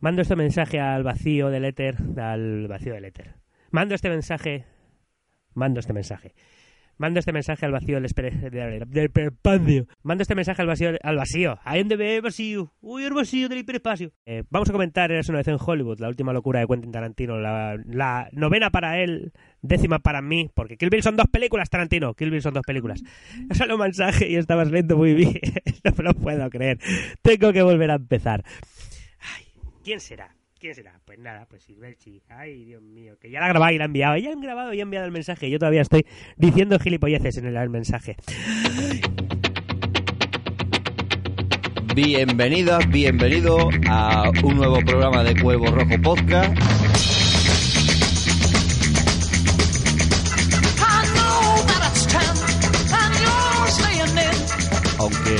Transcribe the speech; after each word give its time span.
Mando 0.00 0.22
este 0.22 0.36
mensaje 0.36 0.78
al 0.78 1.02
vacío 1.02 1.50
del 1.50 1.64
éter, 1.64 1.96
al 2.18 2.68
vacío 2.68 2.94
del 2.94 3.04
éter. 3.04 3.34
Mando 3.72 3.96
este 3.96 4.08
mensaje, 4.08 4.64
mando 5.54 5.80
este 5.80 5.92
mensaje. 5.92 6.34
Mando 6.98 7.20
este 7.20 7.32
mensaje 7.32 7.64
al 7.64 7.72
vacío 7.72 8.00
del, 8.00 8.10
del 8.90 9.04
hiperespacio. 9.04 9.86
Mando 10.02 10.22
este 10.22 10.34
mensaje 10.34 10.62
al 10.62 10.68
vacío, 10.68 10.90
al 11.00 11.16
vacío. 11.16 11.58
Ahí 11.64 11.80
donde 11.80 11.96
ve 11.96 12.20
vacío. 12.20 12.72
Uy, 12.80 13.04
el 13.04 13.12
vacío 13.12 13.48
del 13.48 13.58
hiperespacio. 13.58 14.10
Eh, 14.26 14.42
vamos 14.50 14.68
a 14.68 14.72
comentar 14.72 15.10
Eras 15.12 15.28
una 15.28 15.38
vez 15.38 15.48
en 15.48 15.58
Hollywood, 15.64 16.00
la 16.00 16.08
última 16.08 16.32
locura 16.32 16.58
de 16.60 16.66
Quentin 16.66 16.90
Tarantino, 16.90 17.38
la, 17.38 17.76
la 17.86 18.28
novena 18.32 18.70
para 18.70 19.00
él, 19.00 19.32
décima 19.62 20.00
para 20.00 20.22
mí, 20.22 20.50
porque 20.54 20.76
Kill 20.76 20.90
Bill 20.90 21.02
son 21.02 21.16
dos 21.16 21.28
películas, 21.28 21.70
Tarantino. 21.70 22.14
Kill 22.14 22.30
Bill 22.30 22.42
son 22.42 22.54
dos 22.54 22.64
películas. 22.64 23.00
Solo 23.52 23.78
mensaje 23.78 24.28
y 24.28 24.34
estabas 24.34 24.68
leyendo 24.68 24.96
muy 24.96 25.14
bien. 25.14 25.40
no 25.84 25.92
me 25.96 26.04
lo 26.04 26.14
puedo 26.14 26.50
creer. 26.50 26.78
Tengo 27.22 27.52
que 27.52 27.62
volver 27.62 27.92
a 27.92 27.94
empezar. 27.94 28.44
¿Quién 29.88 30.00
será? 30.00 30.36
¿Quién 30.60 30.74
será? 30.74 31.00
Pues 31.06 31.18
nada, 31.18 31.46
pues 31.48 31.62
Silverchi. 31.62 32.20
Ay, 32.28 32.66
Dios 32.66 32.82
mío, 32.82 33.16
que 33.18 33.30
ya 33.30 33.40
la 33.40 33.48
grabado 33.48 33.72
y 33.72 33.78
la 33.78 33.84
ha 33.84 33.86
enviado. 33.86 34.18
Ya 34.18 34.30
han 34.30 34.40
grabado 34.42 34.74
y 34.74 34.80
ha 34.80 34.82
enviado 34.82 35.06
el 35.06 35.12
mensaje. 35.12 35.48
Yo 35.48 35.58
todavía 35.58 35.80
estoy 35.80 36.04
diciendo 36.36 36.78
gilipolleces 36.78 37.38
en 37.38 37.46
el, 37.46 37.56
el 37.56 37.70
mensaje. 37.70 38.16
Bienvenidas, 41.94 42.86
bienvenido 42.90 43.70
a 43.88 44.30
un 44.42 44.56
nuevo 44.56 44.78
programa 44.84 45.24
de 45.24 45.40
Cuervo 45.40 45.68
Rojo 45.68 46.02
Podcast. 46.02 46.54
Aunque 54.98 55.36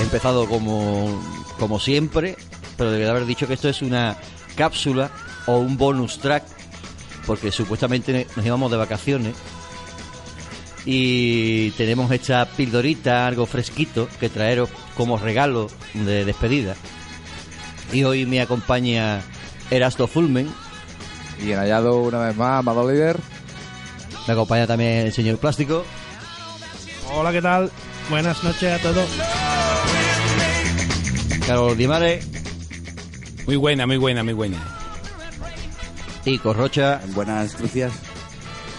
he 0.00 0.02
empezado 0.02 0.48
como, 0.48 1.22
como 1.58 1.78
siempre, 1.78 2.36
pero 2.76 2.90
debería 2.90 3.10
haber 3.10 3.26
dicho 3.26 3.46
que 3.46 3.54
esto 3.54 3.68
es 3.68 3.82
una 3.82 4.16
cápsula 4.56 5.10
o 5.46 5.58
un 5.58 5.76
bonus 5.76 6.18
track, 6.18 6.44
porque 7.26 7.50
supuestamente 7.50 8.26
nos 8.36 8.44
íbamos 8.44 8.70
de 8.70 8.76
vacaciones 8.76 9.34
y 10.86 11.70
tenemos 11.72 12.10
esta 12.10 12.44
pildorita, 12.44 13.26
algo 13.26 13.46
fresquito, 13.46 14.08
que 14.20 14.28
traeros 14.28 14.68
como 14.96 15.16
regalo 15.16 15.70
de 15.94 16.24
despedida. 16.24 16.76
Y 17.92 18.04
hoy 18.04 18.26
me 18.26 18.40
acompaña 18.40 19.22
Erasto 19.70 20.06
Fulmen, 20.06 20.48
Bien 21.40 21.58
hallado 21.58 21.96
una 21.96 22.20
vez 22.20 22.36
más, 22.36 22.60
amado 22.60 22.90
líder. 22.90 23.18
me 24.26 24.32
acompaña 24.32 24.66
también 24.66 25.06
el 25.06 25.12
señor 25.12 25.38
Plástico 25.38 25.84
Hola, 27.12 27.32
¿qué 27.32 27.42
tal? 27.42 27.70
Buenas 28.08 28.42
noches 28.42 28.72
a 28.72 28.78
todos. 28.82 29.08
Carlos 31.46 31.76
Dimare 31.76 32.20
Muy 33.46 33.56
buena, 33.56 33.86
muy 33.86 33.96
buena, 33.96 34.22
muy 34.22 34.32
buena. 34.32 34.56
y 36.24 36.38
Corrocha, 36.38 37.00
Buenas 37.08 37.54
crucias. 37.54 37.92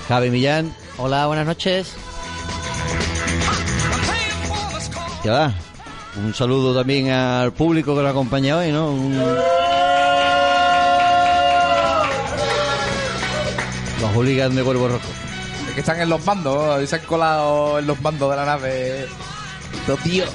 Javi 0.07 0.29
Millán. 0.31 0.73
Hola, 0.97 1.27
buenas 1.27 1.45
noches. 1.45 1.93
Ya 5.23 5.31
va. 5.31 5.53
Un 6.17 6.33
saludo 6.33 6.73
también 6.75 7.09
al 7.09 7.51
público 7.53 7.95
que 7.95 8.01
nos 8.01 8.11
acompaña 8.11 8.57
hoy, 8.57 8.71
¿no? 8.71 8.89
Un- 8.91 9.17
Los 14.01 14.11
hooligans 14.15 14.55
de 14.55 14.63
Cuervo 14.63 14.87
Rojo. 14.87 15.07
Es 15.67 15.73
que 15.73 15.79
están 15.81 15.99
en 15.99 16.09
los 16.09 16.23
mandos, 16.25 16.81
y 16.81 16.87
se 16.87 16.95
han 16.95 17.01
colado 17.03 17.79
en 17.79 17.87
los 17.87 17.99
mandos 18.01 18.29
de 18.31 18.35
la 18.37 18.45
nave. 18.45 19.07
Los 19.87 19.99
tíos. 19.99 20.29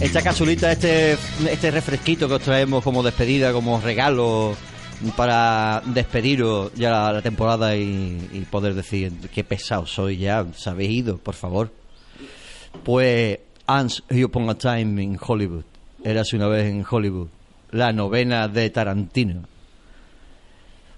Esta 0.00 0.20
casulita, 0.20 0.70
este, 0.70 1.12
este 1.50 1.70
refresquito 1.70 2.28
que 2.28 2.34
os 2.34 2.42
traemos 2.42 2.84
como 2.84 3.02
despedida, 3.02 3.52
como 3.52 3.80
regalo 3.80 4.54
para 5.16 5.82
despediros 5.86 6.72
ya 6.74 7.12
la, 7.12 7.22
temporada 7.22 7.74
y, 7.76 8.46
poder 8.50 8.74
decir 8.74 9.12
qué 9.32 9.42
pesado 9.42 9.86
soy 9.86 10.18
ya, 10.18 10.44
se 10.54 10.68
habéis 10.68 10.90
ido, 10.90 11.16
por 11.16 11.34
favor. 11.34 11.70
Pues 12.84 13.38
Once 13.66 14.02
Upon 14.22 14.50
a 14.50 14.54
Time 14.54 15.02
in 15.02 15.18
Hollywood, 15.18 15.64
eras 16.04 16.30
una 16.34 16.46
vez 16.48 16.66
en 16.66 16.84
Hollywood, 16.88 17.28
la 17.70 17.90
novena 17.92 18.48
de 18.48 18.68
Tarantino. 18.68 19.44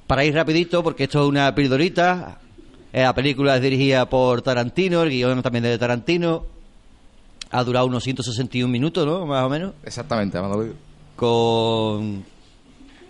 Para 0.09 0.25
ir 0.25 0.35
rapidito, 0.35 0.83
porque 0.83 1.05
esto 1.05 1.23
es 1.23 1.29
una 1.29 1.55
pildorita, 1.55 2.41
eh, 2.93 3.03
la 3.03 3.15
película 3.15 3.57
es 3.57 3.63
dirigida 3.63 4.09
por 4.09 4.43
Tarantino, 4.43 5.03
el 5.03 5.11
guion 5.11 5.41
también 5.41 5.63
de 5.63 5.79
Tarantino, 5.79 6.58
ha 7.51 7.65
durado 7.65 7.87
unos 7.87 8.05
161 8.05 8.71
minutos, 8.71 9.07
¿no? 9.07 9.27
Más 9.27 9.45
o 9.45 9.49
menos. 9.49 9.75
Exactamente, 9.85 10.39
amado. 10.39 10.67
Con 11.17 12.25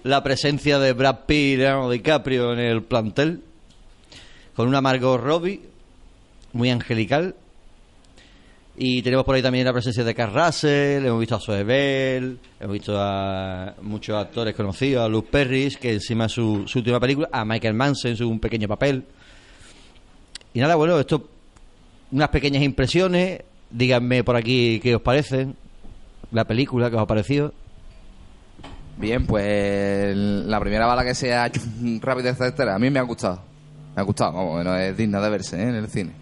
la 0.04 0.22
presencia 0.22 0.78
de 0.78 0.92
Brad 0.92 1.20
Pitt 1.26 1.60
y 1.60 1.90
DiCaprio 1.90 2.52
en 2.52 2.60
el 2.60 2.82
plantel. 2.82 3.42
Con 4.54 4.68
una 4.68 4.80
Margot 4.80 5.20
Robbie, 5.20 5.60
muy 6.52 6.70
angelical. 6.70 7.34
Y 8.80 9.02
tenemos 9.02 9.24
por 9.24 9.34
ahí 9.34 9.42
también 9.42 9.64
la 9.64 9.72
presencia 9.72 10.04
de 10.04 10.14
Carl 10.14 10.32
Russell, 10.32 11.04
hemos 11.04 11.18
visto 11.18 11.34
a 11.34 11.40
Zoe 11.40 11.64
Bell, 11.64 12.38
hemos 12.60 12.72
visto 12.72 12.94
a 12.96 13.74
muchos 13.82 14.16
actores 14.16 14.54
conocidos, 14.54 15.04
a 15.04 15.08
Luke 15.08 15.28
Perry, 15.32 15.68
que 15.80 15.94
encima 15.94 16.26
es 16.26 16.32
su, 16.32 16.62
su 16.68 16.78
última 16.78 17.00
película, 17.00 17.28
a 17.32 17.44
Michael 17.44 17.74
Manson, 17.74 18.16
su 18.16 18.28
un 18.28 18.38
pequeño 18.38 18.68
papel. 18.68 19.04
Y 20.54 20.60
nada, 20.60 20.76
bueno, 20.76 20.98
esto, 21.00 21.28
unas 22.12 22.28
pequeñas 22.28 22.62
impresiones, 22.62 23.40
díganme 23.70 24.24
por 24.24 24.36
aquí 24.36 24.80
qué 24.80 24.94
os 24.94 25.02
parecen, 25.02 25.56
la 26.30 26.44
película 26.44 26.90
que 26.90 26.96
os 26.96 27.02
ha 27.02 27.06
parecido. 27.06 27.52
Bien, 28.96 29.26
pues 29.26 30.16
la 30.16 30.58
primera 30.60 30.86
bala 30.86 31.04
que 31.04 31.14
sea 31.14 31.50
rápida, 32.00 32.30
etcétera, 32.30 32.74
a 32.74 32.78
mí 32.78 32.90
me 32.90 32.98
ha 32.98 33.02
gustado. 33.02 33.40
Me 33.94 34.02
ha 34.02 34.04
gustado, 34.04 34.32
vamos, 34.32 34.64
no 34.64 34.76
es 34.76 34.96
digna 34.96 35.20
de 35.20 35.30
verse 35.30 35.56
¿eh? 35.56 35.68
en 35.68 35.74
el 35.74 35.88
cine. 35.88 36.12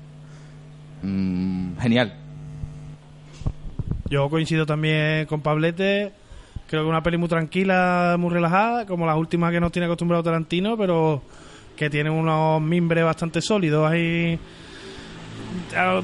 Mm, 1.03 1.79
genial. 1.79 2.15
Yo 4.09 4.29
coincido 4.29 4.67
también 4.67 5.27
con 5.27 5.41
Pablete. 5.41 6.13
Creo 6.69 6.83
que 6.83 6.89
una 6.89 7.03
peli 7.03 7.17
muy 7.17 7.29
tranquila, 7.29 8.17
muy 8.19 8.31
relajada, 8.31 8.87
como 8.87 9.07
las 9.07 9.17
últimas 9.17 9.53
que 9.53 9.61
nos 9.61 9.73
tiene 9.73 9.87
acostumbrado 9.87 10.23
Tarantino, 10.23 10.77
pero 10.77 11.23
que 11.77 11.91
tiene 11.91 12.11
unos 12.11 12.61
mimbres 12.61 13.05
bastante 13.05 13.41
sólidos 13.41 13.89
ahí 13.91 14.39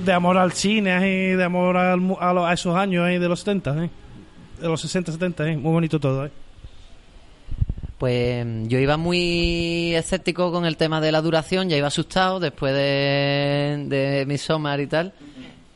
de 0.04 0.12
amor 0.12 0.36
al 0.38 0.52
cine, 0.52 0.92
ahí, 0.92 1.30
de 1.36 1.44
amor 1.44 1.76
al 1.76 2.00
mu- 2.00 2.16
a, 2.20 2.32
los- 2.32 2.44
a 2.46 2.52
esos 2.52 2.76
años 2.76 3.04
ahí 3.04 3.18
de 3.18 3.28
los 3.28 3.40
70, 3.40 3.84
¿eh? 3.84 3.90
de 4.60 4.68
los 4.68 4.80
60, 4.80 5.12
70, 5.12 5.48
¿eh? 5.48 5.56
muy 5.56 5.72
bonito 5.72 5.98
todo. 6.00 6.26
¿eh? 6.26 6.30
Pues 7.98 8.44
yo 8.68 8.78
iba 8.78 8.96
muy 8.96 9.94
escéptico 9.94 10.50
con 10.50 10.64
el 10.66 10.76
tema 10.76 11.00
de 11.00 11.12
la 11.12 11.20
duración, 11.20 11.68
ya 11.68 11.76
iba 11.76 11.86
asustado 11.86 12.40
después 12.40 12.74
de, 12.74 13.84
de 13.88 14.24
Midsommar 14.26 14.80
y 14.80 14.86
tal. 14.88 15.12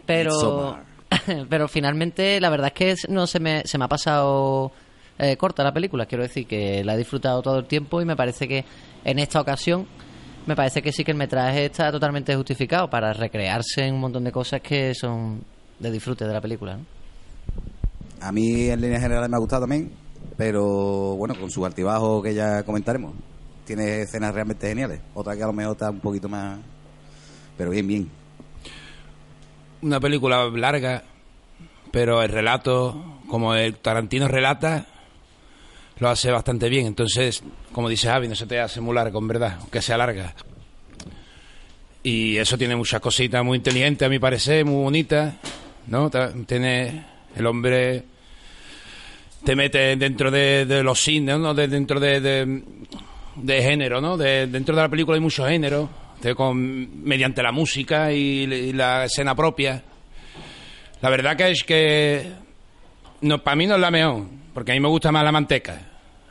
Pero, 0.07 0.79
pero 1.49 1.69
finalmente 1.69 2.41
la 2.41 2.49
verdad 2.51 2.73
es 2.75 3.03
que 3.07 3.13
no 3.13 3.27
se 3.29 3.39
me, 3.39 3.63
se 3.65 3.79
me 3.79 3.85
ha 3.85 3.89
pasado 3.89 4.73
eh, 5.19 5.37
corta 5.37 5.63
la 5.63 5.73
película. 5.73 6.07
Quiero 6.07 6.23
decir 6.25 6.47
que 6.49 6.83
la 6.83 6.95
he 6.95 6.99
disfrutado 6.99 7.43
todo 7.43 7.59
el 7.61 7.67
tiempo 7.67 8.03
y 8.03 8.05
me 8.05 8.17
parece 8.17 8.49
que 8.49 8.65
en 9.05 9.21
esta 9.21 9.41
ocasión 9.41 9.87
me 10.47 10.55
parece 10.55 10.81
que 10.81 10.93
sí 10.93 11.05
que 11.05 11.11
el 11.11 11.17
metraje 11.17 11.67
está 11.67 11.91
totalmente 11.91 12.35
justificado 12.35 12.89
para 12.89 13.13
recrearse 13.13 13.85
en 13.85 13.95
un 13.95 14.01
montón 14.01 14.25
de 14.25 14.33
cosas 14.33 14.61
que 14.61 14.95
son 14.95 15.43
de 15.79 15.91
disfrute 15.91 16.25
de 16.25 16.33
la 16.33 16.41
película. 16.41 16.77
¿no? 16.77 16.85
A 18.21 18.33
mí 18.33 18.69
en 18.69 18.81
líneas 18.81 19.03
generales 19.03 19.29
me 19.29 19.37
ha 19.37 19.41
gustado 19.41 19.63
también, 19.63 19.93
pero 20.37 21.17
bueno, 21.17 21.35
con 21.39 21.51
su 21.51 21.67
altibajo 21.67 22.23
que 22.23 22.35
ya 22.35 22.63
comentaremos. 22.63 23.15
Tiene 23.65 24.03
escenas 24.03 24.33
realmente 24.33 24.69
geniales. 24.69 25.01
Otra 25.15 25.37
que 25.37 25.43
a 25.43 25.47
lo 25.47 25.53
mejor 25.53 25.73
está 25.73 25.91
un 25.91 26.01
poquito 26.01 26.29
más... 26.29 26.61
Pero 27.59 27.71
bien, 27.71 27.87
bien. 27.87 28.11
Una 29.83 29.99
película 29.99 30.49
larga, 30.51 31.03
pero 31.91 32.23
el 32.23 32.29
relato, 32.29 33.21
como 33.29 33.55
el 33.55 33.77
Tarantino 33.79 34.29
relata, 34.29 34.87
lo 35.99 36.09
hace 36.09 36.31
bastante 36.31 36.69
bien. 36.69 36.87
Entonces, 36.87 37.43
como 37.73 37.89
dice 37.89 38.09
Javi, 38.09 38.29
no 38.29 38.35
se 38.35 38.47
te 38.47 38.61
hace 38.61 38.81
muy 38.81 38.95
largo, 38.95 39.19
en 39.19 39.29
verdad, 39.29 39.57
aunque 39.61 39.83
sea 39.83 39.97
larga. 39.97 40.35
Y 42.03 42.37
eso 42.37 42.57
tiene 42.57 42.77
muchas 42.77 43.01
cositas 43.01 43.45
muy 43.45 43.59
inteligentes, 43.59 44.07
a 44.07 44.09
mi 44.09 44.19
parecer, 44.19 44.65
muy 44.65 44.83
bonitas, 44.83 45.35
¿no? 45.89 46.11
Tiene 46.47 47.05
el 47.35 47.47
hombre 47.47 48.05
te 49.47 49.55
mete 49.55 49.95
dentro 49.97 50.31
de, 50.31 50.83
los 50.83 51.01
cines, 51.01 51.39
¿no? 51.39 51.55
De- 51.55 51.69
dentro 51.69 52.01
de, 52.01 52.21
de, 53.37 53.63
género, 53.63 54.01
¿no? 54.01 54.17
De- 54.17 54.49
dentro 54.49 54.75
de 54.75 54.83
la 54.83 54.89
película 54.89 55.15
hay 55.15 55.21
muchos 55.21 55.49
géneros, 55.49 55.89
con, 56.37 57.05
mediante 57.05 57.43
la 57.45 57.53
música 57.53 58.13
y, 58.13 58.43
y 58.43 58.73
la 58.73 59.05
escena 59.05 59.37
propia. 59.37 59.81
La 61.01 61.11
verdad 61.11 61.37
que 61.37 61.51
es 61.51 61.63
que 61.63 62.33
no, 63.21 63.43
para 63.43 63.55
mí 63.55 63.67
no 63.67 63.77
es 63.77 63.81
la 63.81 63.91
mejor, 63.93 64.25
porque 64.53 64.73
a 64.73 64.75
mí 64.75 64.81
me 64.81 64.89
gusta 64.89 65.13
más 65.13 65.23
la 65.23 65.31
manteca, 65.31 65.86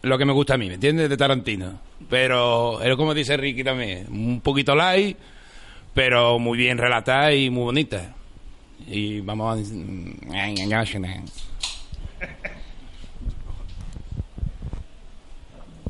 lo 0.05 0.17
que 0.17 0.25
me 0.25 0.33
gusta 0.33 0.53
a 0.53 0.57
mí, 0.57 0.67
¿me 0.67 0.75
entiendes? 0.75 1.09
De 1.09 1.17
Tarantino. 1.17 1.79
Pero 2.09 2.81
es 2.81 2.95
como 2.95 3.13
dice 3.13 3.37
Ricky 3.37 3.63
también, 3.63 4.07
un 4.09 4.41
poquito 4.41 4.75
light, 4.75 5.17
pero 5.93 6.39
muy 6.39 6.57
bien 6.57 6.77
relatada 6.77 7.33
y 7.33 7.49
muy 7.49 7.63
bonita. 7.63 8.13
Y 8.87 9.21
vamos 9.21 9.57
a... 9.57 9.59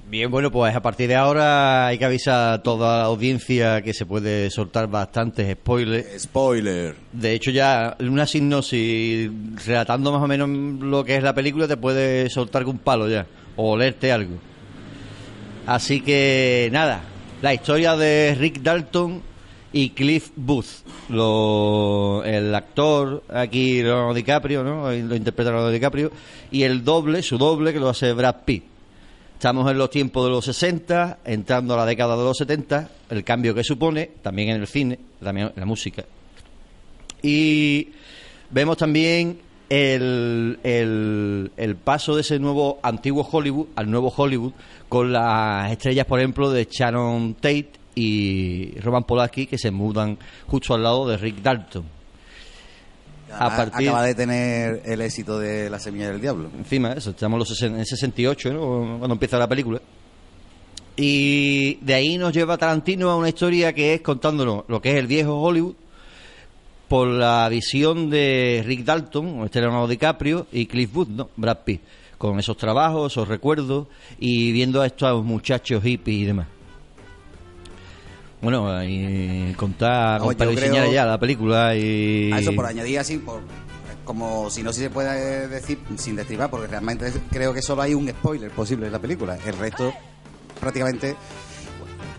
Bien, 0.08 0.30
bueno, 0.30 0.52
pues 0.52 0.76
a 0.76 0.84
partir 0.84 1.08
de 1.08 1.16
ahora 1.16 1.88
hay 1.88 1.98
que 1.98 2.06
avisar 2.06 2.54
a 2.54 2.64
toda 2.64 3.00
la 3.00 3.06
audiencia 3.06 3.82
que 3.82 3.92
se 3.92 4.06
puede 4.06 4.52
soltar 4.52 4.88
bastantes 4.88 5.52
spoilers. 5.52 6.22
Spoiler. 6.22 6.96
De 7.12 7.34
hecho, 7.34 7.50
ya 7.50 7.98
una 8.00 8.28
sinopsis 8.28 9.32
relatando 9.66 10.14
más 10.14 10.22
o 10.22 10.28
menos 10.28 10.48
lo 10.48 11.04
que 11.04 11.16
es 11.16 11.24
la 11.24 11.34
película 11.34 11.68
te 11.68 11.76
puede 11.76 12.30
soltar 12.30 12.66
un 12.66 12.78
palo 12.78 13.10
ya, 13.10 13.26
o 13.56 13.72
olerte 13.72 14.12
algo. 14.12 14.36
Así 15.66 16.02
que 16.02 16.69
nada, 16.72 17.02
la 17.42 17.54
historia 17.54 17.96
de 17.96 18.36
Rick 18.38 18.62
Dalton 18.62 19.22
y 19.74 19.90
Cliff 19.90 20.30
Booth. 20.36 20.84
Lo- 21.10 22.24
el 22.24 22.54
actor 22.56 23.24
aquí, 23.30 23.81
Leonardo 23.81 24.13
DiCaprio, 24.13 24.63
¿no? 24.63 24.92
Lo 24.92 25.16
interpreta 25.16 25.50
Leonardo 25.52 25.72
DiCaprio. 25.72 26.12
Y 26.52 26.63
el 26.63 26.84
doble, 26.84 27.22
su 27.24 27.38
doble, 27.38 27.74
que 27.74 27.80
lo 27.80 27.90
hace 27.90 28.13
Brad 28.13 28.38
Pitt. 28.46 28.63
Estamos 29.34 29.69
en 29.69 29.78
los 29.78 29.90
tiempos 29.90 30.24
de 30.24 30.30
los 30.31 30.46
60, 30.46 31.19
entrando 31.25 31.74
a 31.74 31.78
la 31.78 31.86
década 31.86 32.16
de 32.16 32.24
los 32.24 32.38
70, 32.38 32.90
el 33.10 33.24
cambio 33.24 33.54
que 33.54 33.63
supone, 33.63 34.12
también 34.22 34.50
en 34.50 34.62
el 34.62 34.68
cine, 34.68 34.98
también 35.22 35.48
en 35.48 35.60
la 35.60 35.66
música. 35.66 36.06
Y 37.22 37.90
vemos 38.50 38.78
también 38.78 39.40
el, 39.70 40.60
el, 40.64 41.52
el 41.58 41.76
paso 41.76 42.16
de 42.16 42.22
ese 42.22 42.40
nuevo 42.40 42.80
antiguo 42.84 43.28
Hollywood 43.30 43.68
al 43.76 43.90
nuevo 43.90 44.14
Hollywood 44.16 44.54
con 44.90 45.12
las 45.12 45.72
estrellas, 45.72 46.06
por 46.06 46.20
ejemplo, 46.20 46.52
de 46.52 46.68
Sharon 46.70 47.34
Tate 47.36 47.72
y 47.96 48.78
Roman 48.80 49.04
Polanski 49.06 49.48
que 49.48 49.58
se 49.58 49.72
mudan 49.72 50.18
justo 50.48 50.74
al 50.74 50.84
lado 50.84 51.08
de 51.08 51.18
Rick 51.18 51.42
Dalton. 51.42 51.84
A 53.38 53.56
partir- 53.56 53.90
Acaba 53.90 54.04
de 54.06 54.16
tener 54.16 54.82
el 54.86 55.02
éxito 55.02 55.40
de 55.40 55.70
La 55.70 55.80
Semilla 55.80 56.10
del 56.12 56.22
Diablo. 56.22 56.50
Encima 56.58 56.94
eso, 56.94 57.10
estamos 57.10 57.36
en 57.36 57.40
los 57.40 57.62
en 57.64 57.76
el 57.80 57.86
68, 57.86 58.54
¿no? 58.54 58.98
cuando 59.00 59.14
empieza 59.14 59.38
la 59.38 59.48
película. 59.48 59.82
Y 60.98 61.76
de 61.82 61.94
ahí 61.94 62.18
nos 62.18 62.32
lleva 62.34 62.58
Tarantino 62.58 63.10
a 63.10 63.18
una 63.18 63.28
historia 63.30 63.74
que 63.74 63.96
es 63.96 64.02
contándonos 64.02 64.64
lo 64.70 64.82
que 64.82 64.92
es 64.92 64.98
el 64.98 65.08
viejo 65.08 65.42
Hollywood 65.42 65.76
por 66.88 67.08
la 67.08 67.48
visión 67.50 68.10
de 68.10 68.64
Rick 68.66 68.84
Dalton, 68.84 69.44
este 69.46 69.62
Leonardo 69.62 69.88
DiCaprio, 69.88 70.48
y 70.52 70.66
Cliff 70.66 70.92
Booth, 70.92 71.10
¿no? 71.10 71.30
Brad 71.36 71.60
Pitt, 71.66 71.82
con 72.18 72.40
esos 72.40 72.58
trabajos, 72.58 73.12
esos 73.12 73.28
recuerdos 73.28 73.88
y 74.20 74.52
viendo 74.52 74.82
a 74.82 74.88
estos 74.88 75.24
muchachos 75.24 75.84
hippies 75.84 76.18
y 76.18 76.26
demás. 76.26 76.48
Bueno, 78.42 78.84
y 78.84 79.54
contar, 79.58 80.20
Vamos, 80.20 80.36
contar 80.36 80.50
enseñar 80.50 80.90
ya 80.92 81.06
la 81.06 81.20
película 81.20 81.76
y... 81.76 82.32
A 82.32 82.40
eso 82.40 82.54
por 82.54 82.66
añadir 82.66 83.00
así, 83.00 83.18
por, 83.18 83.42
como 84.04 84.50
si 84.52 84.62
no 84.62 84.72
se 84.72 84.90
puede 84.90 85.48
decir 85.48 85.80
sin 85.98 86.16
destribar, 86.16 86.50
porque 86.50 86.68
realmente 86.68 87.12
creo 87.31 87.54
que 87.54 87.62
solo 87.62 87.81
hay 87.81 87.96
un 87.96 88.08
spoiler 88.08 88.52
posible 88.52 88.86
en 88.86 88.92
la 88.92 89.00
película. 89.00 89.38
El 89.46 89.58
resto, 89.58 89.94
prácticamente. 90.60 91.16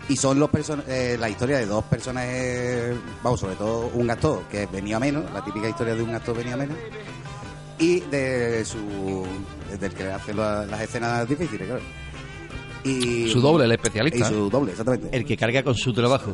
Y 0.09 0.15
son 0.15 0.39
los 0.39 0.49
eh, 0.87 1.17
la 1.19 1.29
historia 1.29 1.57
de 1.57 1.65
dos 1.65 1.83
personajes, 1.85 2.95
vamos, 3.21 3.39
sobre 3.41 3.55
todo 3.55 3.91
un 3.93 4.09
actor 4.09 4.41
que 4.49 4.65
venía 4.67 4.99
menos, 4.99 5.29
la 5.33 5.43
típica 5.43 5.67
historia 5.67 5.95
de 5.95 6.01
un 6.03 6.15
actor 6.15 6.35
venía 6.37 6.55
menos, 6.55 6.77
y 7.77 7.99
de 8.01 8.63
su. 8.63 9.25
del 9.79 9.93
que 9.93 10.05
hace 10.05 10.33
la- 10.33 10.65
las 10.65 10.81
escenas 10.81 11.27
difíciles, 11.27 11.67
claro. 11.67 11.81
Y, 12.85 13.29
Su 13.29 13.41
doble, 13.41 13.65
el 13.65 13.71
Y 13.71 13.73
especialista. 13.75 14.29
su 14.29 14.49
doble, 14.49 14.71
exactamente. 14.71 15.09
El 15.15 15.25
que 15.25 15.35
carga 15.35 15.61
con 15.61 15.75
su 15.75 15.91
trabajo. 15.93 16.31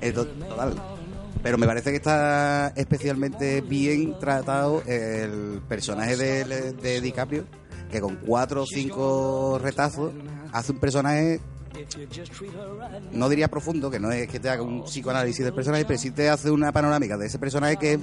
Eh, 0.00 0.12
to- 0.12 0.26
Total. 0.26 0.74
Pero 1.42 1.56
me 1.58 1.66
parece 1.66 1.90
que 1.90 1.96
está 1.96 2.72
especialmente 2.76 3.60
bien 3.62 4.18
tratado 4.18 4.82
el 4.86 5.62
personaje 5.68 6.16
de, 6.16 6.72
de 6.72 7.00
DiCaprio, 7.00 7.44
que 7.90 8.00
con 8.00 8.16
cuatro 8.16 8.62
o 8.64 8.66
cinco 8.66 9.58
retazos 9.62 10.12
hace 10.52 10.72
un 10.72 10.78
personaje, 10.80 11.40
no 13.12 13.28
diría 13.28 13.48
profundo, 13.48 13.90
que 13.90 14.00
no 14.00 14.10
es 14.10 14.28
que 14.28 14.40
te 14.40 14.48
haga 14.48 14.62
un 14.62 14.84
psicoanálisis 14.84 15.44
del 15.44 15.54
personaje, 15.54 15.84
pero 15.84 15.98
sí 15.98 16.10
te 16.10 16.28
hace 16.28 16.50
una 16.50 16.72
panorámica 16.72 17.16
de 17.16 17.26
ese 17.26 17.38
personaje 17.38 17.76
que, 17.76 17.98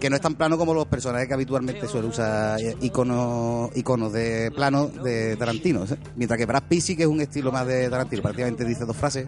que 0.00 0.10
no 0.10 0.16
es 0.16 0.22
tan 0.22 0.34
plano 0.34 0.58
como 0.58 0.74
los 0.74 0.86
personajes 0.86 1.28
que 1.28 1.34
habitualmente 1.34 1.86
suele 1.88 2.08
usar 2.08 2.60
eh, 2.60 2.76
iconos, 2.80 3.70
iconos 3.76 4.12
de 4.12 4.50
plano 4.54 4.88
de 4.88 5.36
Tarantino. 5.36 5.86
¿sí? 5.86 5.94
Mientras 6.16 6.38
que 6.38 6.46
Brad 6.46 6.64
Pitt 6.68 6.80
sí 6.80 6.96
que 6.96 7.02
es 7.02 7.08
un 7.08 7.20
estilo 7.20 7.52
más 7.52 7.66
de 7.66 7.88
Tarantino, 7.88 8.22
prácticamente 8.22 8.64
dice 8.64 8.84
dos 8.84 8.96
frases 8.96 9.26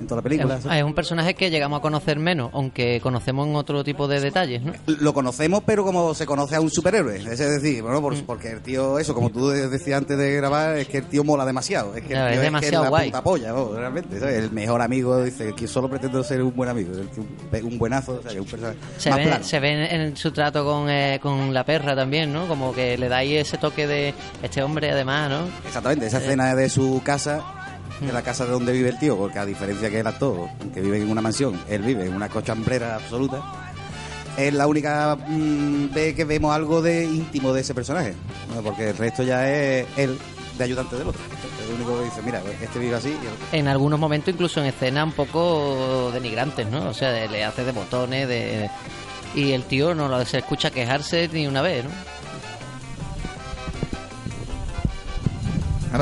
en 0.00 0.06
toda 0.06 0.16
la 0.20 0.22
película. 0.22 0.58
Es 0.76 0.82
un 0.82 0.94
personaje 0.94 1.34
que 1.34 1.50
llegamos 1.50 1.78
a 1.78 1.82
conocer 1.82 2.18
menos, 2.18 2.50
aunque 2.52 3.00
conocemos 3.02 3.46
en 3.48 3.56
otro 3.56 3.82
tipo 3.84 4.08
de 4.08 4.20
detalles, 4.20 4.62
¿no? 4.62 4.72
lo 4.86 5.12
conocemos, 5.14 5.62
pero 5.66 5.84
como 5.84 6.14
se 6.14 6.26
conoce 6.26 6.56
a 6.56 6.60
un 6.60 6.70
superhéroe. 6.70 7.16
Es 7.16 7.38
decir, 7.38 7.82
bueno, 7.82 8.00
por- 8.00 8.14
Mm. 8.14 8.20
porque 8.26 8.50
el 8.50 8.60
tío, 8.60 8.98
eso, 8.98 9.14
como 9.14 9.30
tú 9.30 9.48
decías 9.48 9.98
antes 9.98 10.16
de 10.18 10.34
grabar, 10.36 10.76
es 10.76 10.88
que 10.88 10.98
el 10.98 11.04
tío 11.06 11.24
mola 11.24 11.44
demasiado. 11.44 11.94
Es 11.94 12.02
que 12.02 12.08
Claro, 12.08 12.26
el 12.28 12.32
tío 12.32 12.40
es 12.42 12.46
es, 12.46 12.52
demasiado 12.52 12.84
la 12.84 12.90
guay. 12.90 13.08
puta 13.10 13.22
polla, 13.22 13.48
¿no? 13.52 13.72
realmente. 13.74 14.18
¿sabes? 14.20 14.38
El 14.44 14.50
mejor 14.52 14.80
amigo 14.82 15.22
dice 15.22 15.52
que 15.54 15.66
solo 15.66 15.88
pretendo 15.88 16.22
ser 16.24 16.42
un 16.42 16.54
buen 16.54 16.68
amigo. 16.70 16.92
un- 17.62 17.78
buenazo, 17.78 18.18
o 18.18 18.22
sea, 18.22 18.32
que 18.32 18.40
un 18.40 18.46
personaje 18.46 18.78
Se 18.98 19.10
más 19.10 19.18
ve, 19.18 19.24
plano. 19.26 19.44
se 19.44 19.60
ve 19.60 19.70
en, 19.94 20.00
en 20.00 20.16
su 20.16 20.30
trato 20.32 20.64
con, 20.64 20.88
eh, 20.88 21.18
con 21.22 21.52
la 21.52 21.64
perra 21.64 21.94
también, 21.96 22.32
¿no? 22.32 22.46
Como 22.46 22.72
que 22.72 22.96
le 22.96 23.08
da 23.08 23.18
ahí 23.18 23.36
ese 23.36 23.58
toque 23.58 23.86
de 23.86 24.14
este 24.42 24.62
hombre, 24.62 24.90
además, 24.90 25.30
¿no? 25.30 25.40
Exactamente, 25.66 26.06
esa 26.06 26.18
escena 26.18 26.54
de 26.54 26.68
su 26.68 27.00
casa, 27.04 27.42
de 28.00 28.12
la 28.12 28.22
casa 28.22 28.44
de 28.44 28.52
donde 28.52 28.72
vive 28.72 28.88
el 28.88 28.98
tío, 28.98 29.16
porque 29.16 29.38
a 29.38 29.46
diferencia 29.46 29.90
que 29.90 30.00
el 30.00 30.06
actor, 30.06 30.48
que 30.72 30.80
vive 30.80 31.00
en 31.00 31.10
una 31.10 31.20
mansión, 31.20 31.60
él 31.68 31.82
vive 31.82 32.06
en 32.06 32.14
una 32.14 32.28
cochambrera 32.28 32.96
absoluta, 32.96 33.42
es 34.36 34.52
la 34.52 34.66
única 34.66 35.16
mm, 35.16 35.92
vez 35.92 36.14
que 36.14 36.24
vemos 36.24 36.54
algo 36.54 36.82
de 36.82 37.04
íntimo 37.04 37.52
de 37.52 37.60
ese 37.60 37.74
personaje, 37.74 38.14
porque 38.62 38.90
el 38.90 38.96
resto 38.96 39.22
ya 39.22 39.48
es 39.48 39.86
él 39.96 40.18
de 40.58 40.64
ayudante 40.64 40.96
del 40.96 41.08
otro. 41.08 41.20
Es 41.22 41.68
el 41.68 41.74
único 41.76 41.98
que 41.98 42.04
dice, 42.04 42.22
mira, 42.22 42.42
este 42.60 42.78
vive 42.78 42.96
así 42.96 43.08
y 43.08 43.12
el. 43.12 43.60
En 43.60 43.68
algunos 43.68 43.98
momentos, 43.98 44.34
incluso 44.34 44.60
en 44.60 44.66
escenas 44.66 45.04
un 45.04 45.12
poco 45.12 46.10
denigrantes, 46.12 46.66
¿no? 46.68 46.88
O 46.88 46.94
sea, 46.94 47.26
le 47.26 47.44
hace 47.44 47.64
de 47.64 47.72
botones, 47.72 48.28
de... 48.28 48.70
Y 49.34 49.52
el 49.52 49.64
tío 49.64 49.94
no 49.94 50.08
lo 50.08 50.24
se 50.24 50.38
escucha 50.38 50.70
quejarse 50.70 51.28
ni 51.32 51.46
una 51.46 51.60
vez, 51.60 51.84
¿no? 51.84 51.90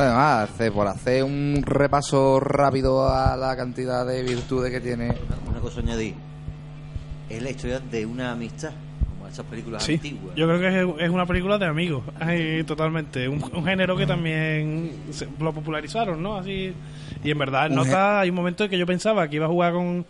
Además, 0.00 0.50
hace- 0.50 0.70
por 0.72 0.86
hacer 0.86 1.24
un 1.24 1.62
repaso 1.64 2.40
rápido 2.40 3.08
a 3.08 3.36
la 3.36 3.56
cantidad 3.56 4.06
de 4.06 4.22
virtudes 4.22 4.70
que 4.70 4.80
tiene. 4.80 5.14
Una 5.48 5.60
cosa 5.60 5.80
añadir. 5.80 6.14
Es 7.28 7.42
la 7.42 7.50
historia 7.50 7.80
de 7.80 8.04
una 8.04 8.32
amistad, 8.32 8.72
como 9.08 9.26
esas 9.28 9.46
películas 9.46 9.82
Sí, 9.82 9.94
antiguas. 9.94 10.34
yo 10.36 10.46
creo 10.46 10.60
que 10.60 10.80
es, 11.02 11.04
es 11.06 11.10
una 11.10 11.24
película 11.26 11.56
de 11.58 11.66
amigos, 11.66 12.02
Ay, 12.20 12.62
totalmente. 12.64 13.26
Un, 13.28 13.42
un 13.54 13.64
género 13.64 13.96
que 13.96 14.06
también 14.06 14.92
se- 15.10 15.28
lo 15.40 15.52
popularizaron, 15.52 16.22
¿no? 16.22 16.36
Así 16.36 16.74
y 17.24 17.30
en 17.30 17.38
verdad, 17.38 17.70
nota 17.70 18.20
hay 18.20 18.30
un 18.30 18.36
momento 18.36 18.64
en 18.64 18.70
que 18.70 18.76
yo 18.78 18.84
pensaba 18.86 19.28
que 19.28 19.36
iba 19.36 19.46
a 19.46 19.48
jugar 19.48 19.72
con 19.72 20.04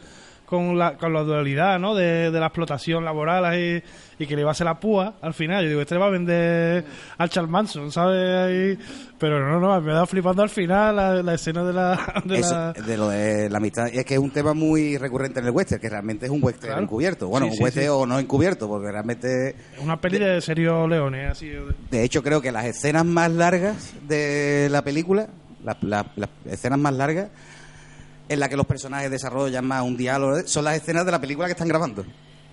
con 0.53 0.79
la, 0.79 0.97
con 0.99 1.13
la 1.15 1.23
dualidad, 1.23 1.79
¿no? 1.79 1.95
De, 1.95 2.31
de 2.31 2.39
la 2.41 2.47
explotación 2.47 3.05
laboral 3.05 3.45
ahí, 3.47 3.83
y 4.19 4.27
que 4.27 4.35
le 4.37 4.43
iba 4.43 4.51
a 4.51 4.53
hacer 4.53 4.67
la 4.67 4.79
púa 4.79 5.15
al 5.23 5.33
final. 5.33 5.63
Yo 5.65 5.71
digo, 5.71 5.81
este 5.81 5.95
le 5.95 6.01
va 6.01 6.07
a 6.09 6.11
vender 6.11 6.85
al 7.17 7.31
Charles 7.31 7.51
Manson, 7.51 7.91
¿sabes? 7.91 8.29
Ahí, 8.79 8.79
pero 9.19 9.41
no, 9.41 9.59
no, 9.59 9.81
me 9.81 9.93
da 9.95 10.05
flipando 10.07 10.43
al 10.43 10.51
final 10.51 10.95
la, 10.95 11.23
la 11.23 11.35
escena 11.35 11.65
de 11.65 11.73
la... 11.73 12.23
De 12.25 12.39
Eso, 12.39 12.53
la... 12.55 12.73
de 12.75 12.97
lo 12.99 13.09
de 13.09 13.49
la 13.49 13.57
amistad. 13.57 13.89
Y 13.93 13.99
es 13.99 14.05
que 14.05 14.15
es 14.15 14.21
un 14.21 14.31
tema 14.31 14.53
muy 14.53 14.99
recurrente 14.99 15.41
en 15.41 15.47
el 15.47 15.53
western, 15.53 15.81
que 15.81 15.89
realmente 15.89 16.27
es 16.27 16.31
un 16.33 16.43
western 16.43 16.67
Claro. 16.73 16.83
encubierto. 16.83 17.29
Bueno, 17.29 17.47
Sí, 17.47 17.51
un 17.53 17.57
sí, 17.57 17.63
western 17.65 17.85
sí. 17.87 17.89
o 17.91 18.05
no 18.07 18.19
encubierto, 18.19 18.69
porque 18.69 18.93
realmente 18.93 19.57
Una 19.83 20.01
peli 20.01 20.19
de 20.19 20.41
Sergio 20.43 20.87
Leone, 20.87 21.27
así. 21.27 21.49
de- 21.49 21.63
De 21.91 22.05
hecho, 22.05 22.23
creo 22.23 22.41
que 22.43 22.53
las 22.53 22.67
escenas 22.67 23.05
más 23.07 23.31
largas 23.33 23.95
de 24.07 24.69
la 24.71 24.83
película, 24.83 25.29
la- 25.65 25.77
la- 25.81 26.07
las 26.17 26.29
escenas 26.47 26.79
más 26.79 26.93
largas, 26.95 27.29
en 28.33 28.41
las 28.41 28.49
que 28.49 28.57
los 28.57 28.67
personajes 28.67 29.11
desarrollan 29.11 29.65
más 29.67 29.83
un 29.83 29.97
diálogo, 29.97 30.37
son 30.47 30.65
las 30.65 30.77
escenas 30.77 31.05
de 31.07 31.13
la 31.13 31.21
película 31.21 31.47
que 31.47 31.53
están 31.53 31.69
grabando. 31.69 32.05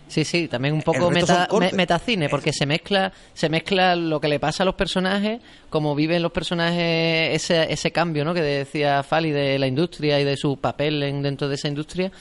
Sí, 0.07 0.23
sí, 0.25 0.47
también 0.47 0.73
un 0.73 0.81
poco 0.81 1.11
meta, 1.11 1.47
me- 1.59 1.71
metacine, 1.71 2.29
porque 2.29 2.51
se 2.51 2.65
mezcla, 2.65 3.13
se 3.33 3.47
mezcla 3.47 3.95
lo 3.95 4.19
que 4.19 4.27
le 4.27 4.39
pasa 4.39 4.63
a 4.63 4.65
los 4.65 4.73
personajes, 4.73 5.39
como 5.69 5.93
viven 5.93 6.23
los 6.23 6.31
personajes 6.31 7.35
ese, 7.35 7.71
ese 7.71 7.91
cambio, 7.91 8.25
¿no? 8.25 8.33
Que 8.33 8.41
decía 8.41 9.03
Fali 9.03 9.29
de 9.31 9.59
la 9.59 9.67
industria 9.67 10.19
y 10.19 10.23
de 10.23 10.35
su 10.35 10.57
papel 10.57 11.03
en, 11.03 11.21
dentro 11.21 11.47
de 11.47 11.53
esa 11.55 11.67
industria, 11.67 12.11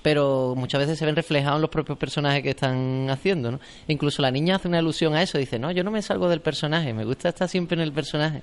pero 0.00 0.54
muchas 0.56 0.80
veces 0.80 0.98
se 0.98 1.04
ven 1.04 1.16
reflejados 1.16 1.56
en 1.58 1.62
los 1.62 1.70
propios 1.70 1.98
personajes 1.98 2.42
que 2.42 2.50
están 2.50 3.08
haciendo, 3.10 3.50
¿no? 3.50 3.60
Incluso 3.88 4.22
la 4.22 4.30
niña 4.30 4.56
hace 4.56 4.68
una 4.68 4.78
alusión 4.78 5.14
a 5.14 5.22
eso, 5.22 5.36
dice, 5.36 5.58
no, 5.58 5.70
yo 5.70 5.84
no 5.84 5.90
me 5.90 6.00
salgo 6.00 6.30
del 6.30 6.40
personaje, 6.40 6.94
me 6.94 7.04
gusta 7.04 7.28
estar 7.28 7.48
siempre 7.48 7.74
en 7.76 7.82
el 7.82 7.92
personaje. 7.92 8.40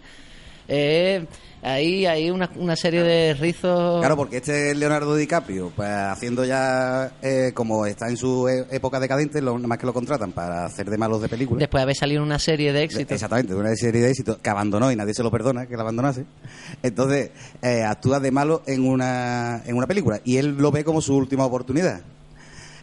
Eh, 0.68 1.26
ahí 1.62 2.06
hay 2.06 2.30
una, 2.32 2.50
una 2.56 2.76
serie 2.76 3.04
de 3.04 3.34
rizos... 3.34 4.00
Claro, 4.00 4.16
porque 4.16 4.38
este 4.38 4.72
es 4.72 4.78
Leonardo 4.78 5.16
DiCaprio, 5.16 5.72
pues 5.76 5.90
haciendo 5.90 6.46
ya, 6.46 7.12
eh, 7.22 7.52
como 7.54 7.86
está 7.86 8.08
en 8.10 8.18
su 8.18 8.48
e- 8.48 8.68
época 8.72 9.00
decadente, 9.00 9.42
lo, 9.42 9.58
más 9.58 9.78
que 9.78 9.86
lo 9.86 9.94
contratan 9.94 10.32
para 10.32 10.66
hacer 10.66 10.90
de 10.90 10.98
malos 10.98 11.22
de 11.22 11.30
película. 11.30 11.60
Después 11.60 11.80
de 11.80 11.84
haber 11.84 11.96
salido 11.96 12.24
una 12.24 12.40
serie 12.40 12.74
de 12.74 12.84
éxitos. 12.84 13.12
Exactamente, 13.12 13.54
de 13.54 13.60
una 13.60 13.76
serie 13.76 14.02
de 14.02 14.10
éxitos 14.10 14.38
que 14.38 14.50
abandonó 14.50 14.92
y 14.92 14.96
nadie 14.96 15.14
se 15.14 15.24
lo 15.24 15.32
perdona 15.32 15.66
que 15.66 15.76
la 15.76 15.82
abandonase. 15.82 16.26
Entonces, 16.84 17.32
eh, 17.62 17.84
actúa 17.84 18.20
de 18.20 18.32
malo 18.32 18.64
en 18.66 18.88
una, 18.88 19.62
en 19.66 19.76
una 19.76 19.88
película 19.88 20.22
y 20.24 20.38
él 20.38 20.58
lo 20.58 20.72
ve 20.72 20.84
como 20.84 21.02
su 21.02 21.16
última 21.16 21.46
oportunidad. 21.46 22.02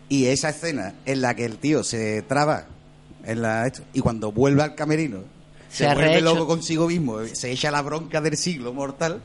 Y 0.08 0.26
esa 0.26 0.50
escena 0.50 0.94
en 1.04 1.20
la 1.20 1.34
que 1.34 1.44
el 1.44 1.58
tío 1.58 1.84
se 1.84 2.22
traba 2.22 2.66
en 3.24 3.42
la, 3.42 3.70
y 3.92 4.00
cuando 4.00 4.32
vuelve 4.32 4.62
al 4.62 4.74
camerino, 4.74 5.18
Se 5.68 5.86
vuelve 5.94 6.20
loco 6.20 6.46
consigo 6.46 6.88
mismo, 6.88 7.24
se 7.24 7.50
echa 7.52 7.70
la 7.70 7.82
bronca 7.82 8.20
del 8.20 8.36
siglo 8.36 8.72
mortal, 8.72 9.20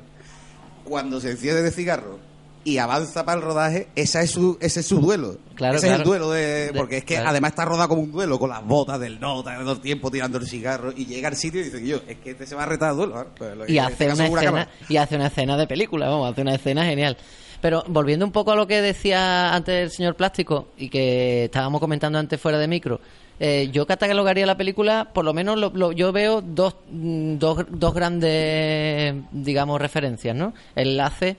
cuando 0.84 1.20
se 1.20 1.32
enciende 1.32 1.62
de 1.62 1.72
cigarro 1.72 2.20
y 2.66 2.78
avanza 2.78 3.26
para 3.26 3.40
el 3.40 3.44
rodaje, 3.44 3.88
esa 3.96 4.22
es 4.22 4.32
su, 4.32 4.58
ese 4.62 4.80
es 4.80 4.88
su 4.88 5.00
duelo. 5.00 5.38
Claro, 5.56 5.78
ese 5.78 5.88
es 5.88 5.92
el 5.92 5.98
claro. 5.98 6.10
duelo 6.10 6.32
de, 6.32 6.72
porque 6.76 6.98
es 6.98 7.04
que 7.04 7.16
claro. 7.16 7.30
además 7.30 7.52
está 7.52 7.66
rodado 7.66 7.90
como 7.90 8.02
un 8.02 8.12
duelo, 8.12 8.40
con 8.40 8.50
las 8.50 8.66
botas 8.66 9.00
del 9.00 9.20
nota, 9.20 9.58
todo 9.60 9.74
el 9.74 9.82
tiempo 9.82 10.10
tirando 10.10 10.38
el 10.38 10.48
cigarro, 10.48 10.94
y 10.96 11.06
llega 11.06 11.28
al 11.28 11.36
sitio 11.36 11.62
y 11.62 11.66
dice, 11.66 11.86
yo, 11.86 12.00
es 12.08 12.18
que 12.18 12.32
este 12.32 12.46
se 12.46 12.56
va 12.56 12.64
a 12.64 12.68
retar 12.68 12.92
a 12.92 12.94
duelo. 12.94 13.22
¿eh? 13.22 13.26
Pues 13.38 13.58
lo 13.58 13.70
y 13.70 13.78
hace 13.80 14.06
una 14.06 14.14
es 14.14 14.20
una 14.20 14.26
escena 14.26 14.44
cámara. 14.44 14.70
y 14.88 14.98
hace 14.98 15.16
una 15.16 15.28
escena 15.28 15.58
de 15.58 15.68
película 15.68 16.10
vamos 16.10 16.32
hace 16.32 16.42
una 16.42 16.56
escena 16.56 16.86
genial 16.86 17.18
pero 17.62 17.82
volviendo 17.88 18.26
un 18.26 18.34
poco 18.34 18.52
a 18.52 18.58
lo 18.58 18.68
que 18.68 18.82
decía 18.82 19.54
antes 19.56 19.84
el 19.84 19.90
señor 19.90 20.16
plástico 20.16 20.68
y 20.78 20.90
que 20.90 21.46
estábamos 21.46 21.80
comentando 21.80 22.20
antes 22.20 22.40
fuera 22.40 22.58
de 22.58 22.68
micro 22.68 23.00
eh, 23.40 23.70
yo 23.72 23.86
catalogaría 23.88 24.46
la 24.46 24.58
película 24.58 25.10
por 25.14 25.26
lo 25.26 25.34
menos 25.34 25.58
lo- 25.60 25.72
lo- 25.74 25.92
yo 25.92 26.12
veo 26.12 26.42
dos, 26.42 26.76
mm, 26.92 27.38
dos 27.38 27.66
dos 27.70 27.94
grandes 27.94 29.16
digamos 29.32 29.82
referencias 29.82 30.36
no 30.36 30.54
enlace 30.76 31.36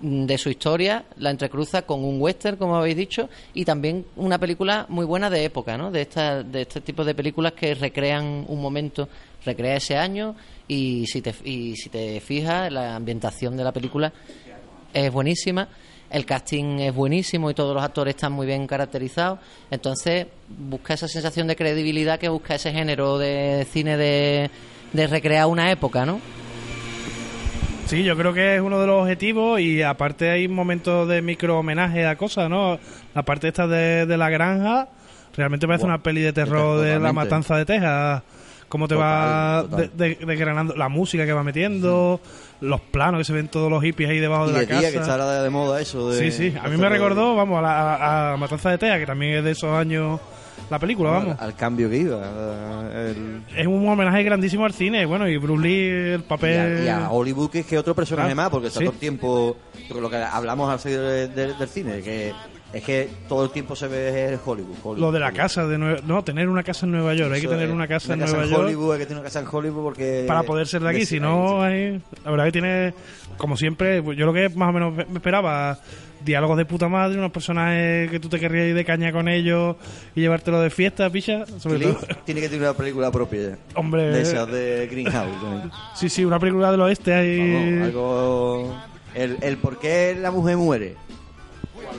mm, 0.00 0.26
de 0.26 0.38
su 0.38 0.48
historia, 0.48 1.04
la 1.16 1.30
entrecruza 1.30 1.82
con 1.82 2.04
un 2.04 2.20
western, 2.20 2.56
como 2.56 2.76
habéis 2.76 2.96
dicho, 2.96 3.28
y 3.52 3.64
también 3.64 4.04
una 4.14 4.38
película 4.38 4.86
muy 4.88 5.04
buena 5.04 5.28
de 5.28 5.44
época, 5.44 5.76
¿no? 5.76 5.90
De, 5.90 6.02
esta, 6.02 6.44
de 6.44 6.62
este 6.62 6.80
tipo 6.80 7.04
de 7.04 7.16
películas 7.16 7.52
que 7.54 7.74
recrean 7.74 8.44
un 8.46 8.60
momento, 8.62 9.08
recrea 9.44 9.74
ese 9.74 9.96
año, 9.96 10.36
y 10.68 11.04
si 11.08 11.20
te, 11.20 11.34
y 11.44 11.74
si 11.74 11.88
te 11.90 12.20
fijas, 12.20 12.70
la 12.72 12.94
ambientación 12.94 13.56
de 13.56 13.64
la 13.64 13.72
película 13.72 14.12
es 14.94 15.12
buenísima, 15.12 15.66
el 16.10 16.24
casting 16.24 16.78
es 16.80 16.94
buenísimo 16.94 17.50
y 17.50 17.54
todos 17.54 17.74
los 17.74 17.82
actores 17.84 18.14
están 18.14 18.32
muy 18.32 18.46
bien 18.46 18.66
caracterizados, 18.66 19.38
entonces 19.70 20.26
busca 20.48 20.94
esa 20.94 21.06
sensación 21.08 21.46
de 21.46 21.56
credibilidad 21.56 22.18
que 22.18 22.28
busca 22.28 22.54
ese 22.54 22.72
género 22.72 23.18
de 23.18 23.66
cine 23.70 23.96
de, 23.96 24.50
de 24.92 25.06
recrear 25.06 25.46
una 25.46 25.70
época, 25.70 26.06
¿no? 26.06 26.20
Sí, 27.86 28.04
yo 28.04 28.16
creo 28.18 28.34
que 28.34 28.56
es 28.56 28.60
uno 28.60 28.80
de 28.80 28.86
los 28.86 29.00
objetivos 29.02 29.60
y 29.60 29.82
aparte 29.82 30.28
hay 30.30 30.46
momentos 30.46 31.08
de 31.08 31.22
micro 31.22 31.58
homenaje 31.58 32.06
a 32.06 32.16
cosas, 32.16 32.50
¿no? 32.50 32.78
La 33.14 33.22
parte 33.22 33.48
esta 33.48 33.66
de, 33.66 34.04
de 34.04 34.16
la 34.18 34.28
granja 34.28 34.88
realmente 35.34 35.66
parece 35.66 35.86
una 35.86 36.02
peli 36.02 36.20
de 36.20 36.32
terror 36.34 36.80
de 36.82 36.98
la 37.00 37.12
matanza 37.14 37.56
de 37.56 37.64
Texas. 37.64 38.22
Cómo 38.68 38.86
te 38.88 38.94
va 38.94 39.62
Total, 39.62 39.88
total. 39.88 39.96
de- 39.96 40.14
de- 40.16 40.26
desgranando 40.26 40.76
la 40.76 40.90
música 40.90 41.24
que 41.24 41.32
va 41.32 41.42
metiendo, 41.42 42.20
los 42.60 42.80
planos 42.80 43.18
que 43.20 43.24
se 43.24 43.32
ven 43.32 43.48
todos 43.48 43.70
los 43.70 43.82
hippies 43.82 44.10
ahí 44.10 44.18
debajo 44.18 44.46
Y 44.48 44.52
de 44.52 44.54
de 44.54 44.62
la 44.62 44.68
casa. 44.68 44.80
día, 44.80 44.90
que 44.92 44.98
está 44.98 45.42
de 45.42 45.50
moda 45.50 45.80
eso. 45.80 46.10
De, 46.10 46.30
Sí, 46.30 46.50
sí. 46.50 46.58
A 46.60 46.68
mí 46.68 46.76
me 46.76 46.88
recordó, 46.88 47.36
vamos, 47.36 47.58
a 47.58 47.62
la 47.62 48.32
a 48.32 48.36
Matanza 48.36 48.70
de 48.70 48.78
Texas, 48.78 48.98
que 49.00 49.06
también 49.06 49.34
es 49.36 49.44
de 49.44 49.50
esos 49.52 49.70
años 49.72 50.20
la 50.70 50.78
película, 50.78 51.10
vamos. 51.10 51.36
Al, 51.38 51.46
al 51.46 51.54
cambio 51.56 51.88
que 51.88 51.96
iba. 51.98 52.20
el- 52.92 53.42
Es 53.56 53.66
un 53.66 53.88
homenaje 53.88 54.22
grandísimo 54.24 54.64
al 54.64 54.72
cine. 54.72 55.06
Bueno, 55.06 55.28
y 55.28 55.36
Bruce 55.36 55.62
Lee, 55.62 55.86
el 56.14 56.20
y, 56.20 56.22
papel. 56.24 56.78
a, 56.80 56.84
y 56.84 56.88
a 56.88 57.10
Hollywood, 57.10 57.50
que 57.50 57.60
es 57.60 57.66
que 57.66 57.78
otro 57.78 57.94
personaje 57.94 58.32
Ah, 58.32 58.34
más, 58.34 58.50
porque 58.50 58.66
está 58.66 58.80
sí. 58.80 58.84
todo 58.84 58.92
el 58.94 58.98
tiempo. 59.00 59.56
Con 59.88 60.02
lo 60.02 60.10
que 60.10 60.16
hablamos 60.16 60.70
al 60.70 60.78
salir 60.80 60.98
de- 61.00 61.28
de- 61.28 61.54
del 61.54 61.68
cine, 61.68 62.02
que 62.02 62.32
es 62.72 62.84
que 62.84 63.08
todo 63.28 63.44
el 63.44 63.50
tiempo 63.50 63.74
se 63.74 63.88
ve 63.88 64.38
Hollywood. 64.44 64.74
Hollywood, 64.82 64.98
Lo 64.98 65.12
de 65.12 65.20
la 65.20 65.26
Hollywood. 65.28 65.40
casa 65.42 65.66
de 65.66 65.78
Nueva 65.78 66.00
No, 66.06 66.22
tener 66.22 66.48
una 66.48 66.62
casa 66.62 66.84
en 66.86 66.92
Nueva 66.92 67.14
York. 67.14 67.32
Hay 67.34 67.40
que 67.40 67.48
tener 67.48 67.70
una 67.70 67.88
casa 67.88 68.12
en 68.12 68.18
Nueva 68.20 68.44
en 68.44 68.50
York 68.50 68.62
Hollywood, 68.64 68.92
hay 68.92 68.98
que 68.98 69.06
tener 69.06 69.20
una 69.20 69.24
casa 69.28 69.40
en 69.40 69.46
Hollywood 69.50 69.82
porque. 69.82 70.24
para 70.28 70.42
poder 70.42 70.66
ser 70.66 70.82
de 70.82 70.90
aquí. 70.90 71.06
Si 71.06 71.18
no, 71.20 71.62
hay- 71.62 72.00
la 72.24 72.30
verdad 72.30 72.44
que 72.46 72.52
tiene, 72.52 72.94
como 73.36 73.56
siempre, 73.56 74.02
yo 74.16 74.26
lo 74.26 74.32
que 74.32 74.48
más 74.50 74.68
o 74.68 74.72
menos 74.72 74.94
me 74.94 75.02
esperaba, 75.14 75.78
diálogos 76.24 76.58
de 76.58 76.64
puta 76.66 76.88
madre, 76.88 77.16
unos 77.16 77.30
personajes 77.30 78.10
que 78.10 78.18
tú 78.20 78.28
te 78.28 78.38
querrías 78.40 78.66
ir 78.68 78.74
de 78.74 78.84
caña 78.84 79.12
con 79.12 79.28
ellos 79.28 79.76
y 80.14 80.20
llevártelo 80.20 80.60
de 80.60 80.68
fiesta, 80.68 81.08
picha. 81.08 81.46
Sobre 81.58 81.78
todo. 81.78 81.98
tiene 82.26 82.40
que 82.42 82.48
tener 82.48 82.68
una 82.68 82.76
película 82.76 83.10
propia. 83.10 83.56
Hombre. 83.76 84.08
De 84.10 84.20
esas 84.22 84.46
de 84.50 84.88
Greenhouse. 84.90 85.42
¿no? 85.42 85.70
Sí, 85.94 86.08
sí, 86.10 86.24
una 86.24 86.38
película 86.38 86.70
del 86.70 86.80
oeste 86.82 87.14
ahí. 87.14 87.74
Vamos, 87.76 87.86
algo. 87.86 88.76
El, 89.14 89.38
el 89.40 89.56
por 89.56 89.78
qué 89.78 90.14
la 90.20 90.30
mujer 90.30 90.56
muere. 90.58 90.96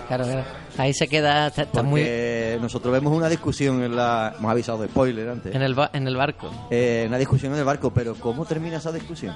Claro, 0.08 0.24
claro. 0.26 0.44
Ahí 0.78 0.94
se 0.94 1.08
queda, 1.08 1.48
está, 1.48 1.64
está 1.64 1.84
muy 1.84 2.02
Porque 2.02 2.58
nosotros 2.62 2.92
vemos 2.94 3.14
una 3.16 3.28
discusión 3.30 3.84
en 3.84 3.96
la. 3.96 4.34
Hemos 4.38 4.52
avisado 4.52 4.80
de 4.82 4.88
spoiler 4.88 5.30
antes. 5.30 5.54
en 5.54 5.62
el, 5.62 5.76
ba- 5.76 5.90
en 5.94 6.08
el 6.08 6.16
barco. 6.16 6.50
Eh, 6.70 7.06
una 7.08 7.18
discusión 7.18 7.54
en 7.54 7.60
el 7.60 7.66
barco, 7.66 7.92
pero 7.94 8.16
¿cómo 8.16 8.46
termina 8.46 8.78
esa 8.78 8.92
discusión? 8.92 9.36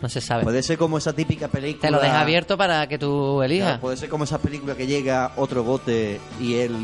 No 0.00 0.08
se 0.08 0.20
sabe. 0.20 0.42
Puede 0.42 0.62
ser 0.62 0.78
como 0.78 0.98
esa 0.98 1.12
típica 1.12 1.46
película. 1.48 1.82
Te 1.88 1.90
lo 1.92 2.00
deja 2.00 2.20
abierto 2.20 2.56
para 2.58 2.88
que 2.88 2.98
tú 2.98 3.40
elijas. 3.42 3.68
Claro, 3.68 3.80
puede 3.80 3.96
ser 3.96 4.08
como 4.08 4.24
esa 4.24 4.38
película 4.38 4.74
que 4.74 4.86
llega 4.86 5.32
otro 5.36 5.62
bote 5.62 6.20
y 6.40 6.54
él 6.54 6.74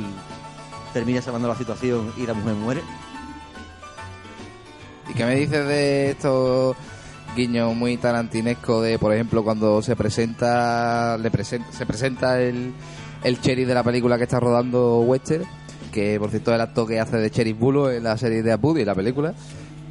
termina 0.93 1.21
salvando 1.21 1.49
la 1.49 1.57
situación 1.57 2.13
y 2.17 2.27
la 2.27 2.35
mujer 2.35 2.55
muere. 2.55 2.81
¿Y 5.11 5.15
qué 5.15 5.25
me 5.25 5.35
dices 5.35 5.67
de 5.67 6.11
estos 6.11 6.77
guiños 7.39 7.75
muy 7.75 7.97
tarantinescos 7.97 8.83
de, 8.85 8.99
por 8.99 9.15
ejemplo, 9.15 9.45
cuando 9.45 9.81
se 9.81 9.95
presenta 9.97 11.17
le 11.17 11.31
presen- 11.31 11.65
se 11.71 11.87
presenta 11.87 12.41
el, 12.43 12.73
el 13.23 13.41
cherry 13.41 13.65
de 13.65 13.75
la 13.75 13.85
película 13.85 14.19
que 14.19 14.25
está 14.25 14.41
rodando 14.41 14.99
Wester, 15.01 15.43
que 15.93 16.19
por 16.19 16.31
cierto 16.31 16.53
el 16.55 16.61
actor 16.61 16.89
que 16.89 16.99
hace 16.99 17.17
de 17.17 17.31
Sheriff 17.31 17.57
Bulo 17.59 17.91
en 17.93 18.03
la 18.03 18.19
serie 18.19 18.43
de 18.43 18.51
Abu 18.53 18.77
y 18.77 18.85
la 18.85 18.95
película. 18.95 19.35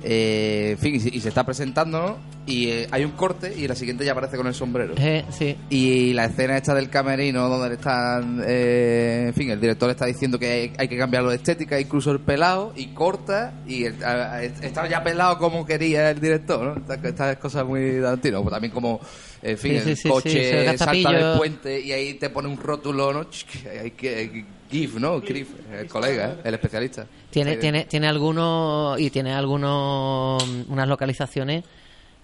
Eh, 0.04 0.70
en 0.72 0.78
fin, 0.78 0.96
y 0.96 1.00
se, 1.00 1.10
y 1.16 1.20
se 1.22 1.30
está 1.30 1.46
presentando, 1.46 2.00
¿no? 2.02 2.38
Y 2.46 2.70
eh, 2.70 2.88
hay 2.92 3.04
un 3.04 3.12
corte 3.12 3.54
y 3.58 3.68
la 3.68 3.76
siguiente 3.76 4.06
ya 4.06 4.14
aparece 4.14 4.38
con 4.38 4.48
el 4.48 4.54
sombrero. 4.54 4.94
Eh, 4.98 5.26
sí. 5.32 5.56
Y 5.70 6.14
la 6.14 6.26
escena 6.26 6.56
esta 6.56 6.74
del 6.74 6.90
camerino 6.90 7.50
donde 7.50 7.68
le 7.70 7.76
están, 7.76 8.42
eh, 8.48 9.26
en 9.28 9.34
fin, 9.34 9.50
el 9.52 9.60
director 9.60 9.90
está 9.90 10.06
diciendo 10.06 10.40
que 10.40 10.50
hay, 10.50 10.74
hay 10.78 10.88
que 10.88 10.98
cambiarlo 10.98 11.30
de 11.30 11.36
estética, 11.36 11.78
incluso 11.80 12.12
el 12.12 12.20
pelado, 12.22 12.72
y 12.76 12.88
corta, 12.94 13.54
y 13.68 13.84
el- 13.84 14.02
a- 14.04 14.36
a- 14.36 14.44
está 14.44 14.88
ya 14.88 15.04
pelado 15.04 15.38
como 15.38 15.66
quería 15.66 16.10
el 16.12 16.22
director, 16.22 16.78
¿no? 16.88 16.94
Estas, 17.04 17.36
cosas 17.38 17.66
muy 17.66 18.00
Tarantino, 18.02 18.42
pues 18.44 18.54
también 18.54 18.72
como, 18.72 19.02
en 19.42 19.58
fin, 19.58 19.72
Sí, 19.84 19.90
el 19.90 19.96
sí, 19.98 20.04
sí, 20.04 20.10
coche 20.10 20.78
salta 20.78 21.12
del 21.12 21.38
puente 21.38 21.82
y 21.82 21.92
ahí 21.92 22.14
te 22.14 22.30
pone 22.30 22.48
un 22.48 22.58
rótulo, 22.58 23.12
¿no? 23.12 23.30
Ch, 23.30 23.46
Hay 23.84 23.92
que, 23.92 24.46
GIF, 24.70 24.96
¿no? 24.96 25.22
GIF, 25.22 25.50
el 25.74 25.88
colega, 25.88 26.34
¿eh? 26.34 26.42
el 26.44 26.54
especialista. 26.54 27.06
Tiene, 27.30 27.54
Sí. 27.54 27.60
tiene, 27.60 27.86
tiene 27.86 28.08
algunos 28.08 29.00
y 29.00 29.10
tiene 29.10 29.34
algunos 29.34 30.44
unas 30.68 30.88
localizaciones 30.88 31.64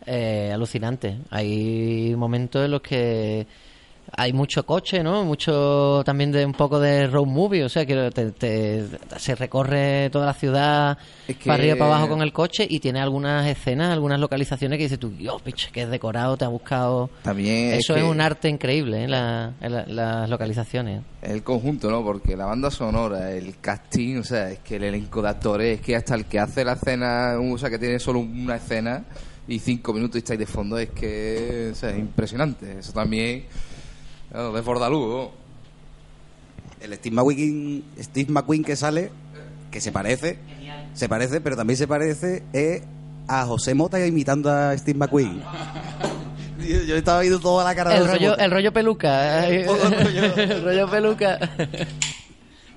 eh, 0.06 0.52
alucinantes. 0.54 1.16
Hay 1.30 2.14
momentos 2.18 2.66
en 2.66 2.72
los 2.72 2.82
que 2.82 3.46
hay 4.15 4.33
mucho 4.33 4.65
coche, 4.65 5.01
¿no? 5.03 5.24
Mucho 5.24 6.03
también 6.05 6.31
de 6.31 6.45
un 6.45 6.51
poco 6.53 6.79
de 6.79 7.07
road 7.07 7.25
movie, 7.25 7.63
o 7.63 7.69
sea 7.69 7.86
que 7.86 8.12
te- 8.13 8.31
te- 8.31 8.86
se 9.17 9.33
recorre 9.36 10.10
toda 10.12 10.25
la 10.27 10.33
ciudad 10.33 10.98
Es 11.27 11.38
que- 11.38 11.45
para 11.45 11.55
arriba 11.55 11.75
para 11.77 11.95
abajo 11.95 12.10
con 12.10 12.22
el 12.22 12.31
coche 12.33 12.67
y 12.69 12.79
tiene 12.79 13.00
algunas 13.00 13.48
escenas, 13.48 13.91
algunas 13.91 14.19
localizaciones 14.19 14.77
que 14.77 14.83
dices 14.83 15.00
tú, 15.00 15.10
Dios, 15.10 15.41
piche, 15.41 15.69
que 15.72 15.83
es 15.83 15.89
decorado, 15.89 16.38
te 16.38 16.45
ha 16.45 16.50
buscado. 16.50 17.10
También 17.24 17.74
Eso 17.74 17.93
que- 17.95 18.01
es 18.01 18.05
un 18.05 18.22
arte 18.22 18.50
increíble, 18.50 19.05
¿eh? 19.05 19.07
la- 19.07 19.53
las 19.88 20.29
localizaciones. 20.29 21.01
El 21.22 21.41
conjunto, 21.41 21.89
¿no? 21.89 22.03
Porque 22.03 22.36
la 22.36 22.45
banda 22.45 22.69
sonora, 22.69 23.31
el 23.31 23.57
casting, 23.60 24.17
o 24.17 24.24
sea, 24.24 24.51
es 24.51 24.60
que 24.60 24.75
el 24.75 24.83
elenco 24.83 25.22
de 25.22 25.29
actores, 25.29 25.79
es 25.79 25.86
que 25.86 25.95
hasta 25.95 26.15
el 26.15 26.25
que 26.25 26.39
hace 26.39 26.63
la 26.65 26.74
escena, 26.74 27.36
o 27.39 27.57
sea, 27.57 27.69
que 27.69 27.79
tiene 27.79 27.98
solo 28.00 28.19
una 28.19 28.57
escena 28.57 29.05
y 29.48 29.60
cinco 29.60 29.93
minutos 29.93 30.15
y 30.15 30.19
está 30.19 30.33
ahí 30.33 30.38
de 30.39 30.45
fondo, 30.45 30.77
es 30.77 30.89
que 30.91 31.69
o 31.72 31.75
sea, 31.75 31.89
es 31.91 32.00
impresionante. 32.00 32.79
Eso 32.79 32.91
también, 32.93 33.45
claro, 34.34 34.90
luz, 34.90 35.08
¿no? 35.08 35.32
El 36.82 36.94
Steve 36.96 37.16
McQueen, 37.16 37.84
Steve 37.98 38.32
McQueen 38.32 38.63
que 38.63 38.75
sale, 38.75 39.10
que 39.72 39.80
se 39.80 39.92
parece, 39.94 40.38
se 40.94 41.08
parece, 41.08 41.40
pero 41.40 41.56
también 41.56 41.78
se 41.78 41.88
parece 41.88 42.44
eh, 42.52 42.84
a 43.28 43.46
José 43.46 43.74
Mota 43.74 44.06
imitando 44.06 44.52
a 44.52 44.78
Steve 44.78 45.00
McQueen. 45.00 45.42
Yo, 46.60 46.82
yo 46.84 46.96
estaba 46.96 47.20
viendo 47.20 47.42
toda 47.42 47.66
la 47.66 47.75
cara 47.75 47.90
de 47.92 47.98
El 47.98 48.02
José 48.04 48.13
rollo, 48.13 48.30
Mota. 48.30 48.46
el 48.46 48.52
rollo 48.52 48.72
peluca. 48.72 49.48
el 49.50 49.66
rollo. 49.66 50.36
el 50.38 50.63
rollo 50.63 50.90
peluca. 50.90 51.38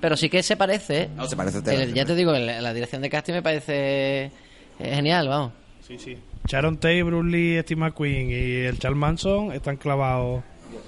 Pero 0.01 0.17
sí 0.17 0.29
que 0.29 0.43
se 0.43 0.57
parece, 0.57 1.03
¿eh? 1.03 1.09
No, 1.15 1.25
se 1.25 1.37
parece 1.37 1.59
El- 1.73 1.93
ya 1.93 2.03
te 2.05 2.13
digo, 2.13 2.33
el- 2.33 2.47
la 2.47 2.73
dirección 2.73 3.01
de 3.01 3.09
casting 3.09 3.33
me 3.33 3.41
parece 3.41 4.25
eh, 4.25 4.31
genial, 4.79 5.29
vamos. 5.29 5.53
Sí, 5.87 5.97
sí. 5.97 6.17
Sharon 6.49 6.75
Tate, 6.77 7.01
Bruce 7.03 7.29
Lee, 7.29 7.61
Steve 7.61 7.79
McQueen 7.79 8.29
y 8.29 8.65
el 8.65 8.77
Charles 8.77 8.99
Manson 8.99 9.53
están 9.53 9.77
clavados. 9.77 10.43
Y 10.71 10.75
el 10.75 10.81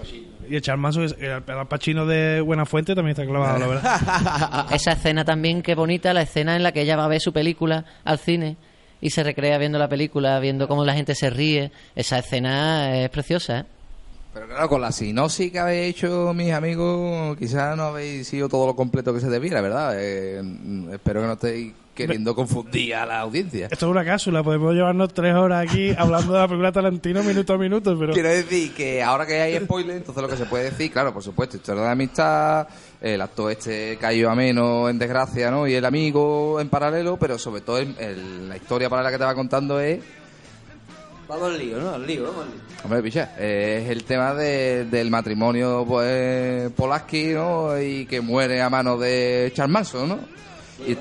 Manson, 0.78 1.08
el 1.20 1.32
Al 1.32 1.68
Pacino 1.68 2.06
de 2.06 2.42
Buena 2.42 2.66
Fuente 2.66 2.96
también 2.96 3.12
está 3.12 3.26
clavado, 3.26 3.60
la 3.60 3.68
verdad. 3.68 4.66
Esa 4.72 4.92
escena 4.92 5.26
también, 5.26 5.62
qué 5.62 5.76
bonita, 5.76 6.14
la 6.14 6.22
escena 6.22 6.56
en 6.56 6.64
la 6.64 6.72
que 6.72 6.82
ella 6.82 6.96
va 6.96 7.06
a 7.06 7.10
ver 7.10 7.22
su 7.22 7.34
película 7.34 7.86
al 8.04 8.20
cine 8.20 8.58
y 9.02 9.10
se 9.12 9.24
recrea 9.24 9.58
viendo 9.58 9.80
la 9.80 9.88
película, 9.88 10.40
viendo 10.40 10.68
cómo 10.68 10.86
la 10.86 10.94
gente 10.94 11.16
se 11.16 11.30
ríe. 11.30 11.72
Esa 11.96 12.20
escena 12.20 12.96
es 12.98 13.10
preciosa, 13.10 13.60
¿eh? 13.60 13.66
Pero 14.34 14.48
claro, 14.48 14.70
con 14.70 14.82
la 14.82 14.92
sinopsis 14.92 15.52
que 15.52 15.60
habéis 15.60 15.96
hecho, 15.96 16.34
mis 16.36 16.52
amigos, 16.52 17.36
quizás 17.38 17.76
no 17.76 17.84
habéis 17.84 18.28
sido 18.28 18.48
todo 18.48 18.68
lo 18.68 18.76
completo 18.76 19.12
que 19.12 19.20
se 19.20 19.30
debiera, 19.30 19.60
¿verdad? 19.60 19.96
Eh, 19.98 20.42
espero 20.94 21.22
que 21.22 21.28
no 21.28 21.34
estéis 21.34 21.74
queriendo 22.08 22.34
confundir 22.36 22.96
a 22.96 23.06
la 23.06 23.20
audiencia. 23.20 23.68
Esto 23.72 23.86
es 23.86 23.92
una 23.92 24.04
cápsula, 24.06 24.44
podemos 24.44 24.74
llevarnos 24.74 25.14
tres 25.14 25.36
horas 25.36 25.68
aquí 25.70 25.92
hablando 25.98 26.34
de 26.34 26.40
la 26.40 26.48
película 26.48 26.72
Tarantino 26.72 27.24
minuto 27.24 27.54
a 27.54 27.58
minuto, 27.58 27.98
pero... 28.00 28.14
Quiero 28.14 28.30
decir 28.30 28.74
que 28.74 29.04
ahora 29.04 29.26
que 29.26 29.40
hay 29.42 29.58
spoiler, 29.60 29.98
entonces 29.98 30.22
lo 30.22 30.30
que 30.30 30.38
se 30.38 30.46
puede 30.46 30.66
decir, 30.66 30.92
claro, 30.92 31.14
por 31.14 31.22
supuesto, 31.24 31.58
historia 31.58 31.84
de 31.84 31.90
amistad, 31.90 32.68
el 33.02 33.22
actor 33.22 33.52
este 33.52 33.98
cayó 34.00 34.30
a 34.30 34.36
menos 34.36 34.90
en 34.90 34.98
desgracia, 35.00 35.52
¿no? 35.52 35.68
Y 35.68 35.74
el 35.76 35.86
amigo 35.86 36.60
en 36.60 36.70
paralelo, 36.70 37.18
pero 37.18 37.38
sobre 37.38 37.62
todo 37.62 37.78
el- 37.78 37.96
el- 38.00 38.50
la 38.50 38.56
historia 38.58 38.90
para 38.90 39.04
la 39.04 39.12
que 39.12 39.18
te 39.18 39.24
va 39.24 39.36
contando 39.36 39.80
es 39.80 40.00
Vamos 41.28 41.44
al 41.54 41.60
lío, 41.60 41.78
¿no? 41.78 41.92
Al 41.92 42.08
lío, 42.08 42.24
vamos 42.24 42.42
al 42.44 42.48
lío. 42.50 42.60
Hombre, 42.84 43.04
picha, 43.04 43.36
eh, 43.38 43.82
es 43.84 43.92
el 43.92 44.04
tema 44.04 44.34
de- 44.34 44.86
del 44.86 45.12
matrimonio 45.12 45.86
pues, 45.88 46.72
Polaski, 46.72 47.34
¿no? 47.36 47.80
Y 47.80 48.08
que 48.08 48.20
muere 48.20 48.60
a 48.64 48.70
manos 48.72 49.00
de 49.00 49.52
Charles 49.54 49.72
Manson, 49.72 50.10
¿no? 50.10 50.20
Y- 50.88 50.98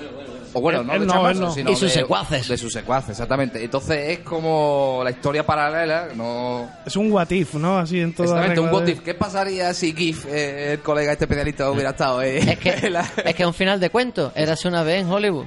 o 0.53 0.61
bueno, 0.61 0.83
no 0.83 0.93
él 0.95 1.01
de 1.01 1.07
no, 1.07 1.35
no. 1.35 1.53
sino 1.53 1.71
Y 1.71 1.77
sus 1.77 1.93
de- 1.93 2.01
secuaces. 2.01 2.49
De 2.49 2.57
sus 2.57 2.73
secuaces, 2.73 3.11
exactamente. 3.11 3.63
Entonces 3.63 4.11
es 4.11 4.19
como 4.21 5.01
la 5.05 5.11
historia 5.11 5.45
paralela, 5.45 6.09
no... 6.15 6.69
Es 6.87 6.97
un 6.97 7.11
what 7.13 7.31
if, 7.31 7.55
¿no? 7.55 7.79
Así 7.79 8.01
en 8.01 8.13
toda 8.15 8.27
Exactamente, 8.29 8.61
un 8.61 8.67
regla 8.67 8.79
what 8.79 8.87
de- 8.87 8.93
if. 8.93 9.01
¿Qué 9.01 9.15
pasaría 9.15 9.73
si 9.75 9.93
GIF, 9.95 10.27
eh, 10.27 10.73
el 10.75 10.81
colega 10.81 11.13
este 11.13 11.25
especialista, 11.25 11.71
hubiera 11.71 11.91
estado 11.91 12.23
eh, 12.23 12.39
Es 12.39 12.59
que, 12.59 12.71
en 12.87 12.93
la- 12.95 13.09
es 13.25 13.35
que 13.35 13.43
es 13.43 13.47
un 13.47 13.55
final 13.55 13.79
de 13.81 13.91
cuento. 13.91 14.33
Érase 14.35 14.69
una 14.69 14.83
vez 14.83 15.03
en 15.03 15.11
Hollywood. 15.11 15.47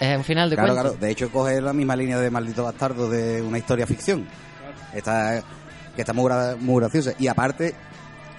Es 0.00 0.16
un 0.16 0.24
final 0.24 0.50
de 0.50 0.56
Claro, 0.56 0.72
cuento. 0.74 0.90
claro. 0.90 1.00
De 1.06 1.10
hecho, 1.12 1.30
coge 1.30 1.60
la 1.60 1.72
misma 1.72 1.94
línea 1.96 2.18
de 2.18 2.30
Maldito 2.30 2.64
Bastardo 2.64 3.08
de 3.08 3.40
una 3.42 3.58
historia 3.58 3.86
ficción. 3.86 4.26
Está, 4.92 5.42
que 5.94 6.02
está 6.02 6.12
muy, 6.12 6.30
gra- 6.30 6.56
muy 6.58 6.80
graciosa. 6.80 7.12
Y 7.18 7.28
aparte, 7.28 7.74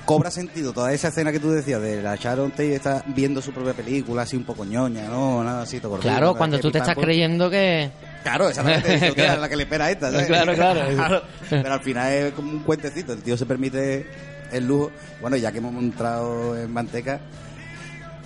cobra 0.05 0.31
sentido 0.31 0.71
toda 0.71 0.93
esa 0.93 1.07
escena 1.09 1.31
que 1.31 1.39
tú 1.39 1.51
decías 1.51 1.81
de 1.81 2.01
la 2.01 2.15
Sharon 2.15 2.51
Tate 2.51 2.75
está 2.75 3.03
viendo 3.07 3.41
su 3.41 3.51
propia 3.51 3.73
película 3.73 4.21
así 4.21 4.37
un 4.37 4.43
poco 4.43 4.63
ñoña, 4.63 5.07
¿no? 5.07 5.43
Nada 5.43 5.63
así, 5.63 5.79
todo 5.79 5.97
Claro, 5.99 6.35
cuando 6.35 6.59
tú 6.59 6.71
te 6.71 6.77
estás 6.77 6.95
creyendo 6.95 7.49
que... 7.49 7.89
Claro, 8.23 8.49
exactamente. 8.49 8.93
Dice, 8.93 9.09
"Hostia, 9.09 9.35
la 9.37 9.49
que 9.49 9.55
le 9.55 9.63
espera 9.63 9.85
a 9.85 9.91
esta. 9.91 10.11
¿sabes? 10.11 10.25
Claro, 10.27 10.53
claro. 10.55 11.21
Pero 11.47 11.73
al 11.73 11.81
final 11.81 12.11
es 12.11 12.33
como 12.33 12.51
un 12.51 12.59
cuentecito. 12.63 13.13
El 13.13 13.21
tío 13.21 13.37
se 13.37 13.45
permite 13.45 14.07
el 14.51 14.65
lujo. 14.65 14.91
Bueno, 15.21 15.37
ya 15.37 15.51
que 15.51 15.59
hemos 15.59 15.75
entrado 15.75 16.57
en 16.57 16.71
Manteca, 16.73 17.19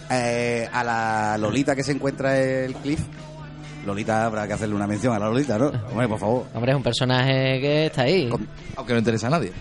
eh, 0.09 0.69
a 0.71 0.83
la 0.83 1.37
Lolita 1.37 1.75
que 1.75 1.83
se 1.83 1.91
encuentra 1.91 2.39
el 2.39 2.75
Cliff. 2.75 3.01
Lolita, 3.85 4.25
habrá 4.25 4.45
que 4.47 4.53
hacerle 4.53 4.75
una 4.75 4.87
mención 4.87 5.13
a 5.15 5.19
la 5.19 5.27
Lolita, 5.27 5.57
¿no? 5.57 5.67
Hombre, 5.91 6.07
por 6.07 6.19
favor. 6.19 6.45
Hombre, 6.53 6.71
es 6.71 6.77
un 6.77 6.83
personaje 6.83 7.59
que 7.61 7.85
está 7.87 8.03
ahí. 8.03 8.29
Con- 8.29 8.47
Aunque 8.75 8.93
no 8.93 8.99
interesa 8.99 9.27
a 9.27 9.29
nadie. 9.31 9.51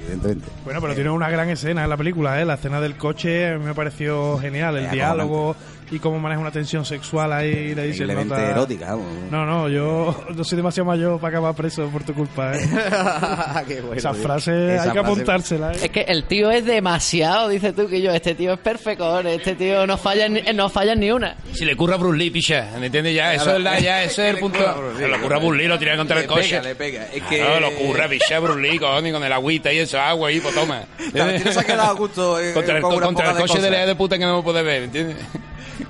evidentemente. 0.00 0.46
Bueno, 0.64 0.80
pero 0.80 0.94
tiene 0.94 1.10
una 1.10 1.28
gran 1.30 1.48
escena 1.50 1.84
en 1.84 1.90
la 1.90 1.96
película, 1.96 2.40
¿eh? 2.40 2.44
La 2.44 2.54
escena 2.54 2.80
del 2.80 2.96
coche 2.96 3.56
me 3.58 3.74
pareció 3.74 4.38
genial. 4.38 4.76
El 4.76 4.86
Eh, 4.86 4.90
diálogo 4.92 5.54
y 5.90 5.98
cómo 5.98 6.18
maneja 6.18 6.40
una 6.40 6.50
tensión 6.50 6.84
sexual 6.84 7.32
ahí. 7.32 7.48
y 7.48 7.74
Le 7.74 7.86
dice, 7.88 8.06
nota- 8.06 8.50
erótica, 8.50 8.86
vamos. 8.90 9.06
No, 9.30 9.44
no, 9.46 9.68
yo 9.68 10.24
no 10.34 10.44
soy 10.44 10.56
demasiado 10.56 10.86
mayor 10.86 11.20
para 11.20 11.38
acabar 11.38 11.54
preso 11.54 11.86
por 11.88 12.02
tu 12.04 12.14
culpa, 12.14 12.54
¿eh? 12.56 12.60
Qué 13.66 13.80
bueno, 13.80 13.94
Esa 13.96 14.12
tío. 14.12 14.22
frase 14.22 14.74
Esa 14.74 14.84
hay 14.84 14.90
que 14.90 14.98
frase- 15.00 15.06
apuntársela, 15.12 15.72
¿eh? 15.72 15.78
Es 15.82 15.90
que 15.90 16.00
el 16.02 16.24
tío 16.24 16.50
es 16.50 16.64
demasiado, 16.64 17.48
dices 17.48 17.74
tú, 17.74 17.88
que 17.88 18.00
yo, 18.02 18.10
este 18.12 18.34
tío 18.34 18.52
es 18.54 18.58
perfecto, 18.60 19.18
este 19.20 19.54
tío 19.54 19.86
no 19.86 19.96
falla 19.96 20.28
ni, 20.28 20.40
no 20.54 20.68
falla 20.68 20.94
ni 20.94 21.10
una. 21.10 21.36
Si 21.52 21.64
le 21.64 21.74
ocurre 21.74 21.94
a 21.94 21.96
Bruce 21.96 22.18
Lee, 22.18 22.30
picha, 22.30 22.68
¿me 22.78 22.86
entiendes? 22.86 23.14
Ya, 23.14 23.34
eso 23.34 23.56
es, 23.56 23.62
la, 23.62 23.78
ya, 23.78 24.02
ese 24.04 24.28
es 24.28 24.34
el 24.34 24.40
punto. 24.40 24.58
Se 24.98 25.06
le 25.08 25.14
ocurre 25.16 25.34
a 25.36 25.38
Bruce 25.38 25.56
Lee, 25.62 25.68
lo 25.68 25.78
tira 25.78 25.96
contra 25.96 26.16
Le 26.16 26.22
el 26.22 26.28
coche. 26.28 26.42
pega, 26.50 26.62
le 26.62 26.74
pega. 26.74 27.06
Es 27.12 27.22
que... 27.24 27.42
No, 27.42 27.60
lo 27.60 27.68
ocurre, 27.68 28.08
picha, 28.08 28.36
a 28.36 28.40
Bruce 28.40 28.60
Lee, 28.60 28.78
con 28.78 29.04
el 29.24 29.32
agüita 29.32 29.72
y 29.72 29.78
eso, 29.78 29.98
agua 30.00 30.28
ahí, 30.28 30.40
pues 30.40 30.54
toma. 30.54 30.82
Se 31.12 31.20
ha 31.60 31.64
quedado 31.64 31.90
a 31.90 31.94
gusto 31.94 32.38
eh, 32.40 32.52
Contra 32.52 32.76
el, 32.76 32.82
con 32.82 32.94
una 32.94 33.06
contra 33.06 33.24
el 33.26 33.30
poca 33.32 33.42
de 33.42 33.48
coche 33.48 33.62
de 33.62 33.70
la 33.70 33.86
de 33.86 33.94
puta 33.94 34.18
que 34.18 34.24
no 34.24 34.36
me 34.38 34.42
puede 34.42 34.62
ver, 34.62 34.80
¿me 34.80 34.84
entiendes? 34.86 35.16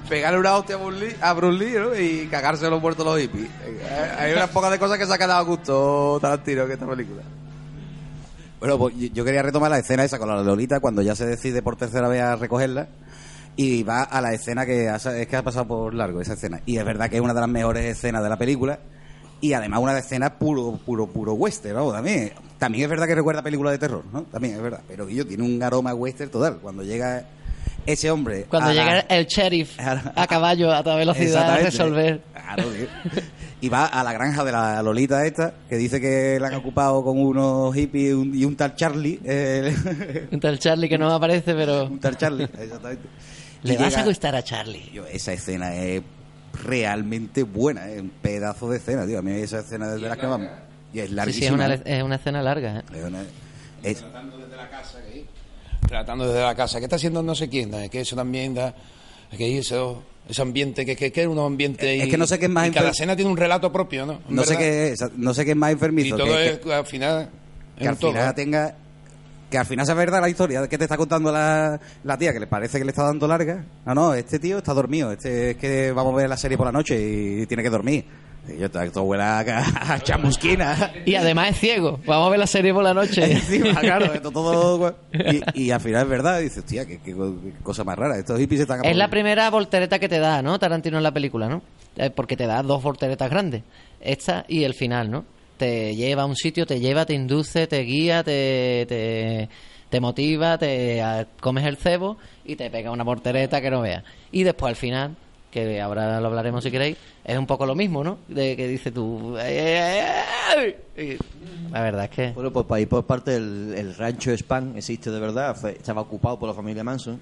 Pegarle 0.08 0.38
una 0.40 0.56
hostia 0.56 0.76
a 0.76 0.78
Bruce 0.78 1.00
Lee, 1.06 1.16
a 1.20 1.32
Bruce 1.34 1.64
Lee, 1.64 1.72
¿no? 1.78 1.94
y 1.98 2.26
cagarse 2.28 2.68
los 2.70 2.80
muertos 2.80 3.04
los 3.04 3.18
hippies. 3.20 3.46
Eh, 3.64 4.12
Hay 4.18 4.32
unas 4.32 4.50
pocas 4.50 4.70
de 4.70 4.78
cosas 4.78 4.98
que 4.98 5.06
se 5.06 5.12
ha 5.12 5.18
quedado 5.18 5.38
a 5.40 5.42
gusto 5.42 6.18
Tarantino 6.20 6.62
en 6.64 6.70
esta 6.72 6.86
película. 6.86 7.22
Bueno, 8.60 8.76
pues 8.78 8.94
yo- 9.12 9.24
quería 9.24 9.42
retomar 9.42 9.70
la 9.70 9.78
escena 9.78 10.04
esa 10.04 10.18
con 10.18 10.28
la 10.28 10.42
Lolita 10.42 10.80
cuando 10.80 11.00
ya 11.02 11.14
se 11.14 11.26
decide 11.26 11.62
por 11.62 11.76
tercera 11.76 12.08
vez 12.08 12.22
a 12.22 12.34
recogerla 12.36 12.88
y 13.54 13.82
va 13.84 14.02
a 14.02 14.20
la 14.20 14.32
escena 14.32 14.66
que 14.66 14.88
ha, 14.88 14.96
es 14.96 15.26
que 15.28 15.36
ha 15.36 15.42
pasado 15.42 15.66
por 15.66 15.94
largo 15.94 16.20
esa 16.20 16.32
escena 16.34 16.60
y 16.66 16.76
es 16.78 16.84
verdad 16.84 17.08
que 17.08 17.16
es 17.16 17.22
una 17.22 17.34
de 17.34 17.40
las 17.40 17.48
mejores 17.48 17.84
escenas 17.84 18.22
de 18.22 18.28
la 18.28 18.36
película 18.36 18.78
y 19.40 19.52
además 19.52 19.80
una 19.80 19.94
de 19.94 20.00
escenas 20.00 20.30
puro 20.32 20.78
puro 20.84 21.06
puro 21.06 21.34
western 21.34 21.76
¿no? 21.76 21.92
también 21.92 22.32
también 22.58 22.84
es 22.84 22.90
verdad 22.90 23.06
que 23.06 23.14
recuerda 23.16 23.42
películas 23.42 23.72
de 23.72 23.78
terror 23.78 24.04
no 24.12 24.22
también 24.22 24.54
es 24.54 24.62
verdad 24.62 24.80
pero 24.88 25.08
yo 25.08 25.26
tiene 25.26 25.42
un 25.44 25.60
aroma 25.62 25.92
western 25.94 26.30
total 26.30 26.58
cuando 26.62 26.82
llega 26.84 27.24
ese 27.92 28.10
hombre 28.10 28.44
Cuando 28.48 28.72
la- 28.72 28.74
llega 28.84 29.00
el 29.00 29.26
sheriff 29.26 29.78
a 29.80 30.26
caballo 30.26 30.72
a 30.72 30.82
toda 30.82 30.96
velocidad 30.96 31.50
a 31.50 31.56
resolver. 31.58 32.20
Claro, 32.32 32.64
tío. 32.64 32.86
Y 33.60 33.68
va 33.68 33.86
a 33.86 34.04
la 34.04 34.12
granja 34.12 34.44
de 34.44 34.52
la 34.52 34.80
Lolita 34.82 35.26
esta, 35.26 35.52
que 35.68 35.76
dice 35.76 36.00
que 36.00 36.38
la 36.40 36.46
han 36.48 36.54
ocupado 36.54 37.02
con 37.02 37.18
unos 37.18 37.74
hippies 37.74 38.10
y 38.10 38.12
un, 38.12 38.34
y 38.34 38.44
un 38.44 38.54
tal 38.56 38.76
Charlie. 38.76 39.18
eh, 39.24 39.74
Un 40.30 40.38
tal 40.38 40.58
Charlie 40.58 40.88
que 40.88 40.96
no 40.98 41.12
aparece, 41.12 41.54
pero 41.54 41.86
un 41.90 41.98
tal 41.98 42.16
Charlie, 42.16 42.44
exactamente. 42.44 43.08
le 43.64 43.74
Y 43.74 43.76
vas 43.76 43.88
llega- 43.88 44.02
a 44.02 44.04
gustar 44.04 44.36
a 44.36 44.42
Charlie. 44.44 44.90
Yo, 44.92 45.04
esa 45.06 45.32
escena 45.32 45.74
es 45.74 46.02
realmente 46.64 47.42
buena, 47.42 47.88
es 47.88 48.00
un 48.00 48.10
pedazo 48.10 48.70
de 48.70 48.76
escena, 48.78 49.06
tío. 49.06 49.18
A 49.18 49.22
mí 49.22 49.32
esa 49.32 49.58
escena 49.60 49.94
es 49.94 50.00
de 50.00 50.08
las 50.08 50.18
que 50.18 50.26
más... 50.26 50.40
Y 50.92 51.00
es 51.00 51.04
Sí, 51.04 51.08
sí, 51.08 51.10
es 51.10 51.12
larguísima. 51.12 51.54
una, 51.66 51.74
es 51.74 52.02
una 52.02 52.14
escena 52.14 52.42
larga. 52.42 52.78
¿eh? 52.78 52.82
Es 52.94 53.04
una- 53.04 53.22
es- 53.82 54.04
Tratando 55.88 56.26
desde 56.28 56.40
la 56.42 56.54
casa. 56.54 56.78
¿Qué 56.78 56.84
está 56.84 56.96
haciendo 56.96 57.22
no 57.22 57.34
sé 57.34 57.48
quién? 57.48 57.72
Es 57.74 57.90
que 57.90 58.00
eso 58.02 58.14
también 58.16 58.54
da... 58.54 58.74
Es 59.32 59.38
que 59.38 59.58
eso... 59.58 60.02
Ese 60.28 60.42
ambiente, 60.42 60.84
que, 60.84 60.94
que, 60.94 61.10
que 61.10 61.22
es 61.22 61.26
un 61.26 61.38
ambiente... 61.38 61.96
Es 62.02 62.06
y- 62.06 62.10
que 62.10 62.18
no 62.18 62.26
sé 62.26 62.38
qué 62.38 62.44
es 62.44 62.50
más 62.50 62.68
y 62.68 62.70
cada 62.70 62.90
escena 62.90 63.16
tiene 63.16 63.30
un 63.30 63.36
relato 63.38 63.72
propio, 63.72 64.04
¿no? 64.04 64.20
no 64.28 64.44
sé 64.44 64.58
qué 64.58 64.88
es, 64.92 65.00
no 65.16 65.32
sé 65.32 65.46
qué 65.46 65.52
es 65.52 65.56
más 65.56 65.70
Y 65.70 65.72
enfermizo. 65.72 66.16
todo 66.18 66.26
que- 66.26 66.48
es, 66.50 66.58
que- 66.58 66.74
al 66.74 66.84
final... 66.84 67.30
que 67.78 67.88
al 67.88 67.96
todo, 67.96 68.10
final 68.12 68.30
¿eh? 68.30 68.32
tenga 68.34 68.74
que 69.50 69.56
al 69.56 69.64
final 69.64 69.86
sea 69.86 69.94
verdad 69.94 70.20
la 70.20 70.28
historia 70.28 70.68
que 70.68 70.76
te 70.76 70.84
está 70.84 70.98
contando 70.98 71.32
la, 71.32 71.80
la 72.04 72.18
tía 72.18 72.34
que 72.34 72.40
le 72.40 72.46
parece 72.46 72.76
que 72.78 72.84
le 72.84 72.90
está 72.90 73.04
dando 73.04 73.26
larga 73.26 73.64
no 73.86 73.94
no 73.94 74.12
este 74.12 74.38
tío 74.38 74.58
está 74.58 74.74
dormido 74.74 75.10
este 75.10 75.52
es 75.52 75.56
que 75.56 75.90
vamos 75.92 76.12
a 76.12 76.16
ver 76.18 76.28
la 76.28 76.36
serie 76.36 76.58
por 76.58 76.66
la 76.66 76.72
noche 76.72 77.00
y 77.00 77.46
tiene 77.46 77.62
que 77.62 77.70
dormir 77.70 78.04
y 78.04 78.27
yo 78.56 78.66
esto 78.66 79.02
huele 79.02 79.22
a, 79.24 79.40
a 79.40 80.00
chamusquina 80.00 80.92
Y 81.04 81.14
además 81.16 81.50
es 81.50 81.58
ciego. 81.58 82.00
Vamos 82.06 82.26
a 82.28 82.30
ver 82.30 82.38
la 82.38 82.46
serie 82.46 82.72
por 82.72 82.82
la 82.84 82.94
noche. 82.94 83.32
encima 83.32 83.80
claro 83.80 84.12
esto 84.14 84.30
todo 84.30 84.96
y, 85.12 85.42
y 85.64 85.70
al 85.70 85.80
final 85.80 86.02
es 86.04 86.08
verdad 86.08 86.40
dices 86.40 86.64
tía 86.64 86.86
qué, 86.86 86.98
qué 87.00 87.12
co- 87.14 87.34
qué 87.42 87.52
cosa 87.62 87.84
más 87.84 87.98
rara 87.98 88.16
estos 88.18 88.38
hippies 88.38 88.60
están 88.62 88.84
Es 88.84 88.96
la 88.96 89.08
primera 89.08 89.50
voltereta 89.50 89.98
que 89.98 90.08
te 90.08 90.18
da, 90.18 90.40
¿no? 90.42 90.58
Tarantino 90.58 90.96
en 90.98 91.02
la 91.02 91.12
película, 91.12 91.48
¿no? 91.48 91.62
Eh, 91.96 92.10
Porque 92.10 92.36
te 92.36 92.46
da 92.46 92.62
dos 92.62 92.82
volteretas 92.82 93.28
grandes. 93.30 93.62
Esta 94.00 94.44
y 94.48 94.64
el 94.64 94.74
final, 94.74 95.10
¿no? 95.10 95.24
Te 95.56 95.96
lleva 95.96 96.22
a 96.22 96.26
un 96.26 96.36
sitio, 96.36 96.66
te 96.66 96.78
lleva, 96.78 97.04
te 97.04 97.14
induce, 97.14 97.66
te 97.66 97.80
guía, 97.80 98.22
te, 98.22 98.86
te, 98.88 99.48
te 99.90 100.00
motiva, 100.00 100.56
te 100.56 101.02
comes 101.40 101.64
el 101.66 101.76
cebo 101.76 102.16
y 102.44 102.54
te 102.54 102.70
pega 102.70 102.92
una 102.92 103.02
voltereta 103.02 103.60
que 103.60 103.70
no 103.70 103.80
veas. 103.80 104.04
Y 104.30 104.44
después 104.44 104.70
al 104.70 104.76
final, 104.76 105.16
que 105.50 105.80
ahora 105.80 106.20
lo 106.20 106.26
hablaremos 106.28 106.62
si 106.64 106.70
queréis, 106.70 106.96
es 107.24 107.38
un 107.38 107.46
poco 107.46 107.64
lo 107.66 107.74
mismo, 107.74 108.02
¿no? 108.04 108.18
De 108.28 108.56
que 108.56 108.68
dice 108.68 108.90
tú... 108.90 109.36
"Ay, 109.36 109.56
ay, 109.58 110.00
ay", 110.56 110.76
y 111.04 111.18
La 111.72 111.82
verdad 111.82 112.04
es 112.04 112.10
que... 112.10 112.32
Bueno, 112.32 112.52
pues 112.52 112.66
para 112.66 112.80
ir 112.80 112.88
por 112.88 113.04
parte, 113.04 113.36
el, 113.36 113.74
el 113.76 113.94
rancho 113.94 114.30
Span 114.36 114.74
existe 114.76 115.10
de 115.10 115.20
verdad, 115.20 115.54
fue- 115.56 115.72
estaba 115.72 116.02
ocupado 116.02 116.38
por 116.38 116.48
la 116.48 116.54
familia 116.54 116.82
Manson 116.84 117.18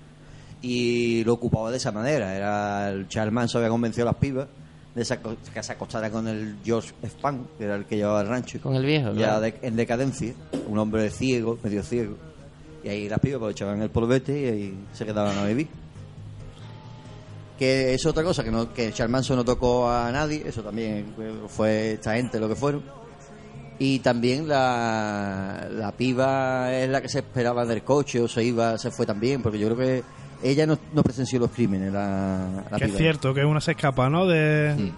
y 0.63 1.23
lo 1.25 1.35
ocupaba 1.35 1.71
de 1.71 1.77
esa 1.77 1.93
manera. 1.93 2.35
Era 2.35 2.91
el 2.91 3.09
Charles 3.09 3.33
Manson 3.33 3.61
había 3.61 3.71
convencido 3.71 4.09
a 4.09 4.13
las 4.13 4.21
pibas 4.21 4.49
de 4.95 5.03
esa, 5.03 5.19
que 5.21 5.63
se 5.63 5.73
acostara 5.73 6.11
con 6.11 6.27
el 6.27 6.57
George 6.65 6.93
Span, 7.07 7.47
que 7.59 7.65
era 7.65 7.77
el 7.77 7.85
que 7.85 7.97
llevaba 7.97 8.23
el 8.23 8.29
rancho. 8.29 8.59
Con 8.63 8.75
el 8.75 8.85
viejo, 8.87 9.11
Ya 9.13 9.15
claro. 9.39 9.41
de- 9.43 9.55
en 9.63 9.77
decadencia, 9.77 10.33
un 10.69 10.79
hombre 10.79 11.11
ciego, 11.11 11.59
medio 11.63 11.83
ciego. 11.83 12.17
Y 12.83 12.89
ahí 12.89 13.09
las 13.09 13.19
pibas 13.21 13.41
pues 13.41 13.53
echaban 13.53 13.83
el 13.83 13.91
polvete 13.91 14.41
y 14.41 14.45
ahí 14.47 14.75
se 14.95 15.05
quedaban 15.05 15.37
a 15.39 15.45
vivir. 15.45 15.67
Que 17.59 17.95
es 17.95 18.05
otra 18.05 18.23
cosa, 18.23 18.45
que, 18.45 18.51
no, 18.51 18.73
que 18.73 18.93
Charles 18.93 19.11
Manson 19.13 19.37
no 19.37 19.45
tocó 19.45 19.91
a 19.91 20.11
nadie, 20.13 20.43
eso 20.47 20.63
también 20.63 21.15
fue 21.49 21.93
esta 21.93 22.15
gente 22.15 22.39
lo 22.39 22.49
que 22.49 22.55
fueron. 22.55 22.83
Y 23.79 23.99
también 24.01 24.47
la, 24.49 25.67
la 25.71 25.93
piba 25.93 26.73
es 26.75 26.89
la 26.89 27.01
que 27.01 27.09
se 27.09 27.19
esperaba 27.21 27.65
del 27.65 27.83
coche 27.83 28.21
o 28.21 28.29
se 28.29 28.43
iba, 28.45 28.77
se 28.79 28.91
fue 28.91 29.07
también, 29.07 29.43
porque 29.43 29.59
yo 29.59 29.69
creo 29.69 29.79
que 29.79 30.03
ella 30.43 30.67
no, 30.67 30.79
no 30.93 31.03
presenció 31.03 31.39
los 31.39 31.51
crímenes, 31.51 31.93
la, 31.93 32.65
la 32.71 32.79
Que 32.79 32.85
es 32.85 32.91
piba. 32.91 32.99
cierto, 32.99 33.33
que 33.35 33.45
una 33.45 33.61
se 33.61 33.73
escapa, 33.73 34.09
¿no? 34.11 34.27
De... 34.27 34.93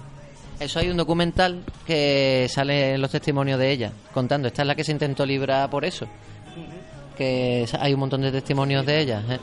Eso 0.59 0.81
hay 0.81 0.89
un 0.91 0.97
documental 0.97 1.63
que 1.87 2.49
sale 2.51 2.95
en 2.95 3.01
los 3.01 3.13
testimonios 3.13 3.59
de 3.61 3.71
ella, 3.71 3.93
contando. 4.13 4.49
Esta 4.49 4.63
es 4.63 4.69
la 4.69 4.75
que 4.75 4.83
se 4.83 4.91
intentó 4.91 5.25
librar 5.25 5.71
por 5.71 5.85
eso. 5.85 6.07
Que 7.17 7.67
hay 7.81 7.95
un 7.95 8.01
montón 8.01 8.23
de 8.23 8.33
testimonios 8.33 8.85
de 8.85 9.01
ella. 9.01 9.23
¿eh? 9.29 9.39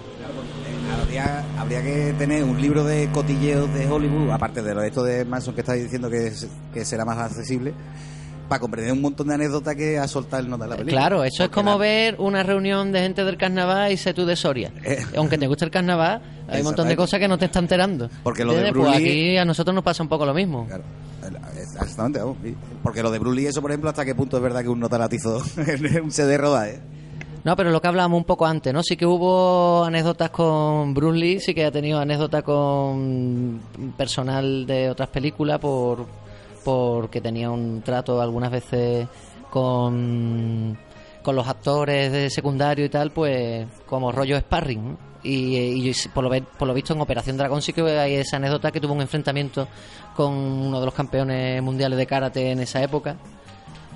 Habría, 1.06 1.44
habría 1.60 1.84
que 1.84 2.13
tener 2.18 2.44
un 2.44 2.60
libro 2.62 2.84
de 2.84 3.10
cotilleos 3.12 3.72
de 3.74 3.88
Hollywood, 3.88 4.32
aparte 4.32 4.62
de 4.62 4.74
lo 4.74 4.82
de 4.82 4.88
esto 4.88 5.04
de 5.04 5.24
Manson 5.24 5.54
que 5.54 5.62
estáis 5.62 5.84
diciendo 5.84 6.10
que, 6.10 6.28
es- 6.28 6.48
que 6.74 6.84
será 6.84 7.06
más 7.06 7.18
accesible, 7.20 7.74
para 8.50 8.60
comprender 8.60 8.91
un 8.91 9.02
montón 9.02 9.28
de 9.28 9.36
anécdotas 9.36 9.76
que 9.76 9.98
ha 10.00 10.08
soltado 10.08 10.41
el 10.44 10.50
nota 10.50 10.63
de 10.65 10.70
la 10.72 10.76
película. 10.78 11.02
Claro, 11.02 11.24
eso 11.24 11.44
es 11.44 11.50
como 11.50 11.72
la- 11.72 11.78
ver 11.78 12.15
una 12.20 12.44
reunión 12.44 12.91
de 12.91 13.02
gente 13.02 13.24
del 13.24 13.38
carnaval 13.38 13.91
y 13.91 13.98
sé 13.98 14.13
tú 14.13 14.26
de 14.26 14.36
Soria. 14.36 14.72
Eh. 14.84 15.06
Aunque 15.15 15.38
te 15.38 15.48
guste 15.48 15.63
el 15.65 15.72
carnaval, 15.72 16.22
hay 16.48 16.60
un 16.62 16.65
montón 16.65 16.88
de 16.88 16.96
cosas 16.96 17.20
que 17.20 17.28
no 17.28 17.38
te 17.38 17.46
están 17.46 17.63
enterando. 17.65 18.10
Porque 18.24 18.44
lo 18.44 18.52
de 18.54 18.68
¿Entiendes? 18.68 18.74
Bruce 18.74 18.91
Pues 18.91 19.02
Lee- 19.04 19.10
aquí 19.30 19.38
a 19.38 19.46
nosotros 19.46 19.74
nos 19.76 19.84
pasa 19.84 20.02
un 20.04 20.10
poco 20.10 20.26
lo 20.26 20.34
mismo. 20.34 20.65
Claro, 20.68 20.84
exactamente, 21.62 22.20
vamos. 22.20 22.38
Porque 22.84 23.02
lo 23.04 23.12
de 23.12 23.20
Bruce 23.20 23.36
Lee, 23.39 23.46
eso 23.48 23.62
por 23.62 23.72
ejemplo, 23.72 23.89
hasta 23.89 24.04
qué 24.06 24.13
punto 24.15 24.38
es 24.38 24.44
verdad 24.44 24.62
que 24.63 24.70
un 24.70 24.80
nota 24.80 24.98
la 24.98 25.08
hizo 25.12 25.41
en 25.58 26.04
un 26.04 26.12
CD 26.12 26.38
rodaje. 26.38 26.80
No, 27.45 27.55
pero 27.55 27.69
lo 27.69 27.79
que 27.79 27.88
hablábamos 27.88 28.17
un 28.17 28.23
poco 28.23 28.47
antes, 28.47 28.73
¿no? 28.73 28.81
Sí 28.81 28.97
que 28.97 29.05
hubo 29.05 29.84
anécdotas 29.86 30.31
con 30.31 30.95
Bruce 30.95 31.19
Lee, 31.19 31.39
sí 31.39 31.53
que 31.53 31.65
ha 31.65 31.71
tenido 31.71 31.99
anécdotas 31.99 32.41
con 32.41 33.62
personal 33.95 34.65
de 34.65 34.89
otras 34.89 35.10
películas 35.10 35.60
por 35.60 36.08
porque 36.63 37.21
tenía 37.21 37.51
un 37.51 37.84
trato 37.84 38.19
algunas 38.19 38.49
veces 38.49 39.08
con, 39.51 40.75
con 41.21 41.36
los 41.36 41.47
actores 41.47 42.12
de 42.12 42.31
secundario 42.31 42.86
y 42.86 42.89
tal, 42.89 43.12
pues 43.12 43.67
como 43.86 44.12
rollo 44.12 44.39
sparring. 44.39 44.97
Y, 45.21 45.91
por, 46.15 46.23
lo, 46.23 46.45
por 46.58 46.67
lo 46.67 46.73
visto 46.73 46.93
en 46.93 47.01
Operación 47.01 47.38
Dragón 47.38 47.62
sí 47.62 47.73
que 47.73 47.81
hay 47.81 48.15
esa 48.15 48.38
anécdota 48.38 48.71
que 48.71 48.79
tuvo 48.79 48.93
un 48.93 49.01
enfrentamiento 49.01 49.67
con 50.15 50.34
uno 50.34 50.79
de 50.79 50.86
los 50.86 50.93
campeones 50.95 51.62
mundiales 51.62 51.97
de 51.97 52.08
karate 52.08 52.51
en 52.51 52.60
esa 52.60 52.81
época 52.81 53.17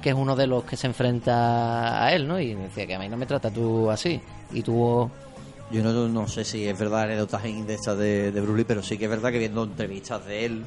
que 0.02 0.10
es 0.10 0.16
uno 0.16 0.36
de 0.36 0.48
los 0.48 0.64
que 0.64 0.78
se 0.78 0.88
enfrenta 0.88 2.04
a 2.06 2.14
él, 2.14 2.28
¿no? 2.28 2.40
Y 2.40 2.56
me 2.56 2.64
decía 2.64 2.86
que 2.88 2.96
a 2.96 3.00
mí 3.00 3.08
no 3.10 3.18
me 3.18 3.26
trata 3.26 3.50
tú 3.52 3.90
así. 3.90 4.20
Y 4.54 4.62
tuvo... 4.62 5.12
Yo 5.72 5.84
no, 5.84 6.08
no 6.08 6.28
sé 6.28 6.44
si 6.46 6.68
es 6.68 6.78
verdad 6.80 7.04
anécdotas 7.04 7.44
de 7.44 7.52
de, 7.96 8.32
de 8.32 8.42
Bruce 8.42 8.58
Lee, 8.58 8.64
pero 8.68 8.82
sí 8.82 8.98
que 8.98 9.06
es 9.06 9.10
verdad 9.12 9.32
que 9.32 9.38
viendo 9.38 9.64
entrevistas 9.64 10.26
de 10.26 10.46
él, 10.46 10.64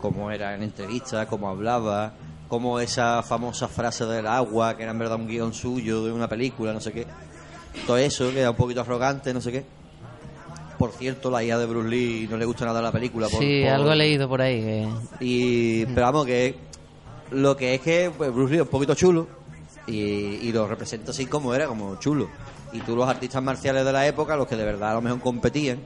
cómo 0.00 0.30
era 0.30 0.54
en 0.54 0.62
entrevistas, 0.62 1.26
cómo 1.26 1.48
hablaba, 1.48 2.12
cómo 2.46 2.78
esa 2.78 3.22
famosa 3.24 3.66
frase 3.66 4.04
del 4.06 4.26
agua, 4.28 4.76
que 4.76 4.84
era 4.84 4.92
en 4.92 4.98
verdad 5.00 5.16
un 5.18 5.26
guion 5.26 5.52
suyo 5.52 6.04
de 6.04 6.12
una 6.12 6.28
película, 6.28 6.72
no 6.72 6.80
sé 6.80 6.92
qué. 6.92 7.06
Todo 7.86 7.96
eso, 7.96 8.30
que 8.30 8.40
era 8.40 8.50
un 8.50 8.56
poquito 8.56 8.82
arrogante, 8.82 9.34
no 9.34 9.40
sé 9.40 9.50
qué. 9.50 9.64
Por 10.78 10.92
cierto, 10.92 11.30
la 11.30 11.42
hija 11.42 11.58
de 11.58 11.66
Bruce 11.66 11.88
Lee 11.88 12.28
no 12.30 12.36
le 12.36 12.44
gusta 12.44 12.64
nada 12.64 12.80
la 12.82 12.92
película. 12.92 13.28
por- 13.28 13.40
sí, 13.40 13.62
por- 13.62 13.72
algo 13.72 13.92
he 13.92 13.96
leído 13.96 14.28
por 14.28 14.40
ahí. 14.40 14.60
que- 14.60 14.88
Y, 15.20 15.86
pero 15.86 16.02
vamos, 16.06 16.26
que 16.26 16.54
lo 17.30 17.56
que 17.56 17.74
es 17.74 17.80
que 17.80 18.10
pues, 18.16 18.32
Bruce 18.32 18.52
Lee 18.52 18.56
es 18.58 18.62
un 18.62 18.68
poquito 18.68 18.94
chulo 18.94 19.26
y, 19.86 19.94
y 19.94 20.52
lo 20.52 20.66
representa 20.66 21.10
así 21.10 21.26
como 21.26 21.54
era, 21.54 21.66
como 21.66 21.96
chulo. 21.98 22.28
Y 22.72 22.80
tú 22.80 22.96
los 22.96 23.08
artistas 23.08 23.42
marciales 23.42 23.84
de 23.84 23.92
la 23.92 24.06
época, 24.06 24.36
los 24.36 24.46
que 24.48 24.56
de 24.56 24.64
verdad 24.64 24.90
a 24.90 24.94
lo 24.94 25.00
mejor 25.02 25.20
competían, 25.20 25.78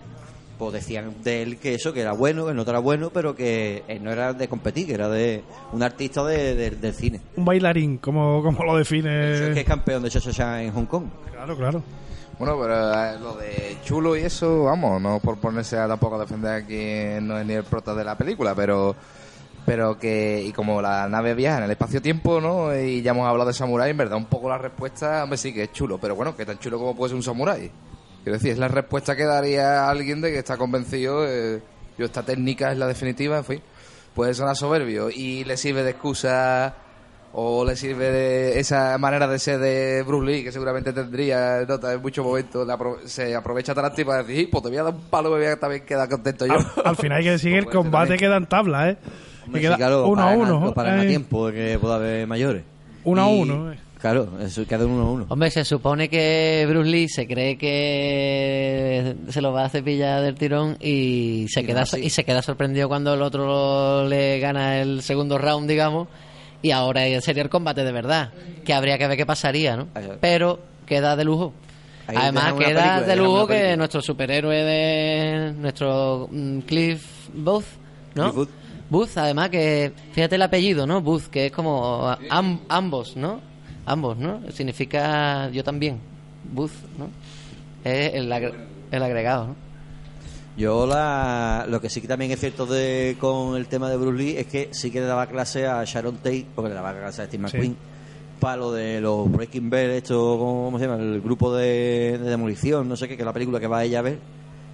pues 0.58 0.72
decían 0.72 1.14
de 1.22 1.42
él 1.42 1.58
que 1.58 1.74
eso, 1.74 1.92
que 1.92 2.00
era 2.00 2.12
bueno, 2.12 2.46
que 2.46 2.54
no 2.54 2.62
era 2.62 2.78
bueno, 2.80 3.10
pero 3.10 3.36
que 3.36 3.84
él 3.86 4.02
no 4.02 4.10
era 4.10 4.32
de 4.32 4.48
competir, 4.48 4.86
que 4.86 4.94
era 4.94 5.08
de 5.08 5.44
un 5.72 5.82
artista 5.82 6.24
de, 6.24 6.54
de- 6.54 6.70
del 6.70 6.94
cine. 6.94 7.20
Un 7.36 7.44
bailarín, 7.44 7.98
como, 7.98 8.42
como 8.42 8.64
lo 8.64 8.78
Eso 8.80 8.94
es 8.94 9.00
que 9.00 9.08
define. 9.08 9.60
es 9.60 9.66
campeón 9.66 10.02
de 10.02 10.10
Cha-Cha-Cha 10.10 10.62
en 10.62 10.72
Hong 10.72 10.86
Kong. 10.86 11.04
Claro, 11.32 11.56
claro. 11.56 11.82
Bueno, 12.38 12.56
pero 12.60 12.94
eh, 13.04 13.18
lo 13.20 13.34
de 13.36 13.76
chulo 13.84 14.16
y 14.16 14.20
eso, 14.22 14.64
vamos, 14.64 15.00
no 15.02 15.20
por 15.20 15.38
ponerse 15.38 15.76
a 15.76 15.86
tampoco 15.88 16.16
a 16.16 16.20
defender 16.20 16.62
a 16.62 16.66
quien 16.66 17.26
no 17.26 17.38
es 17.38 17.44
ni 17.46 17.52
el 17.54 17.64
prota 17.64 17.94
de 17.94 18.04
la 18.04 18.16
película, 18.16 18.54
pero 18.54 18.94
pero 19.68 19.98
que, 19.98 20.42
y 20.44 20.52
como 20.52 20.80
la 20.80 21.06
nave 21.08 21.34
viaja 21.34 21.58
en 21.58 21.64
el 21.64 21.70
espacio-tiempo, 21.72 22.40
¿no? 22.40 22.74
Y 22.74 23.02
ya 23.02 23.10
hemos 23.10 23.28
hablado 23.28 23.48
de 23.48 23.54
samurái, 23.54 23.90
en 23.90 23.96
verdad, 23.98 24.16
un 24.16 24.24
poco 24.26 24.48
la 24.48 24.56
respuesta, 24.58 25.22
hombre, 25.24 25.36
sí 25.36 25.52
que 25.52 25.64
es 25.64 25.72
chulo, 25.72 25.98
pero 25.98 26.16
bueno, 26.16 26.34
que 26.34 26.46
tan 26.46 26.58
chulo 26.58 26.78
como 26.78 26.96
puede 26.96 27.10
ser 27.10 27.16
un 27.16 27.22
samurái. 27.22 27.70
Quiero 28.24 28.38
decir, 28.38 28.52
es 28.52 28.58
la 28.58 28.68
respuesta 28.68 29.14
que 29.14 29.24
daría 29.24 29.88
alguien 29.88 30.20
de 30.20 30.32
que 30.32 30.38
está 30.38 30.56
convencido, 30.56 31.24
eh, 31.28 31.60
yo, 31.98 32.06
esta 32.06 32.22
técnica 32.22 32.72
es 32.72 32.78
la 32.78 32.86
definitiva, 32.86 33.36
en 33.38 33.44
fin. 33.44 33.60
Puede 34.14 34.34
sonar 34.34 34.56
soberbio 34.56 35.10
y 35.10 35.44
le 35.44 35.56
sirve 35.56 35.82
de 35.82 35.90
excusa 35.90 36.74
o 37.32 37.64
le 37.64 37.76
sirve 37.76 38.10
de 38.10 38.58
esa 38.58 38.96
manera 38.98 39.28
de 39.28 39.38
ser 39.38 39.58
de 39.60 40.02
Bruce 40.02 40.26
Lee, 40.26 40.42
que 40.44 40.50
seguramente 40.50 40.92
tendría 40.94 41.60
nota 41.68 41.92
en 41.92 42.00
muchos 42.00 42.24
momentos, 42.24 42.66
apro- 42.66 43.04
se 43.04 43.36
aprovecha 43.36 43.74
Tarantino 43.74 44.06
para 44.08 44.22
decir, 44.22 44.36
"Sí, 44.36 44.48
pues 44.50 44.62
te 44.62 44.70
voy 44.70 44.78
a 44.78 44.82
dar 44.84 44.94
un 44.94 45.00
palo, 45.10 45.30
me 45.30 45.36
voy 45.36 45.46
a 45.46 45.60
también 45.60 45.84
quedar 45.84 46.08
contento 46.08 46.46
yo. 46.46 46.54
Al, 46.54 46.66
al 46.86 46.96
final 46.96 47.18
hay 47.18 47.24
que 47.24 47.30
decir 47.32 47.52
que 47.52 47.58
el 47.58 47.64
Puede 47.64 47.74
ser 47.76 47.82
combate 47.82 48.16
queda 48.16 48.36
en 48.38 48.46
tabla, 48.46 48.88
¿eh? 48.90 48.96
Hombre, 49.48 49.60
queda 49.62 49.74
sí, 49.74 49.78
claro, 49.78 50.06
uno 50.08 50.22
a 50.22 50.30
uno. 50.32 50.60
no 50.60 50.74
paran 50.74 51.00
a 51.00 51.04
eh, 51.04 51.08
tiempo 51.08 51.48
de 51.50 51.52
que 51.54 51.78
pueda 51.78 51.96
haber 51.96 52.26
mayores. 52.26 52.62
Uno 53.04 53.22
a 53.22 53.26
uno. 53.28 53.72
eh. 53.72 53.78
Claro, 54.00 54.28
eso 54.40 54.64
queda 54.64 54.86
uno 54.86 55.02
a 55.02 55.10
uno. 55.10 55.26
Hombre, 55.28 55.50
se 55.50 55.64
supone 55.64 56.08
que 56.08 56.64
Bruce 56.68 56.88
Lee 56.88 57.08
se 57.08 57.26
cree 57.26 57.58
que 57.58 59.16
se 59.28 59.40
lo 59.40 59.52
va 59.52 59.64
a 59.64 59.68
cepillar 59.68 60.22
del 60.22 60.36
tirón 60.36 60.76
y 60.80 61.46
se, 61.48 61.62
Y 61.62 61.64
queda, 61.66 61.84
no, 61.92 61.98
y 61.98 62.10
se 62.10 62.24
queda 62.24 62.40
sorprendido 62.42 62.86
cuando 62.88 63.14
el 63.14 63.22
otro 63.22 64.06
le 64.06 64.38
gana 64.38 64.80
el 64.80 65.02
segundo 65.02 65.36
round, 65.36 65.68
digamos. 65.68 66.06
Y 66.62 66.70
ahora 66.70 67.02
sería 67.20 67.42
el 67.42 67.48
combate 67.48 67.82
de 67.84 67.92
verdad, 67.92 68.30
que 68.64 68.72
habría 68.74 68.98
que 68.98 69.06
ver 69.08 69.16
qué 69.16 69.26
pasaría, 69.26 69.76
¿no? 69.76 69.88
Pero 70.20 70.60
queda 70.86 71.16
de 71.16 71.24
lujo. 71.24 71.52
Ahí 72.06 72.16
Además, 72.18 72.54
queda 72.54 72.66
película, 72.66 73.00
de 73.02 73.16
lujo 73.16 73.46
que 73.46 73.76
nuestro 73.76 74.00
superhéroe 74.00 74.64
de 74.64 75.52
nuestro 75.58 76.28
mm, 76.30 76.60
Cliff 76.60 77.28
Booth, 77.34 77.64
¿no? 78.14 78.24
Cliff 78.32 78.34
Booth. 78.36 78.48
Booth, 78.90 79.16
además 79.16 79.50
que, 79.50 79.92
fíjate 80.12 80.36
el 80.36 80.42
apellido, 80.42 80.86
¿no? 80.86 81.00
Booth, 81.02 81.24
que 81.24 81.46
es 81.46 81.52
como 81.52 82.08
am- 82.30 82.60
ambos, 82.68 83.16
¿no? 83.16 83.40
Ambos, 83.84 84.16
¿no? 84.16 84.40
Significa 84.52 85.48
yo 85.50 85.62
también. 85.64 85.98
Booth, 86.52 86.72
¿no? 86.98 87.08
Es 87.84 88.14
el, 88.14 88.30
agre- 88.32 88.54
el 88.90 89.02
agregado, 89.02 89.48
¿no? 89.48 89.56
Yo 90.56 90.86
la, 90.86 91.66
lo 91.68 91.80
que 91.80 91.88
sí 91.88 92.00
que 92.00 92.08
también 92.08 92.32
es 92.32 92.40
cierto 92.40 92.66
de, 92.66 93.16
con 93.20 93.56
el 93.56 93.68
tema 93.68 93.88
de 93.90 93.96
Bruce 93.96 94.18
Lee 94.18 94.36
es 94.38 94.46
que 94.46 94.68
sí 94.72 94.90
que 94.90 95.00
le 95.00 95.06
daba 95.06 95.26
clase 95.26 95.66
a 95.66 95.84
Sharon 95.84 96.16
Tate, 96.16 96.46
porque 96.54 96.70
le 96.70 96.74
daba 96.74 96.92
clase 96.98 97.22
a 97.22 97.26
Steve 97.26 97.48
Sí. 97.48 97.56
McQueen, 97.56 97.76
para 98.40 98.56
lo 98.56 98.72
de 98.72 99.00
los 99.00 99.30
Breaking 99.30 99.70
Bad, 99.70 99.90
esto, 99.90 100.36
¿cómo 100.38 100.76
se 100.78 100.86
llama? 100.86 101.00
El 101.00 101.20
grupo 101.20 101.54
de, 101.54 102.18
de 102.20 102.30
demolición, 102.30 102.88
no 102.88 102.96
sé 102.96 103.06
qué, 103.06 103.14
que 103.16 103.22
es 103.22 103.26
la 103.26 103.32
película 103.32 103.60
que 103.60 103.68
va 103.68 103.84
ella 103.84 104.00
a 104.00 104.02
ver, 104.02 104.18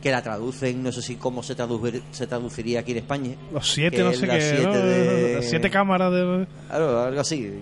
que 0.04 0.10
la 0.10 0.22
traducen, 0.22 0.82
no 0.82 0.92
sé 0.92 1.00
si 1.00 1.16
cómo 1.16 1.42
se, 1.42 1.56
traducir- 1.56 2.02
se 2.12 2.26
traduciría 2.26 2.80
aquí 2.80 2.92
en 2.92 2.98
España. 2.98 3.34
Los 3.52 3.72
siete, 3.72 4.04
no 4.04 4.12
sé 4.12 4.26
las 4.26 4.36
qué. 4.36 4.42
siete 4.50 4.62
¿no? 4.66 4.72
de- 4.74 5.34
Las 5.36 5.44
siete 5.48 5.70
cámaras 5.70 6.12
de. 6.12 6.46
Claro, 6.68 7.00
algo 7.00 7.20
así. 7.22 7.58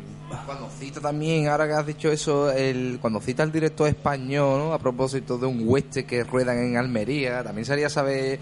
Cuando 0.47 0.69
cita 0.81 0.99
también, 1.01 1.47
ahora 1.47 1.67
que 1.69 1.75
has 1.75 1.87
dicho 1.87 2.11
eso, 2.11 2.51
el, 2.51 2.99
cuando 3.01 3.21
cita 3.21 3.43
el 3.45 3.53
director 3.53 3.87
español, 3.87 4.59
¿no? 4.59 4.73
a 4.73 4.79
propósito 4.79 5.39
de 5.39 5.47
un 5.47 5.63
hueste 5.69 6.05
que 6.05 6.25
ruedan 6.25 6.59
en 6.59 6.77
Almería, 6.79 7.45
también 7.45 7.65
sería 7.67 7.89
saber 7.91 8.39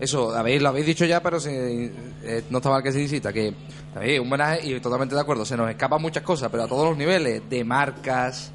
eso, 0.00 0.34
habéis, 0.34 0.60
lo 0.62 0.70
habéis 0.70 0.86
dicho 0.86 1.04
ya, 1.04 1.22
pero 1.22 1.38
si, 1.38 1.50
eh, 1.52 2.42
no 2.50 2.58
está 2.58 2.70
mal 2.70 2.82
que 2.82 2.90
se 2.92 3.00
incita, 3.02 3.30
que 3.32 3.54
también 3.92 4.22
un 4.22 4.26
homenaje, 4.28 4.66
y 4.66 4.80
totalmente 4.80 5.14
de 5.14 5.20
acuerdo, 5.20 5.44
se 5.44 5.54
nos 5.56 5.68
escapan 5.70 6.00
muchas 6.02 6.22
cosas, 6.24 6.48
pero 6.50 6.62
a 6.64 6.66
todos 6.66 6.88
los 6.88 6.96
niveles, 6.96 7.42
de 7.48 7.62
marcas, 7.62 8.50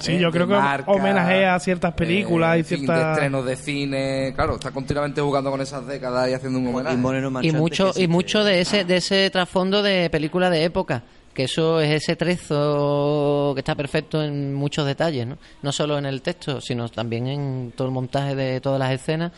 Sí, 0.00 0.12
eh, 0.12 0.18
yo 0.18 0.30
creo 0.30 0.48
que 0.48 0.54
homenajea 0.86 1.54
a 1.54 1.60
ciertas 1.60 1.92
películas 1.94 2.54
eh, 2.54 2.56
y 2.56 2.60
en 2.60 2.66
fin, 2.66 2.80
de 2.80 2.86
ciertas. 2.86 3.12
estrenos 3.12 3.44
de 3.44 3.56
cine, 3.56 4.32
claro, 4.34 4.54
está 4.54 4.70
continuamente 4.70 5.20
jugando 5.20 5.50
con 5.50 5.60
esas 5.60 5.86
décadas 5.86 6.28
y 6.28 6.34
haciendo 6.34 6.58
un 6.58 6.68
homenaje. 6.68 6.94
Y 6.94 6.98
Moreno 6.98 7.42
Y 7.42 7.52
mucho, 7.52 7.92
y 7.94 8.08
mucho 8.08 8.42
de 8.42 8.60
ese, 8.60 8.84
de 8.84 8.96
ese 8.96 9.30
trasfondo 9.30 9.82
de 9.82 10.10
película 10.10 10.50
de 10.50 10.64
época. 10.64 11.02
Que 11.34 11.44
eso 11.44 11.80
es 11.80 12.02
ese 12.02 12.16
trezo 12.16 13.52
que 13.54 13.60
está 13.60 13.76
perfecto 13.76 14.20
en 14.20 14.52
muchos 14.52 14.84
detalles, 14.84 15.28
¿no? 15.28 15.38
No 15.62 15.70
solo 15.70 15.96
en 15.96 16.06
el 16.06 16.22
texto, 16.22 16.60
sino 16.60 16.88
también 16.88 17.28
en 17.28 17.72
todo 17.76 17.86
el 17.86 17.94
montaje 17.94 18.34
de 18.34 18.60
todas 18.60 18.80
las 18.80 18.90
escenas. 18.90 19.30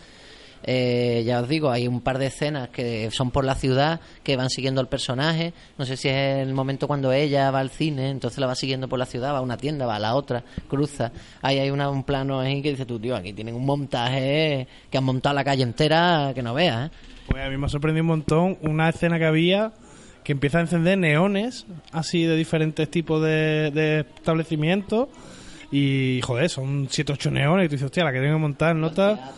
Eh, 0.64 1.22
ya 1.26 1.40
os 1.40 1.48
digo, 1.48 1.70
hay 1.70 1.88
un 1.88 2.00
par 2.00 2.18
de 2.18 2.26
escenas 2.26 2.68
que 2.68 3.10
son 3.10 3.30
por 3.30 3.44
la 3.44 3.54
ciudad, 3.54 4.00
que 4.22 4.36
van 4.36 4.48
siguiendo 4.50 4.80
al 4.80 4.88
personaje. 4.88 5.52
No 5.78 5.84
sé 5.84 5.96
si 5.96 6.08
es 6.08 6.46
el 6.46 6.54
momento 6.54 6.86
cuando 6.86 7.12
ella 7.12 7.50
va 7.50 7.60
al 7.60 7.70
cine, 7.70 8.10
entonces 8.10 8.38
la 8.38 8.46
va 8.46 8.54
siguiendo 8.54 8.88
por 8.88 8.98
la 8.98 9.06
ciudad, 9.06 9.32
va 9.34 9.38
a 9.38 9.42
una 9.42 9.56
tienda, 9.56 9.86
va 9.86 9.96
a 9.96 10.00
la 10.00 10.14
otra, 10.14 10.44
cruza. 10.68 11.10
Ahí 11.42 11.58
hay 11.58 11.70
una- 11.70 11.90
un 11.90 12.04
plano 12.04 12.40
ahí 12.40 12.62
que 12.62 12.70
dice 12.70 12.86
tú, 12.86 12.98
tío, 13.00 13.16
aquí 13.16 13.32
tienen 13.32 13.54
un 13.54 13.66
montaje 13.66 14.66
que 14.90 14.98
han 14.98 15.04
montado 15.04 15.34
la 15.34 15.44
calle 15.44 15.62
entera 15.62 16.32
que 16.34 16.42
no 16.42 16.54
veas, 16.54 16.88
¿eh? 16.90 16.94
Pues 17.28 17.44
a 17.44 17.48
mí 17.48 17.56
me 17.56 17.66
ha 17.66 17.68
sorprendido 17.68 18.02
un 18.02 18.08
montón 18.08 18.58
una 18.62 18.88
escena 18.88 19.18
que 19.18 19.24
había 19.24 19.72
que 20.24 20.32
empieza 20.32 20.58
a 20.58 20.60
encender 20.60 20.98
neones 20.98 21.66
así 21.90 22.24
de 22.24 22.36
diferentes 22.36 22.88
tipos 22.88 23.20
de, 23.22 23.70
de 23.72 24.00
establecimientos 24.16 25.08
y 25.70 26.20
joder, 26.22 26.48
son 26.50 26.86
7 26.90 27.12
8 27.12 27.30
neones 27.30 27.66
y 27.66 27.68
tú 27.68 27.72
dices, 27.76 27.86
hostia, 27.86 28.04
la 28.04 28.12
que 28.12 28.20
tengo 28.20 28.34
que 28.34 28.40
montar 28.40 28.76
nota 28.76 29.32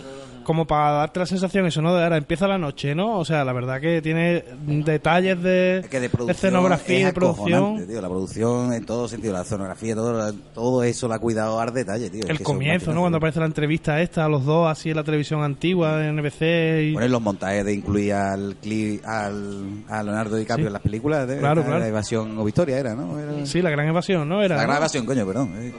como 0.44 0.66
para 0.66 0.92
darte 0.92 1.18
la 1.20 1.26
sensación, 1.26 1.66
eso, 1.66 1.82
¿no? 1.82 1.94
De 1.94 2.02
ahora 2.04 2.16
empieza 2.16 2.46
la 2.46 2.58
noche, 2.58 2.94
¿no? 2.94 3.18
O 3.18 3.24
sea, 3.24 3.44
la 3.44 3.52
verdad 3.52 3.80
que 3.80 4.00
tiene 4.02 4.44
detalles 4.66 5.42
de, 5.42 5.78
Es 5.78 5.88
que 5.88 6.00
de 6.00 6.08
producción 6.08 6.36
escenografía 6.36 6.98
y 6.98 7.00
es 7.02 7.06
de 7.06 7.12
producción. 7.12 7.86
tío. 7.86 8.00
La 8.00 8.08
producción 8.08 8.72
en 8.72 8.86
todo 8.86 9.08
sentido, 9.08 9.32
la 9.32 9.42
escenografía, 9.42 9.94
todo, 9.94 10.32
todo 10.54 10.82
eso 10.84 11.08
lo 11.08 11.14
ha 11.14 11.18
cuidado 11.18 11.58
al 11.60 11.72
detalle, 11.74 12.10
tío. 12.10 12.22
Es 12.24 12.30
El 12.30 12.38
que 12.38 12.44
comienzo, 12.44 12.92
¿no? 12.92 13.00
Cuando 13.00 13.18
aparece 13.18 13.40
la 13.40 13.46
entrevista 13.46 14.00
esta, 14.00 14.24
a 14.24 14.28
los 14.28 14.44
dos, 14.44 14.68
así 14.70 14.90
en 14.90 14.96
la 14.96 15.04
televisión 15.04 15.42
antigua, 15.42 15.96
de 15.96 16.12
NBC 16.12 16.90
y... 16.90 16.92
Poner 16.94 17.10
los 17.10 17.22
montajes 17.22 17.64
de 17.64 17.72
incluir 17.74 18.12
al, 18.12 18.60
Cli- 18.60 19.02
al 19.04 19.84
a 19.88 20.02
Leonardo 20.02 20.36
DiCaprio 20.36 20.64
Sí. 20.64 20.68
en 20.68 20.72
las 20.72 20.82
películas 20.82 21.26
de 21.26 21.38
Claro, 21.38 21.60
la, 21.62 21.66
claro. 21.66 21.80
la 21.80 21.88
evasión 21.88 22.38
o 22.38 22.44
victoria 22.44 22.78
era, 22.78 22.94
¿no? 22.94 23.18
Era- 23.18 23.46
Sí, 23.46 23.60
la 23.62 23.70
gran 23.70 23.88
evasión, 23.88 24.28
¿no? 24.28 24.42
Era, 24.42 24.56
la 24.56 24.62
¿no? 24.62 24.66
gran 24.68 24.76
evasión, 24.78 25.06
coño, 25.06 25.26
perdón. 25.26 25.52
eh. 25.56 25.72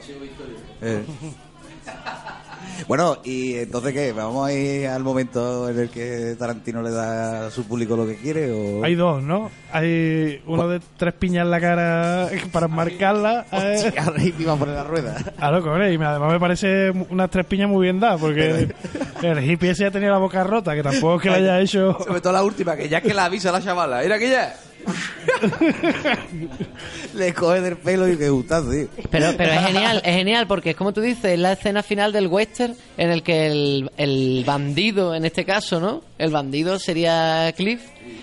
Eh. 0.82 1.04
Bueno, 2.88 3.18
y 3.24 3.56
entonces 3.56 3.94
qué, 3.94 4.12
vamos 4.12 4.48
a 4.48 4.54
ir 4.54 4.88
al 4.88 5.04
momento 5.04 5.70
en 5.70 5.80
el 5.80 5.90
que 5.90 6.36
Tarantino 6.38 6.82
le 6.82 6.92
da 6.92 7.48
a 7.48 7.52
su 7.52 7.66
público 7.66 7.96
lo 7.96 8.06
que 8.06 8.16
quiere 8.16 8.52
o 8.52 8.84
Hay 8.84 8.96
dos, 8.96 9.24
¿no? 9.24 9.50
Hay 9.72 10.42
uno 10.46 10.68
de 10.68 10.80
tres 10.98 11.14
piñas 11.14 11.46
en 11.46 11.52
la 11.52 11.60
cara 11.60 12.30
para 12.52 12.68
marcarla. 12.68 13.46
eh. 13.52 13.76
Hostia, 13.86 14.06
Rey 14.06 14.34
iba 14.38 14.54
a 14.54 14.58
poner 14.58 14.76
la 14.76 14.84
rueda. 14.84 15.18
A 15.38 15.52
loco, 15.52 15.70
hombre, 15.70 15.94
y 15.94 15.96
además 15.96 16.32
me 16.32 16.40
parece 16.40 16.92
unas 17.10 17.30
tres 17.30 17.46
piñas 17.46 17.70
muy 17.70 17.84
bien 17.84 18.00
dadas, 18.00 18.20
porque 18.20 18.74
el 19.22 19.50
hippie 19.50 19.72
ese 19.72 19.84
ya 19.84 19.92
tenía 19.92 20.10
la 20.10 20.18
boca 20.18 20.44
rota, 20.44 20.76
que 20.76 20.84
tampoco 20.84 21.16
es 21.16 21.22
que 21.22 21.30
le 21.30 21.36
haya 21.36 21.60
hecho... 21.60 21.98
Sobre 22.06 22.22
todo 22.22 22.34
la 22.34 22.44
última, 22.44 22.76
que 22.76 22.90
ya 22.90 23.02
que 23.02 23.14
la 23.14 23.26
avisa 23.26 23.52
la 23.52 23.62
chavala. 23.62 24.04
Era 24.04 24.20
que 24.20 24.30
ya. 24.30 24.56
Le 27.16 27.34
coge 27.34 27.62
del 27.62 27.78
pelo 27.78 28.08
y 28.08 28.18
que 28.18 28.30
gustazo, 28.30 28.72
tío. 28.72 28.88
Pero, 29.10 29.34
pero 29.38 29.54
es 29.54 29.66
genial, 29.66 30.02
es 30.04 30.16
genial 30.16 30.48
porque 30.48 30.72
es 30.72 30.76
como 30.76 30.94
tú 30.94 31.02
dices, 31.02 31.26
es 31.26 31.40
la 31.40 31.54
escena 31.54 31.84
final 31.84 32.12
del 32.12 32.28
western 32.28 32.76
en 32.98 33.10
el 33.10 33.24
que 33.24 33.48
el, 33.48 33.92
el 33.98 34.44
bandido, 34.46 35.16
en 35.16 35.26
este 35.26 35.46
caso, 35.46 35.80
¿no? 35.80 36.04
El 36.18 36.32
bandido 36.32 36.80
sería 36.80 37.52
Cliff 37.56 37.82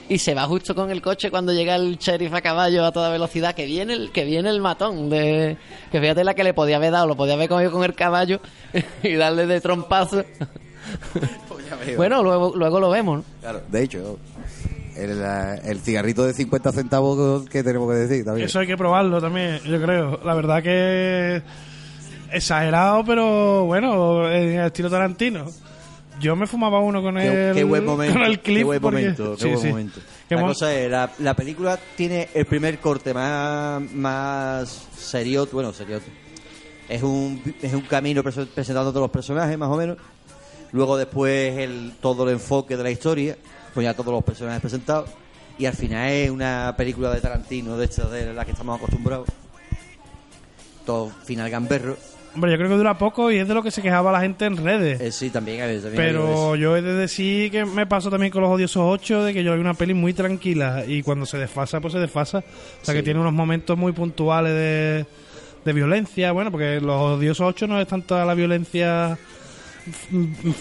y 0.08 0.18
se 0.18 0.34
va 0.34 0.46
justo 0.46 0.74
con 0.74 0.90
el 0.90 1.02
coche 1.02 1.30
cuando 1.30 1.52
llega 1.52 1.76
el 1.76 1.98
sheriff 1.98 2.32
a 2.34 2.40
caballo 2.40 2.84
a 2.84 2.92
toda 2.92 3.10
velocidad, 3.10 3.54
que 3.54 3.66
viene 3.66 3.94
el, 3.94 4.12
que 4.12 4.24
viene 4.24 4.50
el 4.50 4.60
matón 4.60 5.10
de 5.10 5.56
que 5.90 6.00
fíjate 6.00 6.24
la 6.24 6.34
que 6.34 6.44
le 6.44 6.54
podía 6.54 6.76
haber 6.76 6.92
dado, 6.92 7.06
lo 7.06 7.16
podía 7.16 7.34
haber 7.34 7.48
cogido 7.48 7.72
con 7.72 7.84
el 7.84 7.94
caballo 7.94 8.40
y 9.02 9.14
darle 9.14 9.46
de 9.46 9.60
trompazo. 9.60 10.24
bueno, 11.96 12.22
luego, 12.22 12.52
luego 12.54 12.80
lo 12.80 12.90
vemos, 12.90 13.18
¿no? 13.18 13.24
Claro, 13.40 13.62
de 13.68 13.82
hecho, 13.82 14.18
el, 14.96 15.22
el 15.64 15.80
cigarrito 15.80 16.24
de 16.26 16.32
50 16.34 16.72
centavos 16.72 17.48
que 17.48 17.62
tenemos 17.62 17.90
que 17.90 17.96
decir 17.98 18.24
también. 18.24 18.46
Eso 18.46 18.58
hay 18.60 18.66
que 18.66 18.76
probarlo 18.76 19.20
también, 19.20 19.60
yo 19.64 19.80
creo. 19.80 20.20
La 20.24 20.34
verdad 20.34 20.62
que 20.62 21.42
exagerado, 22.30 23.04
pero 23.04 23.64
bueno, 23.64 24.30
en 24.30 24.58
el 24.60 24.66
estilo 24.66 24.90
Tarantino. 24.90 25.46
Yo 26.20 26.36
me 26.36 26.46
fumaba 26.46 26.78
uno 26.80 27.02
con 27.02 27.16
Qué, 27.16 27.48
el 27.48 27.54
qué 27.54 27.64
buen 27.64 27.84
momento. 27.84 28.12
con 28.14 28.22
el 28.22 28.38
clip 28.40 28.58
qué 28.58 28.64
buen 28.64 28.80
porque- 28.80 29.00
momento. 29.00 29.34
Qué 29.36 29.42
sí, 29.42 29.48
buen 29.48 29.60
sí. 29.60 29.68
momento. 29.68 30.00
Qué 30.28 30.36
la 30.36 30.42
cosa 30.42 30.72
es, 30.74 30.90
la, 30.90 31.10
la 31.18 31.34
película 31.34 31.78
tiene 31.96 32.28
el 32.34 32.46
primer 32.46 32.78
corte 32.78 33.12
más, 33.12 33.82
más 33.92 34.86
serio, 34.96 35.48
bueno, 35.52 35.72
serio. 35.72 36.00
Es 36.88 37.02
un, 37.02 37.42
es 37.60 37.72
un 37.74 37.80
camino 37.82 38.22
prese- 38.22 38.46
presentando 38.46 38.90
todos 38.90 39.02
los 39.02 39.10
personajes, 39.10 39.58
más 39.58 39.68
o 39.68 39.76
menos. 39.76 39.96
Luego 40.70 40.96
después 40.96 41.58
el, 41.58 41.94
todo 42.00 42.24
el 42.24 42.34
enfoque 42.34 42.76
de 42.76 42.82
la 42.84 42.90
historia, 42.90 43.36
con 43.74 43.82
ya 43.84 43.94
todos 43.94 44.12
los 44.12 44.24
personajes 44.24 44.60
presentados. 44.60 45.10
Y 45.58 45.66
al 45.66 45.74
final 45.74 46.08
es 46.10 46.30
una 46.30 46.74
película 46.76 47.10
de 47.12 47.20
Tarantino, 47.20 47.76
de 47.76 47.84
estas 47.84 48.10
de 48.10 48.32
la 48.32 48.44
que 48.44 48.52
estamos 48.52 48.76
acostumbrados. 48.76 49.28
Todo 50.86 51.10
final 51.24 51.48
gamberro. 51.50 51.96
Hombre, 52.34 52.50
yo 52.50 52.56
creo 52.56 52.70
que 52.70 52.76
dura 52.76 52.96
poco 52.96 53.30
y 53.30 53.36
es 53.36 53.46
de 53.46 53.52
lo 53.52 53.62
que 53.62 53.70
se 53.70 53.82
quejaba 53.82 54.10
la 54.10 54.20
gente 54.22 54.46
en 54.46 54.56
redes. 54.56 55.00
Eh, 55.02 55.12
sí, 55.12 55.28
también, 55.28 55.60
hay- 55.60 55.74
también 55.80 55.96
Pero 55.96 56.56
yo 56.56 56.74
he 56.76 56.80
de 56.82 56.94
decir 56.94 57.50
que 57.50 57.66
me 57.66 57.86
pasó 57.86 58.10
también 58.10 58.32
con 58.32 58.40
los 58.40 58.50
odiosos 58.50 58.82
8 58.86 59.22
de 59.24 59.34
que 59.34 59.44
yo 59.44 59.52
hay 59.52 59.60
una 59.60 59.74
peli 59.74 59.92
muy 59.92 60.14
tranquila 60.14 60.82
y 60.86 61.02
cuando 61.02 61.26
se 61.26 61.36
desfasa, 61.36 61.80
pues 61.80 61.92
se 61.92 61.98
desfasa. 61.98 62.38
O 62.38 62.84
sea, 62.84 62.94
que 62.94 63.02
tiene 63.02 63.20
unos 63.20 63.34
momentos 63.34 63.76
muy 63.76 63.92
puntuales 63.92 64.52
de, 64.54 65.06
de 65.62 65.72
violencia. 65.74 66.32
Bueno, 66.32 66.50
porque 66.50 66.80
los 66.80 66.98
odiosos 67.18 67.46
8 67.46 67.66
no 67.66 67.78
es 67.78 67.86
tanto 67.86 68.22
la 68.24 68.34
violencia 68.34 69.18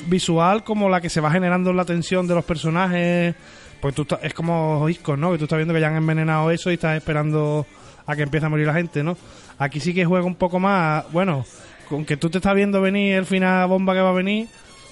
visual 0.07 0.63
como 0.63 0.89
la 0.89 1.01
que 1.01 1.09
se 1.09 1.21
va 1.21 1.31
generando 1.31 1.69
en 1.71 1.77
la 1.77 1.85
tensión 1.85 2.27
de 2.27 2.35
los 2.35 2.45
personajes. 2.45 3.35
Pues 3.79 3.95
tú 3.95 4.03
estás- 4.03 4.19
es 4.23 4.33
como 4.33 4.87
Iscos, 4.89 5.17
¿no? 5.17 5.31
Que 5.31 5.37
tú 5.37 5.45
estás 5.45 5.57
viendo 5.57 5.73
que 5.73 5.81
ya 5.81 5.87
han 5.87 5.95
envenenado 5.95 6.51
eso 6.51 6.69
y 6.69 6.75
estás 6.75 6.95
esperando 6.97 7.65
a 8.05 8.15
que 8.15 8.23
empiece 8.23 8.45
a 8.45 8.49
morir 8.49 8.67
la 8.67 8.73
gente, 8.73 9.03
¿no? 9.03 9.17
Aquí 9.57 9.79
sí 9.79 9.93
que 9.93 10.05
juega 10.05 10.25
un 10.25 10.35
poco 10.35 10.59
más, 10.59 11.05
bueno, 11.11 11.45
con 11.89 12.05
que 12.05 12.17
tú 12.17 12.29
te 12.29 12.37
estás 12.37 12.55
viendo 12.55 12.79
venir 12.81 13.15
el 13.15 13.25
final 13.25 13.67
bomba 13.67 13.93
que 13.93 14.01
va 14.01 14.09
a 14.09 14.13
venir, 14.13 14.47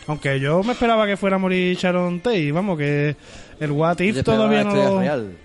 aunque 0.07 0.39
yo 0.39 0.63
me 0.63 0.73
esperaba 0.73 1.05
que 1.05 1.17
fuera 1.17 1.35
a 1.35 1.39
morir 1.39 1.77
Sharon 1.77 2.19
Tate, 2.19 2.51
vamos, 2.51 2.77
que 2.77 3.15
el 3.59 3.71
What 3.71 3.99
If 3.99 4.23
todavía 4.23 4.63
no 4.63 4.69
historia 4.69 4.89
lo... 4.89 4.99
real. 4.99 5.37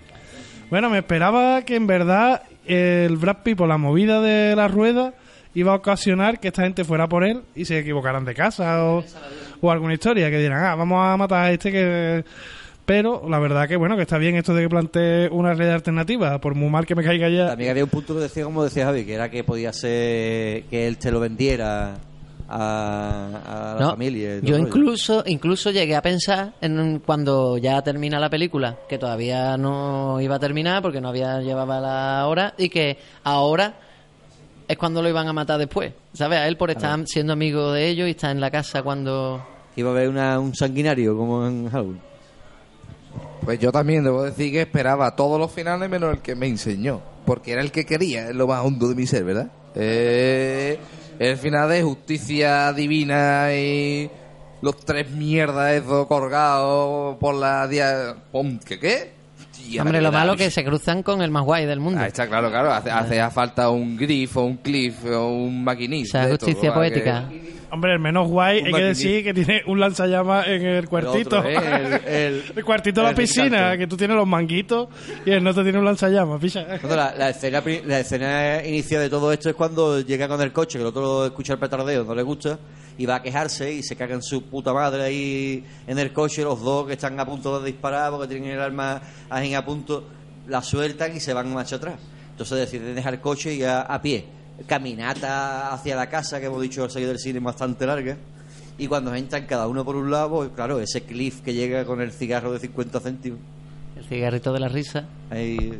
Bueno, 0.69 0.89
me 0.89 0.97
esperaba 0.99 1.61
que 1.61 1.75
en 1.75 1.85
verdad 1.85 2.41
el 2.65 3.17
Brad 3.17 3.37
Pitt 3.43 3.57
por 3.57 3.67
la 3.67 3.77
movida 3.77 4.21
de 4.21 4.55
la 4.55 4.67
rueda 4.67 5.13
iba 5.55 5.71
a 5.71 5.75
ocasionar 5.75 6.39
que 6.39 6.49
esta 6.49 6.61
gente 6.63 6.83
fuera 6.83 7.07
por 7.07 7.23
él 7.23 7.41
y 7.55 7.65
se 7.65 7.79
equivocaran 7.79 8.23
de 8.25 8.33
casa 8.35 8.83
o, 8.85 9.03
o 9.61 9.71
alguna 9.71 9.93
historia 9.93 10.29
que 10.29 10.37
dirán, 10.37 10.63
ah, 10.63 10.75
vamos 10.75 10.99
a 11.03 11.17
matar 11.17 11.45
a 11.45 11.51
este 11.51 11.71
que... 11.71 12.23
Pero 12.85 13.23
la 13.27 13.39
verdad 13.39 13.67
que 13.67 13.77
bueno, 13.77 13.95
que 13.95 14.03
está 14.03 14.19
bien 14.19 14.35
esto 14.35 14.53
de 14.53 14.61
que 14.61 14.69
plantee 14.69 15.27
una 15.29 15.53
realidad 15.55 15.73
alternativa, 15.73 16.39
por 16.39 16.53
muy 16.53 16.69
mal 16.69 16.85
que 16.85 16.93
me 16.93 17.03
caiga 17.03 17.27
ya. 17.29 17.47
También 17.47 17.71
había 17.71 17.83
un 17.83 17.89
punto 17.89 18.13
que 18.13 18.19
decía, 18.19 18.43
como 18.43 18.63
decía 18.63 18.85
Javi, 18.85 19.05
que 19.05 19.15
era 19.15 19.31
que 19.31 19.43
podía 19.43 19.73
ser 19.73 20.65
que 20.65 20.85
él 20.87 20.99
te 20.99 21.09
lo 21.09 21.19
vendiera 21.19 21.95
a, 22.47 23.71
a 23.71 23.73
la 23.73 23.79
No, 23.79 23.89
familia. 23.91 24.39
yo 24.43 24.57
incluso 24.57 25.23
incluso 25.25 25.71
llegué 25.71 25.95
a 25.95 26.01
pensar 26.03 26.53
en 26.61 26.99
cuando 26.99 27.57
ya 27.57 27.81
termina 27.81 28.19
la 28.19 28.29
película 28.29 28.77
que 28.87 28.99
todavía 28.99 29.57
no 29.57 30.21
iba 30.21 30.35
a 30.35 30.39
terminar 30.39 30.83
porque 30.83 31.01
no 31.01 31.09
había 31.09 31.41
llevaba 31.41 31.79
la 31.79 32.27
hora 32.27 32.53
y 32.57 32.69
que 32.69 32.99
ahora 33.23 33.73
es 34.67 34.77
cuando 34.77 35.01
lo 35.01 35.09
iban 35.09 35.27
a 35.27 35.33
matar 35.33 35.59
después, 35.59 35.93
¿sabes? 36.13 36.39
A 36.39 36.47
él 36.47 36.57
por 36.57 36.71
estar 36.71 36.99
siendo 37.07 37.33
amigo 37.33 37.71
de 37.71 37.87
ellos 37.87 38.07
y 38.07 38.11
estar 38.11 38.31
en 38.31 38.39
la 38.41 38.49
casa 38.51 38.81
cuando 38.83 39.45
Iba 39.77 39.89
a 39.89 39.91
haber 39.93 40.07
una- 40.09 40.39
un 40.39 40.55
sanguinario 40.55 41.17
como 41.17 41.45
en 41.45 41.69
Halloween. 41.69 41.99
Pues 43.43 43.59
yo 43.59 43.71
también 43.71 44.03
debo 44.03 44.23
decir 44.23 44.51
que 44.51 44.61
esperaba 44.61 45.15
todos 45.15 45.39
los 45.39 45.51
finales 45.51 45.89
menos 45.89 46.13
el 46.15 46.21
que 46.21 46.35
me 46.35 46.47
enseñó. 46.47 47.01
Porque 47.25 47.51
era 47.51 47.61
el 47.61 47.71
que 47.71 47.85
quería, 47.85 48.29
es 48.29 48.35
lo 48.35 48.47
más 48.47 48.63
hondo 48.63 48.87
de 48.87 48.95
mi 48.95 49.05
ser, 49.05 49.23
¿verdad? 49.23 49.47
Eh, 49.75 50.79
el 51.19 51.37
final 51.37 51.69
de 51.69 51.81
justicia 51.83 52.71
divina 52.71 53.53
y 53.53 54.09
los 54.61 54.77
tres 54.77 55.09
mierdas 55.11 55.73
esos 55.73 56.07
colgados 56.07 57.17
por 57.17 57.35
la 57.35 57.67
dia... 57.67 58.15
¿Qué 58.65 58.79
qué? 58.79 59.11
Hombre 59.79 60.01
lo 60.01 60.11
malo 60.11 60.31
verdad. 60.31 60.45
que 60.45 60.51
se 60.51 60.63
cruzan 60.63 61.03
con 61.03 61.21
el 61.21 61.31
más 61.31 61.43
guay 61.43 61.65
del 61.65 61.79
mundo. 61.79 61.99
Ah, 62.01 62.07
está 62.07 62.27
claro, 62.27 62.49
claro. 62.49 62.71
Hace, 62.71 62.91
hace 62.91 63.29
falta 63.31 63.69
un 63.69 63.95
grif 63.97 64.37
o 64.37 64.43
un 64.43 64.57
cliff 64.57 64.95
o 65.05 65.27
un 65.29 65.63
maquinista. 65.63 66.25
De 66.25 66.37
todo, 66.37 66.47
justicia 66.47 66.69
que- 66.69 66.75
poética. 66.75 67.29
Hombre, 67.71 67.93
el 67.93 67.99
menos 67.99 68.29
guay 68.29 68.59
Un 68.61 68.67
hay 68.67 68.73
que 68.73 68.83
decir 68.83 69.23
que 69.23 69.33
tiene 69.33 69.61
un 69.65 69.79
lanzallamas 69.79 70.47
en 70.47 70.65
el 70.65 70.87
cuartito. 70.87 71.39
otro, 71.39 71.49
¿eh? 71.49 71.55
El- 71.55 72.13
el- 72.13 72.43
El 72.55 72.63
cuartito 72.63 73.01
de 73.01 73.07
la 73.07 73.15
piscina, 73.15 73.77
que 73.77 73.85
tú 73.87 73.97
tienes 73.97 74.15
los 74.15 74.27
manguitos 74.27 74.87
y 75.25 75.31
el 75.31 75.45
otro 75.45 75.61
tiene 75.63 75.79
un 75.79 75.83
lanzallamas, 75.85 76.39
picha. 76.39 76.65
La, 76.87 77.13
la 77.17 77.29
escena, 77.31 77.61
la 77.85 77.99
escena 77.99 78.63
inicial 78.65 79.01
de 79.01 79.09
todo 79.09 79.33
esto 79.33 79.49
es 79.49 79.55
cuando 79.55 79.99
llega 79.99 80.27
con 80.29 80.39
el 80.41 80.53
coche, 80.53 80.77
que 80.77 80.83
el 80.83 80.87
otro 80.87 81.25
escucha 81.25 81.53
el 81.53 81.59
petardeo, 81.59 82.05
no 82.05 82.15
le 82.15 82.23
gusta, 82.23 82.57
y 82.97 83.05
va 83.05 83.15
a 83.15 83.21
quejarse 83.21 83.73
y 83.73 83.83
se 83.83 83.95
caga 83.95 84.15
en 84.15 84.21
su 84.21 84.43
puta 84.43 84.73
madre 84.73 85.03
ahí 85.03 85.63
en 85.87 85.99
el 85.99 86.13
coche, 86.13 86.43
los 86.43 86.61
dos 86.61 86.87
que 86.87 86.93
están 86.93 87.19
a 87.19 87.25
punto 87.25 87.59
de 87.59 87.71
disparar 87.71 88.11
porque 88.11 88.27
tienen 88.27 88.51
el 88.51 88.61
arma 88.61 89.01
ahí 89.29 89.53
a 89.53 89.65
punto, 89.65 90.05
la 90.47 90.61
sueltan 90.61 91.15
y 91.15 91.19
se 91.19 91.33
van 91.33 91.53
marcha 91.53 91.75
atrás. 91.77 91.99
Entonces 92.31 92.57
deciden 92.59 92.95
dejar 92.95 93.13
el 93.13 93.21
coche 93.21 93.53
y 93.53 93.63
a, 93.63 93.81
a 93.81 94.01
pie. 94.01 94.25
Caminata 94.67 95.73
hacia 95.73 95.95
la 95.95 96.07
casa, 96.07 96.39
que 96.39 96.45
hemos 96.45 96.61
dicho 96.61 96.83
al 96.83 96.91
salir 96.91 97.07
del 97.07 97.19
cine, 97.19 97.39
bastante 97.39 97.85
larga. 97.85 98.17
Y 98.77 98.87
cuando 98.87 99.13
entran 99.15 99.45
cada 99.45 99.67
uno 99.67 99.85
por 99.85 99.95
un 99.95 100.11
lado, 100.11 100.29
pues 100.29 100.49
claro, 100.53 100.79
ese 100.79 101.01
cliff 101.01 101.41
que 101.41 101.53
llega 101.53 101.85
con 101.85 102.01
el 102.01 102.11
cigarro 102.11 102.51
de 102.51 102.59
50 102.59 102.99
céntimos. 102.99 103.39
El 103.97 104.03
cigarrito 104.05 104.51
de 104.51 104.59
la 104.59 104.67
risa. 104.67 105.05
Ahí, 105.29 105.73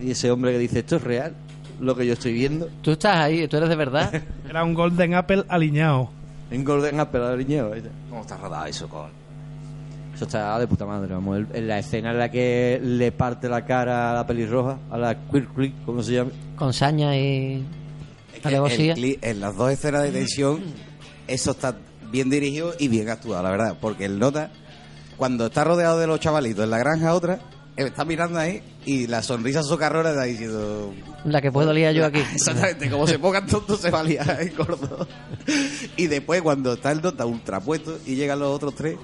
y 0.00 0.10
ese 0.10 0.30
hombre 0.30 0.52
que 0.52 0.58
dice, 0.58 0.78
esto 0.80 0.96
es 0.96 1.02
real, 1.02 1.34
lo 1.80 1.94
que 1.96 2.06
yo 2.06 2.12
estoy 2.12 2.32
viendo. 2.32 2.68
Tú 2.82 2.92
estás 2.92 3.16
ahí, 3.16 3.46
tú 3.48 3.56
eres 3.56 3.68
de 3.68 3.76
verdad. 3.76 4.12
Era 4.48 4.62
un 4.64 4.74
Golden 4.74 5.14
Apple 5.14 5.44
alineado. 5.48 6.10
En 6.50 6.64
Golden 6.64 6.98
Apple, 7.00 7.20
está. 7.76 7.88
¿Cómo 8.08 8.20
está 8.22 8.36
rodado 8.36 8.66
eso, 8.66 8.88
con? 8.88 9.08
Eso 10.14 10.24
está 10.24 10.58
de 10.58 10.66
puta 10.66 10.84
madre, 10.84 11.14
vamos. 11.14 11.38
el- 11.38 11.46
En 11.54 11.68
la 11.68 11.78
escena 11.78 12.10
en 12.10 12.18
la 12.18 12.30
que 12.30 12.80
le 12.82 13.12
parte 13.12 13.48
la 13.48 13.64
cara 13.64 14.10
a 14.10 14.14
la 14.14 14.26
pelirroja, 14.26 14.78
a 14.90 14.98
la 14.98 15.14
Quirk 15.30 15.84
como 15.86 16.02
se 16.02 16.12
llama. 16.14 16.30
Con 16.56 16.72
saña 16.72 17.16
y 17.16 17.64
Es 18.34 18.40
que 18.42 18.48
el 18.90 19.18
en 19.22 19.40
las 19.40 19.56
dos 19.56 19.70
escenas 19.72 20.02
de 20.02 20.10
tensión, 20.10 20.60
eso 21.26 21.52
está 21.52 21.76
bien 22.10 22.28
dirigido 22.28 22.74
y 22.78 22.88
bien 22.88 23.08
actuado, 23.08 23.42
la 23.42 23.50
verdad. 23.50 23.76
Porque 23.80 24.04
el 24.04 24.18
nota, 24.18 24.50
cuando 25.16 25.46
está 25.46 25.64
rodeado 25.64 25.98
de 25.98 26.06
los 26.08 26.18
chavalitos 26.20 26.64
en 26.64 26.70
la 26.70 26.78
granja 26.78 27.14
otra, 27.14 27.38
está 27.88 28.04
mirando 28.04 28.38
ahí 28.38 28.62
y 28.84 29.06
la 29.06 29.22
sonrisa 29.22 29.62
socarrona 29.62 30.10
está 30.10 30.24
diciendo... 30.24 30.92
La 31.24 31.40
que 31.40 31.50
puedo 31.52 31.72
liar 31.72 31.94
yo 31.94 32.04
aquí. 32.06 32.20
Exactamente, 32.34 32.90
como 32.90 33.06
se 33.06 33.18
pongan 33.18 33.46
tontos 33.46 33.80
se 33.80 33.90
va 33.90 34.00
a 34.00 34.04
liar 34.04 34.38
el 34.40 34.54
gordo. 34.56 35.06
Y 35.96 36.06
después 36.06 36.42
cuando 36.42 36.74
está 36.74 36.92
el 36.92 37.02
nota 37.02 37.26
ultrapuesto 37.26 37.98
y 38.06 38.14
llegan 38.16 38.38
los 38.38 38.54
otros 38.54 38.74
tres 38.74 38.96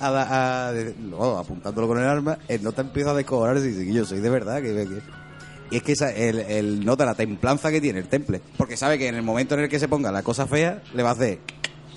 a, 0.00 0.68
a- 0.68 0.72
no, 0.98 1.38
apuntándolo 1.38 1.86
con 1.88 1.98
el 1.98 2.06
arma, 2.06 2.38
el 2.48 2.62
nota 2.62 2.82
empieza 2.82 3.10
a 3.10 3.14
descobrarse 3.14 3.66
y 3.66 3.72
dice 3.72 3.92
yo 3.92 4.04
soy 4.04 4.20
de 4.20 4.30
verdad 4.30 4.60
que... 4.62 4.74
que- 4.74 5.24
y 5.70 5.76
es 5.78 5.82
que 5.82 5.92
esa- 5.92 6.12
el, 6.12 6.40
el 6.40 6.84
nota 6.84 7.06
la 7.06 7.14
templanza 7.14 7.70
que 7.70 7.80
tiene 7.80 7.98
el 7.98 8.06
temple, 8.08 8.40
porque 8.58 8.76
sabe 8.76 8.98
que 8.98 9.08
en 9.08 9.14
el 9.14 9.22
momento 9.22 9.54
en 9.54 9.60
el 9.62 9.68
que 9.68 9.78
se 9.78 9.88
ponga 9.88 10.12
la 10.12 10.22
cosa 10.22 10.46
fea, 10.46 10.82
le 10.94 11.02
va 11.02 11.10
a 11.10 11.12
hacer 11.14 11.38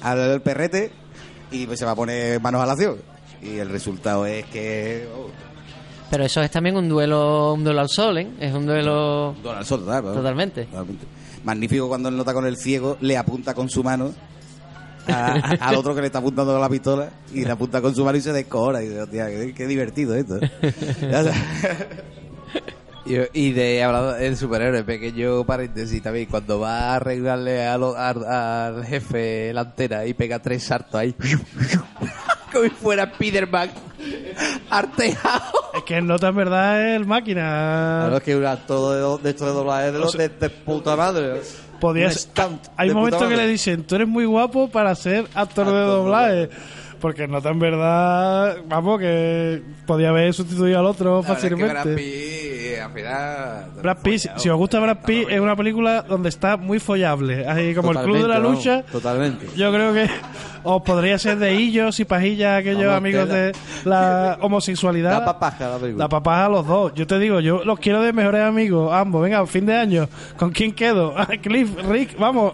al 0.02 0.42
perrete 0.42 0.92
y 1.52 1.66
pues 1.68 1.78
se 1.78 1.86
va 1.86 1.92
a 1.92 1.96
poner 1.96 2.40
manos 2.42 2.62
a 2.62 2.66
la 2.66 2.74
acción. 2.74 2.96
Y 3.42 3.58
el 3.58 3.70
resultado 3.70 4.26
es 4.26 4.46
que... 4.46 5.08
oh, 5.16 5.30
Pero 6.10 6.24
eso 6.24 6.42
es 6.42 6.50
también 6.52 6.78
un 6.78 6.88
duelo, 6.88 7.54
un 7.54 7.64
duelo 7.64 7.82
al 7.82 7.90
sol, 7.90 8.18
¿eh? 8.18 8.28
Es 8.40 8.54
un 8.54 8.66
duelo 8.66 9.36
Donald 9.44 9.66
Sol, 9.66 9.82
total, 9.82 10.04
totalmente. 10.04 10.66
Totalmente. 10.66 11.06
Magnífico 11.44 11.88
cuando 11.88 12.10
él 12.10 12.18
nota 12.18 12.34
con 12.34 12.46
el 12.46 12.58
ciego, 12.58 12.98
le 13.02 13.18
apunta 13.18 13.54
con 13.54 13.70
su 13.70 13.84
mano 13.84 14.14
a- 15.08 15.34
a- 15.34 15.68
al 15.70 15.76
otro 15.76 15.94
que 15.96 16.02
le 16.02 16.08
está 16.08 16.20
apuntando 16.20 16.52
con 16.54 16.62
la 16.62 16.70
pistola 16.70 17.10
y 17.34 17.44
le 17.46 17.52
apunta 17.52 17.82
con 17.82 17.94
su 17.96 18.04
mano 18.06 18.18
y 18.18 18.22
se 18.22 18.32
descojona. 18.34 18.82
Y 18.82 18.88
dice, 18.88 19.02
hostia, 19.02 19.28
qué, 19.28 19.54
qué 19.54 19.68
divertido 19.68 20.16
esto. 20.16 20.40
Y, 23.06 23.16
y 23.32 23.52
de 23.54 23.82
hablando 23.84 24.14
del 24.16 24.36
superhéroe, 24.36 24.84
pequeño 24.84 25.46
paréntesis 25.46 26.04
también, 26.04 26.26
cuando 26.26 26.60
va 26.60 26.90
a 26.92 26.96
arreglarle 26.98 27.66
a 27.66 27.78
lo- 27.78 27.96
al- 27.96 28.26
al 28.26 28.86
jefe 28.86 29.54
la 29.54 29.62
antena 29.62 30.06
y 30.06 30.14
pega 30.14 30.40
tres 30.40 30.64
saltos 30.64 30.96
ahí, 30.96 31.14
como 32.52 32.66
si 32.66 32.70
fuera 32.72 33.06
Spiderman, 33.14 33.70
artejado. 34.70 35.54
Que 35.88 35.98
el 36.00 36.06
nota 36.06 36.28
en 36.28 36.36
verdad 36.36 36.90
es 36.90 36.98
el 36.98 37.06
máquina. 37.06 38.00
Claro, 38.02 38.18
es 38.18 38.24
que 38.24 38.36
un 38.36 38.46
actor 38.46 39.20
de, 39.22 39.24
de 39.24 39.30
esto 39.30 39.46
de 39.46 39.52
doblaje 39.54 39.92
de, 39.94 40.00
los 40.00 40.12
de, 40.18 40.28
de 40.28 40.50
puta 40.50 40.98
madre. 40.98 41.42
Podía 41.80 42.08
Un 42.08 42.12
ser- 42.12 42.22
stunt 42.24 42.68
Hay 42.76 42.90
momentos 42.92 43.22
que 43.22 43.30
madre. 43.30 43.46
le 43.46 43.52
dicen, 43.54 43.84
tú 43.84 43.96
eres 43.96 44.08
muy 44.08 44.26
guapo 44.26 44.70
para 44.70 44.94
ser 44.96 45.28
actor 45.34 45.34
de 45.34 45.42
Actor 45.42 45.68
de 45.68 45.80
doblaje. 45.86 46.50
Porque 47.00 47.24
el 47.26 47.32
nota 47.32 47.50
en 47.50 47.60
verdad, 47.60 48.58
vamos, 48.68 49.00
que 49.00 49.62
podía 49.86 50.10
haber 50.10 50.34
sustituido 50.34 50.80
al 50.80 50.88
otro 50.88 51.22
La 51.22 51.22
es 51.22 51.28
que 52.78 52.82
al 52.84 52.92
final... 52.92 53.66
Brad 53.82 53.98
Pitt, 54.04 54.20
si- 54.20 54.30
si 54.38 54.50
os 54.50 54.58
gusta 54.58 54.80
Brad 54.80 54.98
Pitt, 55.06 55.30
es 55.30 55.40
una 55.40 55.56
película 55.56 56.02
donde 56.04 56.30
está 56.30 56.58
muy 56.58 56.80
follable. 56.80 57.48
Así 57.48 57.74
como 57.76 57.92
el 57.92 57.98
Club 58.00 58.22
de 58.22 58.28
la 58.28 58.40
Lucha. 58.40 58.84
Totalmente. 58.84 59.48
Yo 59.56 59.72
creo 59.74 59.94
que 59.94 60.10
os 60.64 60.82
podría 60.84 61.18
ser 61.18 61.38
de 61.40 61.56
Illos 61.56 62.00
y 62.00 62.06
Pajillas, 62.06 62.60
aquellos 62.60 62.84
Vamos, 62.86 62.98
amigos 62.98 63.30
de 63.30 63.52
la 63.86 64.38
homosexualidad. 64.42 65.12
Da 65.12 65.26
papaja 65.26 65.70
la 65.70 65.78
película. 65.78 66.04
La 66.06 66.10
papaja 66.10 66.46
a 66.46 66.50
los 66.50 66.68
dos. 66.68 66.94
Yo 66.94 67.08
te 67.08 67.18
digo, 67.20 67.40
yo 67.40 67.64
los 67.64 67.80
quiero 67.80 68.02
de 68.02 68.14
mejores 68.14 68.42
amigos, 68.42 68.92
ambos. 68.94 69.22
Venga, 69.24 69.46
fin 69.48 69.66
de 69.66 69.76
año. 69.76 70.08
¿Con 70.38 70.52
quién 70.52 70.74
quedo? 70.74 71.16
Cliff, 71.42 71.70
Rick, 71.90 72.18
vamos. 72.20 72.54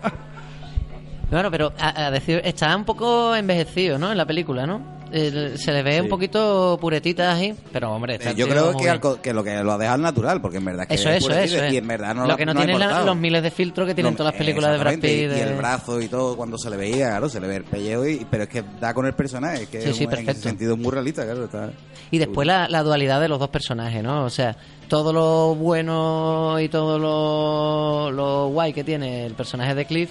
Bueno, 1.32 1.50
pero 1.50 1.74
a, 1.80 2.06
a 2.06 2.12
decir, 2.12 2.42
está 2.46 2.76
un 2.76 2.86
poco 2.86 3.36
envejecido, 3.36 3.98
¿no? 3.98 4.12
En 4.12 4.18
la 4.18 4.26
película, 4.26 4.68
¿no? 4.68 4.82
Se 5.14 5.72
le 5.72 5.84
ve 5.84 6.02
un 6.02 6.10
poquito 6.10 6.76
puretita 6.82 7.36
ahí, 7.36 7.54
pero 7.72 7.92
hombre, 7.94 8.16
está 8.16 8.32
Eh, 8.32 8.36
yo 8.36 8.48
creo 8.48 8.76
que, 8.76 8.90
al 8.90 9.00
lo 9.36 9.44
que 9.44 9.64
lo 9.64 9.72
ha 9.74 9.78
dejado 9.78 10.00
natural, 10.00 10.42
porque 10.42 10.58
en 10.58 10.66
verdad 10.66 10.88
que 10.88 10.96
Eso, 10.96 11.10
es 11.10 11.24
eso, 11.24 11.32
eso. 11.34 11.66
y 11.68 11.78
en 11.78 11.88
verdad 11.88 12.16
no 12.16 12.26
lo 12.26 12.36
que 12.36 12.46
no, 12.48 12.54
la- 12.56 12.64
importado. 12.66 13.06
los 13.06 13.16
miles 13.16 13.44
de 13.44 13.52
filtros 13.52 13.88
que 13.88 13.94
tienen 13.94 14.16
todas 14.16 14.34
las 14.34 14.40
películas 14.40 14.72
de 14.72 14.78
Brad 14.80 14.94
Pitt. 14.96 15.04
Y, 15.04 15.24
el 15.40 15.54
brazo 15.56 16.02
y 16.02 16.08
todo, 16.08 16.36
cuando 16.36 16.58
se 16.58 16.70
le 16.72 16.78
veía, 16.78 17.10
claro, 17.10 17.30
se 17.30 17.40
le 17.40 17.48
ve 17.48 17.58
el 17.58 17.64
pellejo, 17.64 18.08
y, 18.08 18.26
pero 18.30 18.44
es 18.44 18.50
que 18.50 18.64
da 18.82 18.94
con 18.96 19.06
el 19.06 19.14
personaje, 19.14 19.68
que 19.68 19.82
Sí, 19.82 19.90
es 19.90 19.96
sí, 19.98 20.06
un- 20.08 20.14
en 20.16 20.30
ese 20.30 20.42
sentido 20.42 20.76
muy 20.78 20.92
realista, 20.92 21.24
claro. 21.26 21.46
Está, 21.46 21.70
Y 22.10 22.18
después 22.18 22.48
la, 22.48 22.68
la 22.68 22.82
dualidad 22.82 23.22
de 23.22 23.28
los 23.28 23.38
dos 23.40 23.50
personajes, 23.50 24.02
¿no? 24.04 24.24
O 24.26 24.30
sea, 24.32 24.56
todo 24.88 25.14
lo 25.14 25.54
bueno 25.56 26.60
y 26.60 26.70
todo 26.70 26.98
lo, 27.00 28.12
lo 28.12 28.48
guay 28.50 28.74
que 28.74 28.84
tiene 28.84 29.26
el 29.28 29.34
personaje 29.36 29.76
de 29.76 29.86
Cliff, 29.86 30.10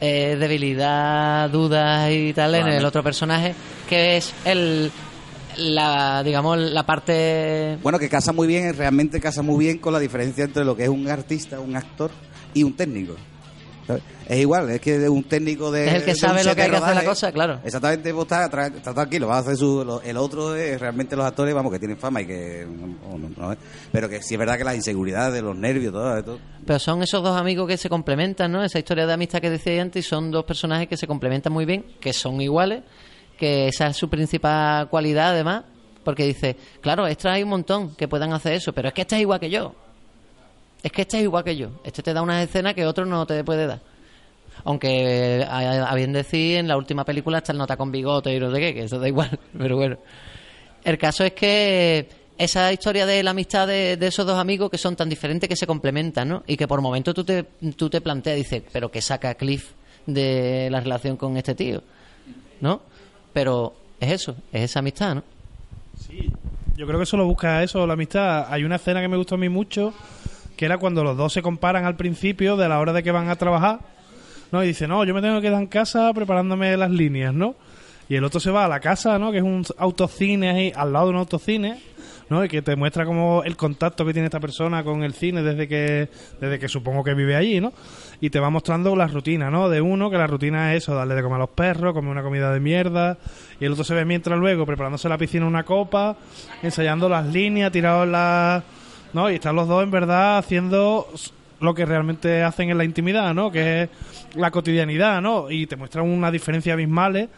eh, 0.00 0.36
debilidad, 0.38 1.48
dudas 1.50 2.10
y 2.10 2.32
tal 2.32 2.54
en 2.54 2.68
el 2.68 2.84
otro 2.84 3.02
personaje, 3.02 3.54
que 3.88 4.16
es 4.16 4.32
el 4.44 4.90
la 5.56 6.22
digamos 6.24 6.58
la 6.58 6.84
parte 6.84 7.78
Bueno, 7.82 7.98
que 7.98 8.08
casa 8.08 8.32
muy 8.32 8.46
bien, 8.46 8.74
realmente 8.76 9.20
casa 9.20 9.42
muy 9.42 9.64
bien 9.64 9.78
con 9.78 9.92
la 9.92 10.00
diferencia 10.00 10.44
entre 10.44 10.64
lo 10.64 10.76
que 10.76 10.84
es 10.84 10.88
un 10.88 11.08
artista, 11.08 11.60
un 11.60 11.76
actor 11.76 12.10
y 12.52 12.62
un 12.62 12.74
técnico. 12.74 13.14
¿Sabes? 13.86 14.02
Es 14.28 14.38
igual, 14.40 14.70
es 14.70 14.80
que 14.80 15.08
un 15.08 15.24
técnico 15.24 15.70
de. 15.70 15.86
Es 15.88 15.94
el 15.94 16.04
que 16.04 16.14
sabe 16.14 16.42
lo 16.44 16.54
que 16.54 16.62
hay 16.62 16.70
que 16.70 16.76
hacer 16.76 16.94
la 16.94 17.04
cosa, 17.04 17.30
claro. 17.32 17.60
Exactamente, 17.64 18.10
vos 18.12 18.24
está, 18.24 18.50
tra- 18.50 18.74
está 18.74 18.94
tranquilo, 18.94 19.28
va 19.28 19.36
a 19.36 19.40
hacer 19.40 19.56
su. 19.56 19.84
lo- 19.84 20.00
el 20.02 20.16
otro 20.16 20.54
es 20.56 20.80
realmente 20.80 21.14
los 21.16 21.26
actores, 21.26 21.54
vamos, 21.54 21.70
que 21.72 21.78
tienen 21.78 21.96
fama 21.98 22.22
y 22.22 22.26
que. 22.26 22.66
no, 22.66 23.18
no, 23.18 23.30
no, 23.36 23.52
¿eh? 23.52 23.56
pero 23.92 24.08
que 24.08 24.22
sí 24.22 24.34
es 24.34 24.38
verdad 24.38 24.56
que 24.56 24.64
las 24.64 24.76
inseguridades, 24.76 25.42
los 25.42 25.56
nervios, 25.56 25.92
todo. 25.92 26.24
todo. 26.24 26.38
Pero 26.66 26.78
son 26.78 27.02
esos 27.02 27.22
dos 27.22 27.38
amigos 27.38 27.68
que 27.68 27.76
se 27.76 27.88
complementan, 27.90 28.50
¿no? 28.50 28.64
Esa 28.64 28.78
historia 28.78 29.06
de 29.06 29.12
amistad 29.12 29.40
que 29.40 29.50
decía 29.50 29.82
antes, 29.82 30.06
y 30.06 30.08
son 30.08 30.30
dos 30.30 30.44
personajes 30.44 30.88
que 30.88 30.96
se 30.96 31.06
complementan 31.06 31.52
muy 31.52 31.66
bien, 31.66 31.84
que 32.00 32.12
son 32.14 32.40
iguales, 32.40 32.82
que 33.38 33.68
esa 33.68 33.88
es 33.88 33.96
su 33.96 34.08
principal 34.08 34.88
cualidad, 34.88 35.32
además, 35.32 35.64
porque 36.02 36.24
dice, 36.24 36.56
claro, 36.80 37.06
extra 37.06 37.32
hay 37.34 37.42
un 37.42 37.50
montón 37.50 37.94
que 37.96 38.08
puedan 38.08 38.32
hacer 38.32 38.54
eso, 38.54 38.72
pero 38.72 38.88
es 38.88 38.94
que 38.94 39.02
este 39.02 39.16
es 39.16 39.20
igual 39.22 39.40
que 39.40 39.50
yo. 39.50 39.74
Es 40.84 40.92
que 40.92 41.02
este 41.02 41.16
es 41.16 41.24
igual 41.24 41.42
que 41.42 41.56
yo. 41.56 41.70
Este 41.82 42.02
te 42.02 42.12
da 42.12 42.20
unas 42.20 42.44
escenas 42.44 42.74
que 42.74 42.84
otro 42.84 43.06
no 43.06 43.24
te 43.24 43.42
puede 43.42 43.66
dar. 43.66 43.80
Aunque, 44.64 45.44
a, 45.48 45.90
a 45.90 45.94
bien 45.94 46.12
decir, 46.12 46.58
en 46.58 46.68
la 46.68 46.76
última 46.76 47.04
película 47.04 47.38
está 47.38 47.52
el 47.52 47.58
nota 47.58 47.76
con 47.76 47.90
bigote 47.90 48.34
y 48.34 48.38
no 48.38 48.52
sé 48.52 48.60
qué, 48.60 48.74
que 48.74 48.84
eso 48.84 48.98
da 48.98 49.08
igual, 49.08 49.38
pero 49.58 49.76
bueno. 49.76 49.96
El 50.84 50.98
caso 50.98 51.24
es 51.24 51.32
que 51.32 52.06
esa 52.36 52.70
historia 52.70 53.06
de 53.06 53.22
la 53.22 53.30
amistad 53.30 53.66
de, 53.66 53.96
esos 53.98 54.26
dos 54.26 54.38
amigos 54.38 54.70
que 54.70 54.76
son 54.76 54.94
tan 54.94 55.08
diferentes 55.08 55.48
que 55.48 55.56
se 55.56 55.66
complementan, 55.66 56.28
¿no? 56.28 56.42
Y 56.46 56.58
que 56.58 56.68
por 56.68 56.82
momentos 56.82 57.14
tú 57.14 57.24
te, 57.24 57.44
tú 57.76 57.88
te 57.88 58.02
planteas, 58.02 58.36
dices, 58.36 58.62
pero 58.70 58.90
¿qué 58.90 59.00
saca 59.00 59.34
Cliff 59.34 59.70
de 60.04 60.68
la 60.70 60.80
relación 60.80 61.16
con 61.16 61.36
este 61.38 61.54
tío? 61.54 61.82
¿No? 62.60 62.82
Pero 63.32 63.74
es 63.98 64.12
eso, 64.12 64.36
es 64.52 64.64
esa 64.64 64.80
amistad, 64.80 65.14
¿no? 65.14 65.22
Yo 66.76 66.86
creo 66.86 66.98
que 66.98 67.06
solo 67.06 67.24
busca 67.24 67.62
eso, 67.62 67.86
la 67.86 67.94
amistad. 67.94 68.46
Hay 68.50 68.64
una 68.64 68.76
escena 68.76 69.00
que 69.00 69.08
me 69.08 69.16
gustó 69.16 69.36
a 69.36 69.38
mí 69.38 69.48
mucho, 69.48 69.94
que 70.56 70.64
era 70.64 70.78
cuando 70.78 71.04
los 71.04 71.16
dos 71.16 71.32
se 71.32 71.42
comparan 71.42 71.84
al 71.84 71.96
principio 71.96 72.56
de 72.56 72.68
la 72.68 72.78
hora 72.80 72.92
de 72.92 73.02
que 73.02 73.10
van 73.10 73.28
a 73.28 73.36
trabajar, 73.36 73.80
¿no? 74.52 74.62
Y 74.62 74.68
dice, 74.68 74.86
no, 74.86 75.04
yo 75.04 75.14
me 75.14 75.20
tengo 75.20 75.36
que 75.36 75.48
quedar 75.48 75.60
en 75.60 75.68
casa 75.68 76.12
preparándome 76.12 76.76
las 76.76 76.90
líneas, 76.90 77.34
¿no? 77.34 77.56
Y 78.08 78.16
el 78.16 78.24
otro 78.24 78.38
se 78.38 78.50
va 78.50 78.66
a 78.66 78.68
la 78.68 78.80
casa, 78.80 79.18
¿no? 79.18 79.32
Que 79.32 79.38
es 79.38 79.44
un 79.44 79.64
autocine 79.78 80.50
ahí, 80.50 80.72
al 80.74 80.92
lado 80.92 81.06
de 81.06 81.12
un 81.12 81.18
autocine, 81.18 81.80
¿no? 82.28 82.44
Y 82.44 82.48
que 82.48 82.62
te 82.62 82.76
muestra 82.76 83.04
como 83.06 83.42
el 83.44 83.56
contacto 83.56 84.04
que 84.04 84.12
tiene 84.12 84.26
esta 84.26 84.40
persona 84.40 84.84
con 84.84 85.02
el 85.02 85.14
cine 85.14 85.42
desde 85.42 85.66
que, 85.66 86.08
desde 86.40 86.58
que 86.58 86.68
supongo 86.68 87.02
que 87.02 87.14
vive 87.14 87.34
allí, 87.34 87.60
¿no? 87.60 87.72
Y 88.20 88.30
te 88.30 88.40
va 88.40 88.50
mostrando 88.50 88.94
la 88.94 89.06
rutina, 89.06 89.50
¿no? 89.50 89.68
De 89.68 89.80
uno, 89.80 90.10
que 90.10 90.18
la 90.18 90.26
rutina 90.26 90.74
es 90.74 90.82
eso, 90.82 90.94
darle 90.94 91.14
de 91.14 91.22
comer 91.22 91.36
a 91.36 91.40
los 91.40 91.50
perros, 91.50 91.94
comer 91.94 92.10
una 92.10 92.22
comida 92.22 92.52
de 92.52 92.60
mierda. 92.60 93.18
Y 93.58 93.64
el 93.64 93.72
otro 93.72 93.84
se 93.84 93.94
ve 93.94 94.04
mientras 94.04 94.38
luego 94.38 94.66
preparándose 94.66 95.08
la 95.08 95.18
piscina 95.18 95.46
una 95.46 95.64
copa, 95.64 96.16
ensayando 96.62 97.08
las 97.08 97.26
líneas, 97.26 97.72
tirados 97.72 98.04
en 98.04 98.12
la... 98.12 98.62
¿No? 99.14 99.30
Y 99.30 99.34
están 99.36 99.56
los 99.56 99.66
dos 99.68 99.82
en 99.82 99.90
verdad 99.90 100.36
haciendo 100.38 101.08
lo 101.60 101.74
que 101.74 101.86
realmente 101.86 102.42
hacen 102.42 102.68
en 102.70 102.76
la 102.76 102.84
intimidad, 102.84 103.32
¿no? 103.32 103.50
Que 103.50 103.84
es 103.84 103.88
la 104.34 104.50
cotidianidad, 104.50 105.22
¿no? 105.22 105.50
Y 105.50 105.66
te 105.66 105.76
muestran 105.76 106.04
una 106.06 106.30
diferencia 106.30 106.74
abismales 106.74 107.28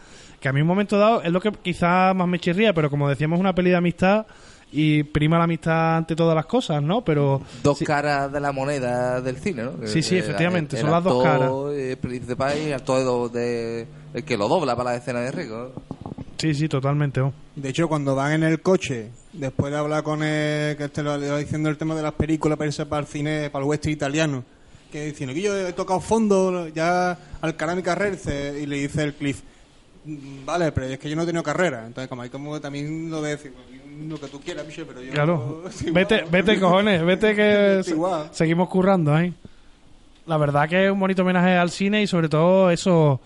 que 0.41 0.49
a 0.49 0.53
mí 0.53 0.59
un 0.61 0.67
momento 0.67 0.97
dado 0.99 1.21
es 1.21 1.31
lo 1.31 1.39
que 1.39 1.51
quizás 1.51 2.13
más 2.15 2.27
me 2.27 2.39
chirría, 2.39 2.73
pero 2.73 2.89
como 2.89 3.07
decíamos, 3.07 3.39
una 3.39 3.53
peli 3.55 3.69
de 3.69 3.75
amistad 3.77 4.25
y 4.71 5.03
prima 5.03 5.37
la 5.37 5.45
amistad 5.45 5.97
ante 5.97 6.15
todas 6.15 6.35
las 6.35 6.45
cosas, 6.45 6.81
¿no? 6.83 7.01
Pero 7.05 7.41
Dos 7.63 7.77
sí, 7.77 7.85
caras 7.85 8.31
de 8.31 8.39
la 8.39 8.51
moneda 8.51 9.21
del 9.21 9.37
cine, 9.37 9.63
¿no? 9.63 9.71
Sí, 9.87 10.01
sí, 10.03 10.15
El- 10.17 10.23
efectivamente, 10.23 10.75
el 10.75 10.81
son 10.81 10.91
las 10.91 11.03
dos 11.03 11.73
eh, 11.73 11.95
principal 11.99 12.57
y 12.57 12.65
el 12.67 12.73
actor 12.73 13.31
de, 13.31 13.87
el 14.13 14.23
que 14.25 14.35
lo 14.37 14.47
dobla 14.49 14.75
para 14.75 14.91
la 14.91 14.97
escena 14.97 15.21
de 15.21 15.31
Rico. 15.31 15.71
Sí, 16.37 16.53
sí, 16.53 16.67
totalmente. 16.69 17.19
¿no? 17.19 17.33
De 17.55 17.69
hecho, 17.69 17.87
cuando 17.87 18.15
van 18.15 18.33
en 18.33 18.43
el 18.43 18.61
coche, 18.61 19.09
después 19.33 19.71
de 19.71 19.77
hablar 19.79 20.03
con 20.03 20.21
el 20.23 20.75
que 20.77 20.85
este 20.85 21.03
lo 21.03 21.17
diciendo 21.37 21.69
el 21.69 21.77
tema 21.77 21.95
de 21.95 22.01
las 22.03 22.13
películas 22.13 22.57
para 22.57 22.67
irse 22.67 22.85
para 22.85 23.01
el 23.01 23.07
cine, 23.07 23.49
para 23.49 23.63
el 23.63 23.69
western 23.69 23.93
italiano, 23.93 24.43
que 24.91 25.05
diciendo 25.05 25.33
que 25.33 25.41
yo 25.41 25.67
he 25.67 25.73
tocado 25.73 25.99
fondo 25.99 26.67
ya 26.69 27.17
al 27.41 27.55
cara 27.55 27.75
mi 27.75 27.81
carrera, 27.83 28.11
dice- 28.11 28.59
y 28.61 28.65
le 28.65 28.77
dice 28.77 29.03
el 29.03 29.13
Cliff, 29.15 29.41
"Mm, 30.05 30.45
vale, 30.45 30.71
pero 30.71 30.85
es 30.87 30.99
que 30.99 31.09
yo 31.09 31.15
no 31.15 31.23
he 31.23 31.25
tenido 31.25 31.43
carrera. 31.43 31.85
Entonces, 31.85 32.07
como 32.07 32.21
hay 32.21 32.29
como 32.29 32.59
también 32.61 33.09
lo 33.09 33.21
de 33.21 33.31
decir, 33.31 33.51
"Pues, 33.53 33.65
lo 34.07 34.19
que 34.19 34.27
tú 34.27 34.39
quieras, 34.39 34.65
pero 34.67 35.01
yo... 35.01 35.11
Claro. 35.11 35.63
sí, 35.71 35.85
Vete, 35.91 36.15
igual". 36.17 36.31
vete, 36.31 36.59
cojones, 36.59 37.03
vete 37.03 37.35
que 37.35 37.81
se- 37.83 37.95
seguimos 38.31 38.69
currando 38.69 39.13
ahí. 39.13 39.33
La 40.27 40.37
verdad 40.37 40.67
que 40.69 40.85
es 40.85 40.91
un 40.91 40.99
bonito 40.99 41.21
homenaje 41.21 41.51
al 41.57 41.69
cine 41.71 42.01
y 42.01 42.07
sobre 42.07 42.27
todo 42.29 42.69
eso 42.69 43.21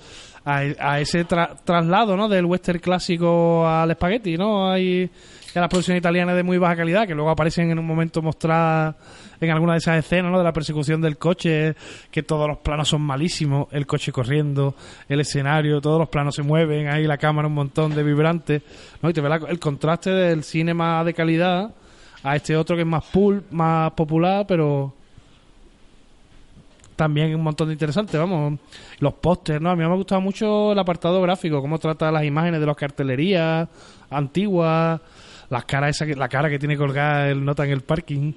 a, 0.45 0.99
ese 0.99 1.25
tra- 1.27 1.55
traslado, 1.63 2.15
¿no? 2.17 2.27
Del 2.27 2.45
western 2.45 2.79
clásico 2.79 3.67
al 3.67 3.91
espagueti, 3.91 4.37
¿no? 4.37 4.69
Hay 4.71 5.09
a 5.53 5.59
las 5.59 5.67
producciones 5.69 5.99
italianas 5.99 6.35
de 6.35 6.43
muy 6.43 6.57
baja 6.57 6.77
calidad 6.77 7.05
que 7.05 7.13
luego 7.13 7.29
aparecen 7.29 7.69
en 7.71 7.77
un 7.77 7.85
momento 7.85 8.21
mostradas 8.21 8.95
en 9.41 9.49
alguna 9.51 9.73
de 9.73 9.79
esas 9.79 9.97
escenas, 9.97 10.31
¿no? 10.31 10.37
De 10.37 10.43
la 10.45 10.53
persecución 10.53 11.01
del 11.01 11.17
coche, 11.17 11.75
que 12.09 12.23
todos 12.23 12.47
los 12.47 12.59
planos 12.59 12.87
son 12.87 13.01
malísimos, 13.01 13.67
el 13.71 13.85
coche 13.85 14.11
corriendo, 14.13 14.75
el 15.09 15.19
escenario, 15.19 15.81
todos 15.81 15.99
los 15.99 16.07
planos 16.09 16.35
se 16.35 16.43
mueven, 16.43 16.87
ahí 16.87 17.03
la 17.05 17.17
cámara 17.17 17.47
un 17.49 17.53
montón 17.55 17.93
de 17.93 18.01
vibrantes, 18.03 18.61
¿no? 19.01 19.09
Y 19.09 19.13
te 19.13 19.19
ve 19.21 19.27
la- 19.29 19.41
el 19.49 19.59
contraste 19.59 20.11
del 20.11 20.43
cine 20.43 20.73
más 20.73 21.05
de 21.05 21.13
calidad 21.13 21.69
a 22.23 22.35
este 22.35 22.55
otro 22.55 22.75
que 22.77 22.83
es 22.83 22.87
más 22.87 23.03
pool, 23.05 23.43
más 23.51 23.91
popular, 23.91 24.45
pero 24.47 24.93
también 27.01 27.33
un 27.33 27.41
montón 27.41 27.67
de 27.67 27.73
interesante, 27.73 28.15
vamos. 28.17 28.59
Los 28.99 29.13
pósters, 29.15 29.59
¿no? 29.59 29.71
A 29.71 29.75
mí 29.75 29.83
me 29.83 29.91
ha 29.91 29.95
gustado 29.95 30.21
mucho 30.21 30.71
el 30.71 30.77
apartado 30.79 31.19
gráfico, 31.21 31.59
cómo 31.61 31.79
trata 31.79 32.11
las 32.11 32.23
imágenes 32.23 32.59
de 32.59 32.65
las 32.67 32.75
cartelerías 32.75 33.67
antiguas, 34.09 35.01
las 35.49 35.65
caras 35.65 35.99
esa 35.99 36.05
la 36.15 36.29
cara 36.29 36.49
que 36.49 36.59
tiene 36.59 36.77
colgada 36.77 37.27
el 37.29 37.43
nota 37.43 37.65
en 37.65 37.71
el 37.71 37.81
parking, 37.81 38.33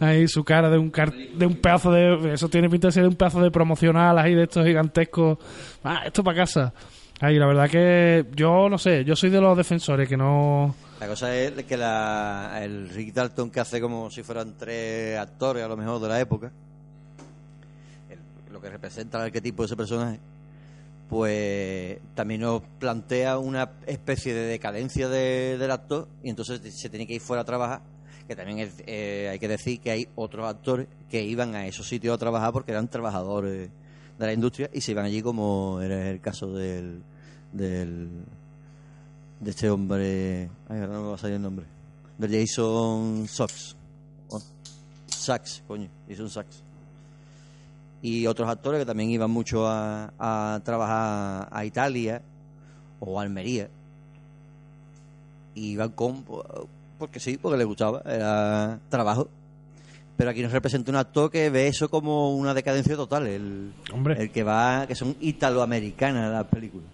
ahí 0.00 0.26
su 0.26 0.42
cara 0.44 0.68
de 0.68 0.78
un 0.78 0.90
car- 0.90 1.12
de 1.14 1.46
un 1.46 1.56
pedazo 1.56 1.92
de 1.92 2.32
eso 2.34 2.48
tiene 2.48 2.68
pinta 2.68 2.88
de 2.88 2.92
ser 2.92 3.06
un 3.06 3.14
pedazo 3.14 3.40
de 3.40 3.50
promocional 3.50 4.18
ahí 4.18 4.34
de 4.34 4.42
estos 4.42 4.66
gigantescos. 4.66 5.38
Ah, 5.84 6.02
esto 6.06 6.22
para 6.24 6.38
casa. 6.38 6.72
Ahí 7.20 7.36
la 7.38 7.46
verdad 7.46 7.68
que 7.70 8.26
yo 8.34 8.68
no 8.68 8.78
sé, 8.78 9.04
yo 9.04 9.14
soy 9.16 9.30
de 9.30 9.40
los 9.40 9.56
defensores 9.56 10.08
que 10.08 10.16
no 10.16 10.74
La 11.00 11.08
cosa 11.08 11.34
es 11.36 11.50
que 11.64 11.76
la, 11.76 12.60
el 12.62 12.88
Rick 12.90 13.12
Dalton 13.14 13.50
que 13.50 13.58
hace 13.60 13.80
como 13.80 14.08
si 14.10 14.22
fueran 14.22 14.56
tres 14.56 15.18
actores 15.18 15.64
a 15.64 15.68
lo 15.68 15.76
mejor 15.76 16.00
de 16.00 16.08
la 16.08 16.20
época, 16.20 16.52
que 18.60 18.70
representa 18.70 19.18
el 19.18 19.24
arquetipo 19.24 19.62
de 19.62 19.66
ese 19.66 19.76
personaje, 19.76 20.20
pues 21.08 21.98
también 22.14 22.42
nos 22.42 22.62
plantea 22.78 23.38
una 23.38 23.70
especie 23.86 24.34
de 24.34 24.42
decadencia 24.42 25.08
de- 25.08 25.56
del 25.58 25.70
actor 25.70 26.06
y 26.22 26.28
entonces 26.30 26.60
se 26.78 26.88
tiene 26.90 27.06
que 27.06 27.14
ir 27.14 27.20
fuera 27.20 27.42
a 27.42 27.44
trabajar. 27.44 27.80
Que 28.26 28.36
también 28.36 28.58
es- 28.58 28.82
eh, 28.86 29.28
hay 29.32 29.38
que 29.38 29.48
decir 29.48 29.80
que 29.80 29.90
hay 29.90 30.08
otros 30.14 30.46
actores 30.46 30.86
que 31.10 31.22
iban 31.22 31.54
a 31.54 31.66
esos 31.66 31.88
sitios 31.88 32.14
a 32.14 32.18
trabajar 32.18 32.52
porque 32.52 32.72
eran 32.72 32.86
trabajadores 32.88 33.70
de 34.18 34.26
la 34.26 34.32
industria 34.34 34.68
y 34.72 34.82
se 34.82 34.90
iban 34.92 35.06
allí 35.06 35.22
como 35.22 35.80
era 35.80 36.10
el 36.10 36.20
caso 36.20 36.48
del, 36.52 37.02
del 37.52 38.10
de 39.40 39.50
este 39.50 39.70
hombre. 39.70 40.50
Ay, 40.68 40.80
ahora 40.80 40.88
no 40.92 41.02
me 41.02 41.08
va 41.08 41.14
a 41.14 41.18
salir 41.18 41.36
el 41.36 41.42
nombre. 41.42 41.64
De 42.18 42.28
Jason 42.46 43.26
Sox. 43.28 43.76
Oh, 44.28 44.42
Sachs, 45.06 45.62
coño. 45.66 45.88
Jason 46.06 46.28
Sachs. 46.28 46.62
Y 48.00 48.26
otros 48.26 48.48
actores 48.48 48.80
que 48.80 48.86
también 48.86 49.10
iban 49.10 49.30
mucho 49.30 49.66
a, 49.66 50.12
a 50.18 50.60
trabajar 50.64 51.48
a 51.50 51.64
Italia 51.64 52.22
o 53.00 53.18
a 53.18 53.22
Almería. 53.22 53.68
Y 55.54 55.72
iban 55.72 55.90
con. 55.90 56.24
Porque 56.98 57.20
sí, 57.20 57.38
porque 57.40 57.58
les 57.58 57.66
gustaba. 57.66 58.02
Era 58.04 58.78
trabajo. 58.88 59.28
Pero 60.16 60.30
aquí 60.30 60.42
nos 60.42 60.52
representa 60.52 60.90
un 60.90 60.96
actor 60.96 61.30
que 61.30 61.48
ve 61.48 61.68
eso 61.68 61.88
como 61.88 62.34
una 62.34 62.54
decadencia 62.54 62.96
total. 62.96 63.26
El, 63.26 63.72
Hombre. 63.92 64.20
el 64.20 64.30
que 64.30 64.42
va. 64.42 64.86
que 64.86 64.94
son 64.94 65.16
italoamericanas 65.20 66.32
las 66.32 66.46
películas. 66.46 66.88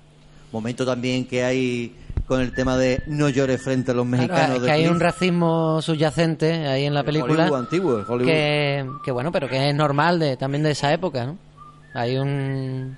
Momento 0.52 0.86
también 0.86 1.26
que 1.26 1.42
hay 1.42 1.94
con 2.26 2.40
el 2.40 2.52
tema 2.54 2.76
de 2.76 3.02
no 3.06 3.28
llores 3.28 3.62
frente 3.62 3.90
a 3.90 3.94
los 3.94 4.06
mexicanos. 4.06 4.46
Claro, 4.46 4.60
de 4.60 4.66
que 4.66 4.72
hay 4.72 4.86
un 4.86 4.98
racismo 5.00 5.82
subyacente 5.82 6.66
ahí 6.66 6.84
en 6.84 6.94
la 6.94 7.00
El 7.00 7.06
película. 7.06 7.42
Hollywood 7.44 7.58
antiguo, 7.60 7.98
el 7.98 8.04
Hollywood. 8.08 8.26
que, 8.30 8.86
que 9.04 9.10
bueno, 9.12 9.30
pero 9.32 9.48
que 9.48 9.68
es 9.68 9.74
normal 9.74 10.18
de, 10.18 10.36
también 10.36 10.62
de 10.62 10.70
esa 10.70 10.92
época, 10.92 11.26
¿no? 11.26 11.38
Hay 11.94 12.16
un, 12.16 12.96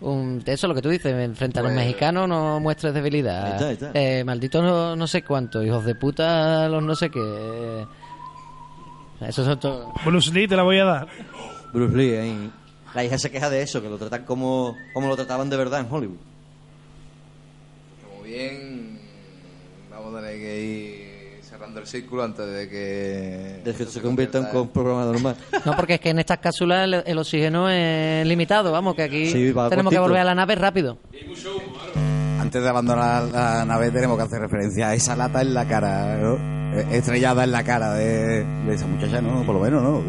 un 0.00 0.42
eso 0.46 0.66
lo 0.68 0.74
que 0.74 0.82
tú 0.82 0.88
dices, 0.88 1.12
frente 1.36 1.58
a 1.58 1.62
los 1.62 1.72
Pues- 1.72 1.84
mexicanos 1.86 2.28
no 2.28 2.58
muestres 2.60 2.94
debilidad. 2.94 3.44
Ahí 3.44 3.52
está, 3.52 3.66
ahí 3.66 3.72
está. 3.74 3.90
Eh, 3.94 4.24
maldito 4.24 4.62
no, 4.62 4.96
no 4.96 5.06
sé 5.06 5.22
cuánto, 5.22 5.62
hijos 5.62 5.84
de 5.84 5.94
puta, 5.94 6.68
los 6.68 6.82
no 6.82 6.94
sé 6.96 7.10
qué. 7.10 7.84
Esos 9.20 9.44
son 9.46 9.60
todos. 9.60 9.86
Bruce 10.04 10.32
Lee 10.32 10.48
te 10.48 10.56
la 10.56 10.62
voy 10.62 10.78
a 10.78 10.84
dar. 10.84 11.08
Bruce 11.74 11.94
Lee 11.96 12.14
ahí. 12.16 12.50
La 12.94 13.04
hija 13.04 13.18
se 13.18 13.30
queja 13.30 13.50
de 13.50 13.62
eso, 13.62 13.80
que 13.82 13.88
lo 13.90 13.98
tratan 13.98 14.24
como, 14.24 14.74
como 14.94 15.08
lo 15.08 15.14
trataban 15.16 15.50
de 15.50 15.56
verdad 15.56 15.80
en 15.80 15.86
Hollywood. 15.92 16.16
Como 18.30 18.38
bien, 18.42 18.98
vamos 19.90 20.14
a 20.14 20.20
tener 20.20 20.38
que 20.38 20.60
ir 20.60 21.42
cerrando 21.42 21.80
el 21.80 21.86
círculo 21.88 22.22
antes 22.22 22.46
de 22.46 22.68
que... 22.68 23.60
De 23.64 23.74
que 23.74 23.84
se 23.86 24.00
convierta 24.00 24.38
en 24.38 24.56
un 24.56 24.68
programa 24.68 25.04
normal. 25.04 25.36
No, 25.66 25.74
porque 25.74 25.94
es 25.94 26.00
que 26.00 26.10
en 26.10 26.20
estas 26.20 26.38
cápsulas 26.38 26.84
el, 26.84 27.02
el 27.06 27.18
oxígeno 27.18 27.68
es 27.68 28.24
limitado, 28.26 28.70
vamos, 28.70 28.94
que 28.94 29.02
aquí 29.02 29.26
Sí, 29.30 29.50
va 29.50 29.68
tenemos 29.68 29.92
que 29.92 29.98
volver 29.98 30.20
a 30.20 30.24
la 30.24 30.34
nave 30.36 30.54
rápido. 30.54 30.98
Antes 32.38 32.62
de 32.62 32.68
abandonar 32.68 33.24
la 33.24 33.64
nave 33.64 33.90
tenemos 33.90 34.16
que 34.16 34.22
hacer 34.22 34.40
referencia 34.40 34.90
a 34.90 34.94
esa 34.94 35.16
lata 35.16 35.42
en 35.42 35.52
la 35.52 35.66
cara, 35.66 36.16
¿no? 36.18 36.36
Eh, 36.78 36.86
Estrellada 36.92 37.42
en 37.42 37.50
la 37.50 37.64
cara 37.64 37.94
de, 37.94 38.44
de 38.44 38.74
esa 38.74 38.86
muchacha, 38.86 39.20
¿no? 39.20 39.44
Por 39.44 39.56
lo 39.56 39.60
menos, 39.60 39.82
¿no? 39.82 40.04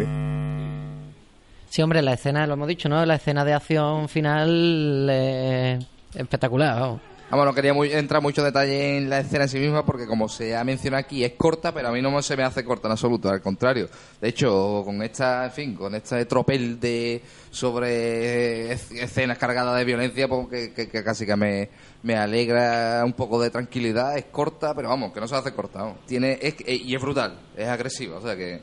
Sí, 1.69 1.81
hombre, 1.81 2.03
la 2.03 2.13
escena, 2.13 2.45
lo 2.45 2.53
hemos 2.53 2.67
dicho, 2.67 2.87
¿no? 2.87 3.03
La 3.03 3.15
escena 3.15 3.43
de 3.43 3.53
acción 3.53 4.07
final 4.09 5.07
eh, 5.09 5.79
espectacular, 6.13 6.79
vamos. 6.79 7.01
Vamos, 7.31 7.45
no 7.45 7.53
quería 7.53 7.73
muy- 7.73 7.91
entrar 7.93 8.21
mucho 8.21 8.43
detalle 8.43 8.97
en 8.97 9.09
la 9.09 9.19
escena 9.21 9.43
en 9.45 9.49
sí 9.49 9.57
misma 9.57 9.85
porque 9.85 10.05
como 10.05 10.27
se 10.27 10.53
ha 10.55 10.63
mencionado 10.65 10.99
aquí 10.99 11.23
es 11.23 11.31
corta, 11.33 11.73
pero 11.73 11.87
a 11.87 11.91
mí 11.93 12.01
no 12.01 12.21
se 12.21 12.35
me 12.35 12.43
hace 12.43 12.65
corta 12.65 12.89
en 12.89 12.91
absoluto, 12.91 13.29
al 13.29 13.41
contrario. 13.41 13.87
De 14.19 14.27
hecho, 14.27 14.81
con 14.83 15.01
esta, 15.01 15.45
en 15.45 15.51
fin, 15.51 15.75
con 15.75 15.95
este 15.95 16.25
tropel 16.25 16.77
de 16.79 17.21
sobre 17.49 18.73
es- 18.73 18.91
escenas 18.91 19.37
cargadas 19.37 19.77
de 19.77 19.85
violencia, 19.85 20.27
pues 20.27 20.47
que, 20.73 20.89
que- 20.89 21.03
casi 21.03 21.25
que 21.25 21.35
me, 21.37 21.69
me 22.03 22.15
alegra 22.17 23.01
un 23.05 23.13
poco 23.13 23.41
de 23.41 23.49
tranquilidad, 23.49 24.17
es 24.17 24.25
corta, 24.25 24.73
pero 24.75 24.89
vamos, 24.89 25.13
que 25.13 25.19
no 25.21 25.27
se 25.27 25.35
hace 25.35 25.53
corta. 25.53 25.93
Tiene, 26.05 26.37
es, 26.41 26.55
eh, 26.65 26.75
y 26.75 26.93
es 26.95 27.01
brutal, 27.01 27.39
es 27.55 27.67
agresiva, 27.67 28.17
o 28.17 28.21
sea 28.21 28.35
que 28.35 28.59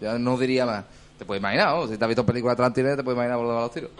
ya 0.00 0.18
no 0.18 0.36
diría 0.36 0.66
más. 0.66 0.84
Te 1.18 1.24
puedes 1.24 1.40
imaginar, 1.40 1.74
¿no? 1.74 1.86
si 1.88 1.96
te 1.96 2.04
has 2.04 2.08
visto 2.08 2.24
películas 2.26 2.54
de 2.54 2.62
Tarantino, 2.62 2.96
te 2.96 3.02
puedes 3.02 3.16
imaginar 3.16 3.38
por 3.38 3.46
dónde 3.46 3.54
van 3.60 3.64
los 3.64 3.74
tiros. 3.74 3.90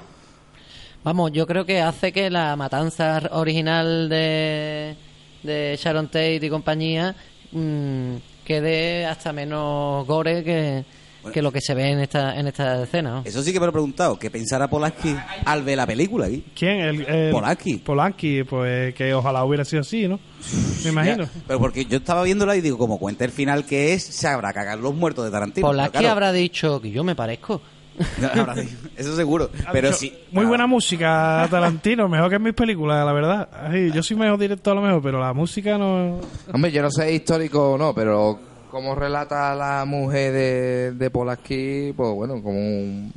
Vamos, 1.03 1.33
yo 1.33 1.47
creo 1.47 1.65
que 1.65 1.81
hace 1.81 2.13
que 2.13 2.29
la 2.29 2.55
matanza 2.57 3.23
original 3.33 4.09
de, 4.09 4.95
de 5.43 5.79
Sharon 5.83 6.07
Tate 6.09 6.37
y 6.43 6.51
compañía 6.51 7.15
mm, 7.53 8.17
quede 8.45 9.07
hasta 9.07 9.33
menos 9.33 10.07
gore 10.07 10.45
que, 10.45 10.85
que 11.33 11.41
lo 11.41 11.51
que 11.53 11.63
se 11.63 11.73
ve 11.73 11.89
en 11.93 12.01
esta, 12.01 12.39
en 12.39 12.49
esta 12.49 12.83
escena. 12.83 13.11
¿no? 13.13 13.23
Eso 13.25 13.43
sí 13.43 13.51
que 13.51 13.59
me 13.59 13.65
lo 13.65 13.71
he 13.71 13.73
preguntado. 13.73 14.19
¿Qué 14.19 14.31
pensará 14.31 14.69
Polanski 14.69 15.17
al 15.47 15.63
ver 15.63 15.79
la 15.79 15.87
película 15.87 16.27
aquí? 16.27 16.45
¿Quién? 16.55 16.81
El, 16.81 17.01
el- 17.09 17.31
Polanski. 17.33 17.77
Polanski, 17.79 18.45
pues 18.45 18.95
que 18.95 19.15
ojalá 19.15 19.43
hubiera 19.45 19.65
sido 19.65 19.81
así, 19.81 20.07
¿no? 20.07 20.21
Me 20.85 20.91
imagino. 20.91 21.25
Ya, 21.25 21.31
pero 21.47 21.61
porque 21.61 21.87
yo 21.87 21.97
estaba 21.97 22.23
viéndola 22.25 22.57
y 22.57 22.61
digo, 22.61 22.77
como 22.77 22.99
cuenta 22.99 23.25
el 23.25 23.31
final 23.31 23.65
que 23.65 23.95
es, 23.95 24.03
se 24.05 24.29
habrá 24.29 24.53
cagado 24.53 24.83
los 24.83 24.95
muertos 24.95 25.25
de 25.25 25.31
Tarantino. 25.31 25.67
Polanski 25.67 25.93
claro, 25.99 26.11
habrá 26.11 26.33
dicho 26.33 26.79
que 26.83 26.91
yo 26.91 27.05
me 27.05 27.15
parezco. 27.15 27.63
Eso 28.97 29.17
seguro. 29.17 29.51
Pero 29.73 29.89
dicho, 29.89 29.99
sí. 30.01 30.19
Muy 30.33 30.45
buena 30.45 30.67
música, 30.67 31.47
Tarantino, 31.51 32.09
mejor 32.09 32.29
que 32.31 32.37
en 32.37 32.43
mis 32.43 32.55
películas, 32.55 33.05
la 33.05 33.13
verdad. 33.13 33.49
Ay, 33.53 33.91
yo 33.93 34.03
soy 34.03 34.17
mejor 34.17 34.39
director 34.39 34.73
a 34.73 34.81
lo 34.81 34.87
mejor, 34.87 35.03
pero 35.03 35.21
la 35.21 35.33
música 35.33 35.77
no... 35.79 36.21
Hombre, 36.53 36.71
yo 36.73 36.83
no 36.83 36.91
sé 36.91 37.13
histórico 37.13 37.73
o 37.73 37.79
no, 37.79 37.95
pero 37.95 38.39
como 38.71 38.95
relata 38.95 39.55
la 39.55 39.85
mujer 39.85 40.33
de, 40.33 40.93
de 40.93 41.11
Polaski, 41.11 41.93
pues 41.97 42.15
bueno, 42.15 42.35
como 42.43 42.59
un... 42.59 43.13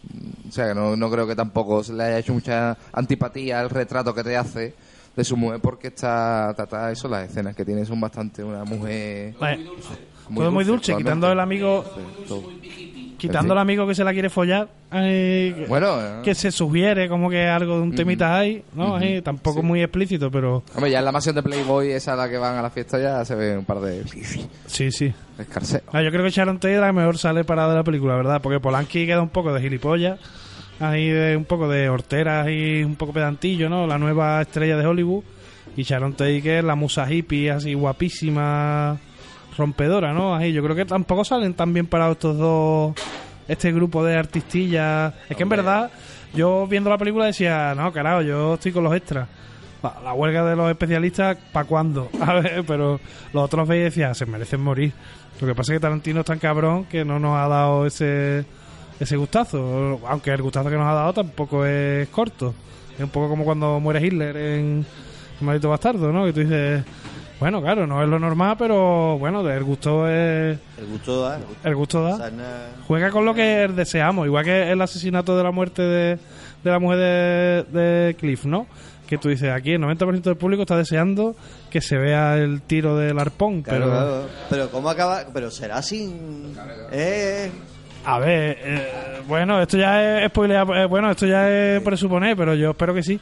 O 0.48 0.52
sea, 0.52 0.70
que 0.70 0.76
no, 0.76 0.96
no 0.96 1.10
creo 1.12 1.28
que 1.28 1.36
tampoco 1.36 1.84
se 1.84 1.94
le 1.94 2.04
haya 2.04 2.20
hecho 2.20 2.34
mucha 2.34 2.78
antipatía 2.92 3.60
al 3.60 3.70
retrato 3.70 4.14
que 4.14 4.24
te 4.24 4.36
hace 4.38 4.74
de 5.16 5.24
su 5.24 5.38
mujer, 5.38 5.60
porque 5.62 5.88
está, 5.90 6.54
trata 6.56 6.92
eso, 6.92 7.08
las 7.08 7.30
escenas 7.30 7.56
que 7.56 7.64
tiene 7.66 7.86
son 7.86 8.00
bastante 8.02 8.44
una 8.44 8.64
mujer... 8.64 9.36
La- 9.40 9.58
todo 10.34 10.52
muy 10.52 10.64
dulce, 10.64 10.96
quitando 10.96 11.32
el 11.32 11.40
amigo... 11.40 11.84
Sí, 11.96 12.26
todo. 12.28 12.44
Quitando 13.18 13.54
al 13.54 13.60
amigo 13.60 13.88
que 13.88 13.96
se 13.96 14.04
la 14.04 14.12
quiere 14.14 14.30
follar, 14.30 14.68
que- 14.92 15.66
Bueno, 15.68 16.00
eh. 16.00 16.22
que 16.24 16.36
se 16.36 16.52
sugiere 16.52 17.08
como 17.08 17.30
que 17.30 17.48
algo 17.48 17.78
de 17.78 17.82
un 17.84 17.96
temita 17.96 18.38
ahí, 18.38 18.64
¿no? 18.76 18.96
Ahí, 18.96 19.22
tampoco 19.22 19.64
muy 19.64 19.82
explícito, 19.82 20.30
pero 20.30 20.64
Hombre, 20.76 20.92
ya 20.92 21.00
en 21.00 21.06
la 21.06 21.12
mansión 21.12 21.36
de 21.36 21.44
Playboy, 21.44 21.92
esa 21.92 22.14
a 22.14 22.16
la 22.16 22.30
que 22.30 22.38
van 22.38 22.58
a 22.58 22.62
la 22.62 22.70
fiesta, 22.70 23.00
ya 23.00 23.24
se 23.26 23.36
ve 23.36 23.58
un 23.58 23.66
par 23.66 23.80
de 23.80 24.04
sí, 24.68 24.92
sí. 24.92 25.14
escarceos. 25.38 25.84
Ah, 25.92 26.02
yo 26.02 26.12
creo 26.12 26.24
que 26.24 26.30
Sharon 26.32 26.58
Tate 26.60 26.76
es 26.76 26.82
la 26.82 26.92
mejor 26.94 27.18
sale 27.18 27.44
parada 27.44 27.70
de 27.70 27.76
la 27.78 27.84
película, 27.84 28.16
¿verdad? 28.16 28.42
Porque 28.42 28.60
Polanski 28.60 29.06
queda 29.06 29.22
un 29.22 29.30
poco 29.30 29.54
de 29.54 29.62
gilipollas, 29.62 30.20
ahí 30.80 31.08
de 31.10 31.38
un 31.38 31.46
poco 31.46 31.68
de 31.70 31.90
horteras 31.90 32.48
y 32.50 32.84
un 32.84 32.96
poco 32.96 33.14
pedantillo, 33.14 33.70
¿no? 33.70 33.88
La 33.88 33.98
nueva 33.98 34.42
estrella 34.42 34.78
de 34.78 34.86
Hollywood. 34.86 35.24
Y 35.76 35.82
Sharon 35.84 36.14
Tate 36.14 36.42
que 36.44 36.60
es 36.60 36.64
la 36.64 36.76
musa 36.76 37.12
hippie, 37.12 37.50
así 37.50 37.74
guapísima, 37.74 38.98
rompedora, 39.58 40.14
¿no? 40.14 40.36
Ahí 40.36 40.54
yo 40.54 40.64
creo 40.64 40.76
que 40.76 40.86
tampoco 40.86 41.24
salen 41.24 41.54
tan 41.54 41.74
bien 41.74 41.88
parados 41.88 42.18
estos 42.18 42.38
dos, 42.38 42.94
este 43.48 43.72
grupo 43.72 44.04
de 44.04 44.16
artistillas. 44.16 45.14
Es 45.30 45.38
que 45.38 45.44
en 45.44 45.50
verdad, 45.50 45.92
yo 46.34 46.68
viendo 46.68 46.90
la 46.90 46.98
película 46.98 47.26
decía, 47.26 47.74
no, 47.76 47.92
carajo, 47.92 48.22
yo 48.22 48.56
estoy 48.56 48.72
con 48.72 48.84
los 48.84 48.96
extras. 48.96 49.28
La, 49.82 49.96
la 50.04 50.14
huelga 50.14 50.46
de 50.46 50.56
los 50.56 50.70
especialistas, 50.70 51.38
¿para 51.52 51.68
cuándo? 51.68 52.10
A 52.22 52.34
ver, 52.36 52.64
pero 52.66 53.00
los 53.34 53.44
otros 53.44 53.68
veis 53.68 53.86
decía, 53.86 54.14
se 54.14 54.26
merecen 54.26 54.62
morir. 54.62 54.94
Lo 55.42 55.48
que 55.48 55.56
pasa 55.56 55.74
es 55.74 55.78
que 55.78 55.82
Tarantino 55.82 56.22
es 56.22 56.26
tan 56.26 56.40
cabrón 56.40 56.86
que 56.86 57.04
no 57.04 57.20
nos 57.20 57.38
ha 57.38 57.48
dado 57.48 57.86
ese, 57.86 58.46
ese 59.00 59.18
gustazo. 59.18 60.00
Aunque 60.08 60.32
el 60.32 60.42
gustazo 60.42 60.70
que 60.70 60.78
nos 60.78 60.88
ha 60.88 60.94
dado 60.94 61.14
tampoco 61.14 61.66
es 61.66 62.08
corto. 62.10 62.54
Es 62.96 63.04
un 63.04 63.10
poco 63.10 63.30
como 63.30 63.44
cuando 63.44 63.80
muere 63.80 64.06
Hitler 64.06 64.38
en 64.38 64.86
El 65.40 65.46
Maldito 65.46 65.70
Bastardo, 65.70 66.12
¿no? 66.12 66.26
Que 66.26 66.34
tú 66.34 66.40
dices, 66.42 66.84
bueno, 67.44 67.62
claro, 67.62 67.86
no 67.86 68.02
es 68.02 68.08
lo 68.08 68.20
normal, 68.20 68.56
pero 68.58 69.18
bueno, 69.20 69.46
el 69.50 69.64
gusto 69.66 70.08
es... 70.10 70.58
El 70.78 70.86
gusto 70.88 71.22
da. 71.24 71.36
El 71.36 71.44
gusto, 71.44 71.68
El 71.68 71.76
gusto 71.76 72.04
da. 72.04 72.18
sana- 72.18 72.68
Juega 72.88 73.10
con 73.12 73.26
lo 73.26 73.34
que 73.34 73.68
deseamos, 73.68 74.26
igual 74.28 74.46
que 74.46 74.72
el 74.72 74.82
asesinato 74.82 75.36
de 75.36 75.44
la 75.44 75.52
muerte 75.52 75.82
de, 75.82 76.18
de 76.64 76.72
la 76.72 76.80
mujer 76.80 76.98
de, 77.00 77.80
de 77.80 78.14
Cliff, 78.16 78.46
¿no? 78.46 78.66
Que 79.06 79.18
que 79.18 79.18
tú 79.18 79.28
dices, 79.30 79.52
aquí 79.52 79.74
el 79.74 79.82
90% 79.82 80.22
del 80.22 80.38
público 80.38 80.62
está 80.64 80.78
deseando 80.78 81.36
que 81.70 81.82
se 81.82 81.98
vea 81.98 82.38
el 82.38 82.62
tiro 82.62 82.96
del 82.98 83.20
arpón, 83.20 83.62
Claro, 83.62 83.80
pero... 83.86 83.92
claro. 83.92 84.26
Pero 84.50 84.70
¿cómo 84.72 84.90
acaba? 84.90 85.24
Pero 85.34 85.52
será 85.52 85.82
sin... 85.82 86.56
Eh, 86.92 87.52
A 88.06 88.20
ver, 88.20 88.58
eh, 88.62 89.22
bueno, 89.28 89.62
esto 89.62 89.78
ya 89.78 90.20
es 90.24 90.30
spoiler, 90.30 90.58
eh, 90.76 90.86
bueno, 90.88 91.10
esto 91.12 91.26
ya 91.26 91.50
es 91.50 91.82
presuponer, 91.82 92.36
pero 92.36 92.54
yo 92.54 92.72
espero 92.72 92.94
que 92.94 93.02
sí. 93.02 93.18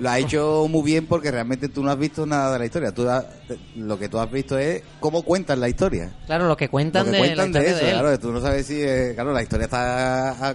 Lo 0.00 0.10
ha 0.10 0.18
hecho 0.18 0.66
muy 0.68 0.82
bien 0.82 1.06
porque 1.06 1.30
realmente 1.30 1.68
tú 1.70 1.82
no 1.82 1.90
has 1.90 1.98
visto 1.98 2.26
nada 2.26 2.52
de 2.52 2.58
la 2.58 2.64
historia. 2.66 2.92
Tú 2.92 3.08
has- 3.08 3.24
lo 3.76 3.98
que 3.98 4.10
tú 4.10 4.18
has 4.18 4.30
visto 4.30 4.58
es 4.58 4.82
cómo 5.00 5.22
cuentan 5.22 5.60
la 5.60 5.68
historia. 5.70 6.10
Claro, 6.26 6.46
lo 6.46 6.56
que 6.58 6.68
cuentan, 6.68 7.06
lo 7.06 7.12
que 7.12 7.16
de 7.16 7.18
cuentan 7.20 7.52
la 7.52 7.60
de 7.60 7.64
historia 7.66 7.70
eso, 7.70 7.84
de 7.86 7.90
él. 7.92 7.98
claro. 8.00 8.18
Tú 8.18 8.32
no 8.32 8.40
sabes 8.42 8.66
si, 8.66 8.82
eh, 8.82 9.12
claro, 9.14 9.32
la 9.32 9.42
historia 9.42 9.64
está 9.64 10.48
a 10.50 10.54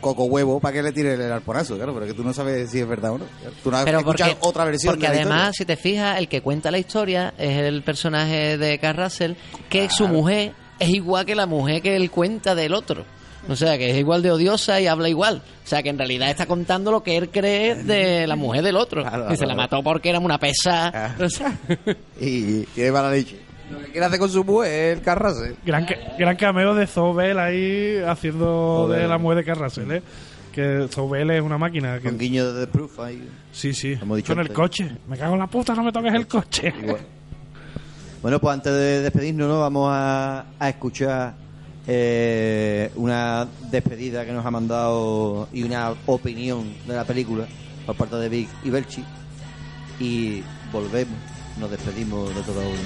coco 0.00 0.24
huevo 0.24 0.58
para 0.58 0.72
que 0.74 0.82
le 0.82 0.90
tire 0.92 1.14
el 1.14 1.30
arponazo, 1.30 1.76
claro, 1.76 1.94
pero 1.94 2.06
que 2.06 2.14
tú 2.14 2.24
no 2.24 2.32
sabes 2.32 2.68
si 2.70 2.80
es 2.80 2.88
verdad 2.88 3.12
o 3.12 3.18
no. 3.18 3.26
Tú 3.62 3.70
no 3.70 3.76
has 3.76 3.84
Pero 3.84 3.98
escuchado 4.00 4.32
porque, 4.32 4.48
otra 4.48 4.64
versión 4.64 4.94
porque 4.94 5.08
de 5.08 5.14
la 5.14 5.20
además, 5.22 5.54
si 5.56 5.64
te 5.64 5.76
fijas, 5.76 6.18
el 6.18 6.26
que 6.28 6.40
cuenta 6.40 6.72
la 6.72 6.78
historia 6.78 7.34
es 7.38 7.58
el 7.58 7.82
personaje 7.84 8.58
de 8.58 8.78
Carl 8.80 9.04
Russell, 9.04 9.32
que 9.68 9.88
su 9.88 10.08
mujer 10.08 10.52
es 10.78 10.88
igual 10.90 11.24
que 11.26 11.34
la 11.34 11.46
mujer 11.46 11.82
que 11.82 11.96
él 11.96 12.10
cuenta 12.10 12.54
del 12.54 12.74
otro. 12.74 13.04
O 13.48 13.56
sea, 13.56 13.78
que 13.78 13.90
es 13.90 13.96
igual 13.96 14.22
de 14.22 14.30
odiosa 14.32 14.80
y 14.80 14.86
habla 14.88 15.08
igual. 15.08 15.40
O 15.64 15.66
sea, 15.66 15.82
que 15.82 15.88
en 15.88 15.96
realidad 15.96 16.28
está 16.28 16.44
contando 16.46 16.90
lo 16.90 17.02
que 17.02 17.16
él 17.16 17.30
cree 17.30 17.76
de 17.76 18.26
la 18.26 18.36
mujer 18.36 18.62
del 18.62 18.76
otro. 18.76 19.02
Claro, 19.02 19.32
y 19.32 19.36
se 19.36 19.46
la 19.46 19.54
mató 19.54 19.82
porque 19.82 20.10
era 20.10 20.18
una 20.18 20.38
pesa. 20.38 21.14
O 21.20 21.28
sea, 21.30 21.56
Y 22.20 22.62
tiene 22.64 22.92
mala 22.92 23.10
leche. 23.10 23.38
Lo 23.70 23.78
que 23.80 23.86
quiere 23.92 24.06
hacer 24.06 24.18
con 24.18 24.30
su 24.30 24.44
mujer 24.44 24.72
es 24.92 24.98
el 24.98 25.04
carrase. 25.04 25.56
Gran, 25.64 25.86
gran 26.18 26.36
cameo 26.36 26.74
de 26.74 26.86
Zobel 26.86 27.38
ahí 27.38 27.98
haciendo 28.06 28.84
Joder. 28.86 29.02
de 29.02 29.08
la 29.08 29.18
mujer 29.18 29.38
de 29.38 29.44
Carrasel, 29.44 29.92
¿eh? 29.92 30.02
Que 30.52 30.86
Zobel 30.90 31.30
es 31.30 31.42
una 31.42 31.58
máquina. 31.58 31.98
Que, 31.98 32.08
con 32.08 32.18
guiño 32.18 32.52
de 32.52 32.66
The 32.66 32.72
Proof 32.72 32.98
ahí. 33.00 33.28
sí, 33.52 33.72
sí. 33.74 33.92
Hemos 34.00 34.16
dicho 34.16 34.32
Con 34.32 34.38
el 34.40 34.46
antes. 34.46 34.56
coche. 34.56 34.90
Me 35.06 35.16
cago 35.16 35.34
en 35.34 35.40
la 35.40 35.46
puta, 35.46 35.74
no 35.74 35.84
me 35.84 35.92
toques 35.92 36.12
el 36.14 36.26
coche. 36.26 36.72
Igual. 36.82 37.00
Bueno, 38.22 38.40
pues 38.40 38.52
antes 38.52 38.72
de 38.72 39.00
despedirnos, 39.02 39.48
¿no? 39.48 39.60
vamos 39.60 39.88
a, 39.92 40.44
a 40.58 40.68
escuchar 40.68 41.34
eh, 41.86 42.90
una 42.96 43.46
despedida 43.70 44.26
que 44.26 44.32
nos 44.32 44.44
ha 44.44 44.50
mandado 44.50 45.48
y 45.52 45.62
una 45.62 45.94
opinión 46.04 46.74
de 46.86 46.94
la 46.94 47.04
película 47.04 47.46
por 47.86 47.96
parte 47.96 48.16
de 48.16 48.28
Vic 48.28 48.48
y 48.64 48.70
Belchi. 48.70 49.04
Y 49.98 50.42
volvemos, 50.70 51.16
nos 51.58 51.70
despedimos 51.70 52.34
de 52.34 52.42
toda 52.42 52.60
una. 52.60 52.78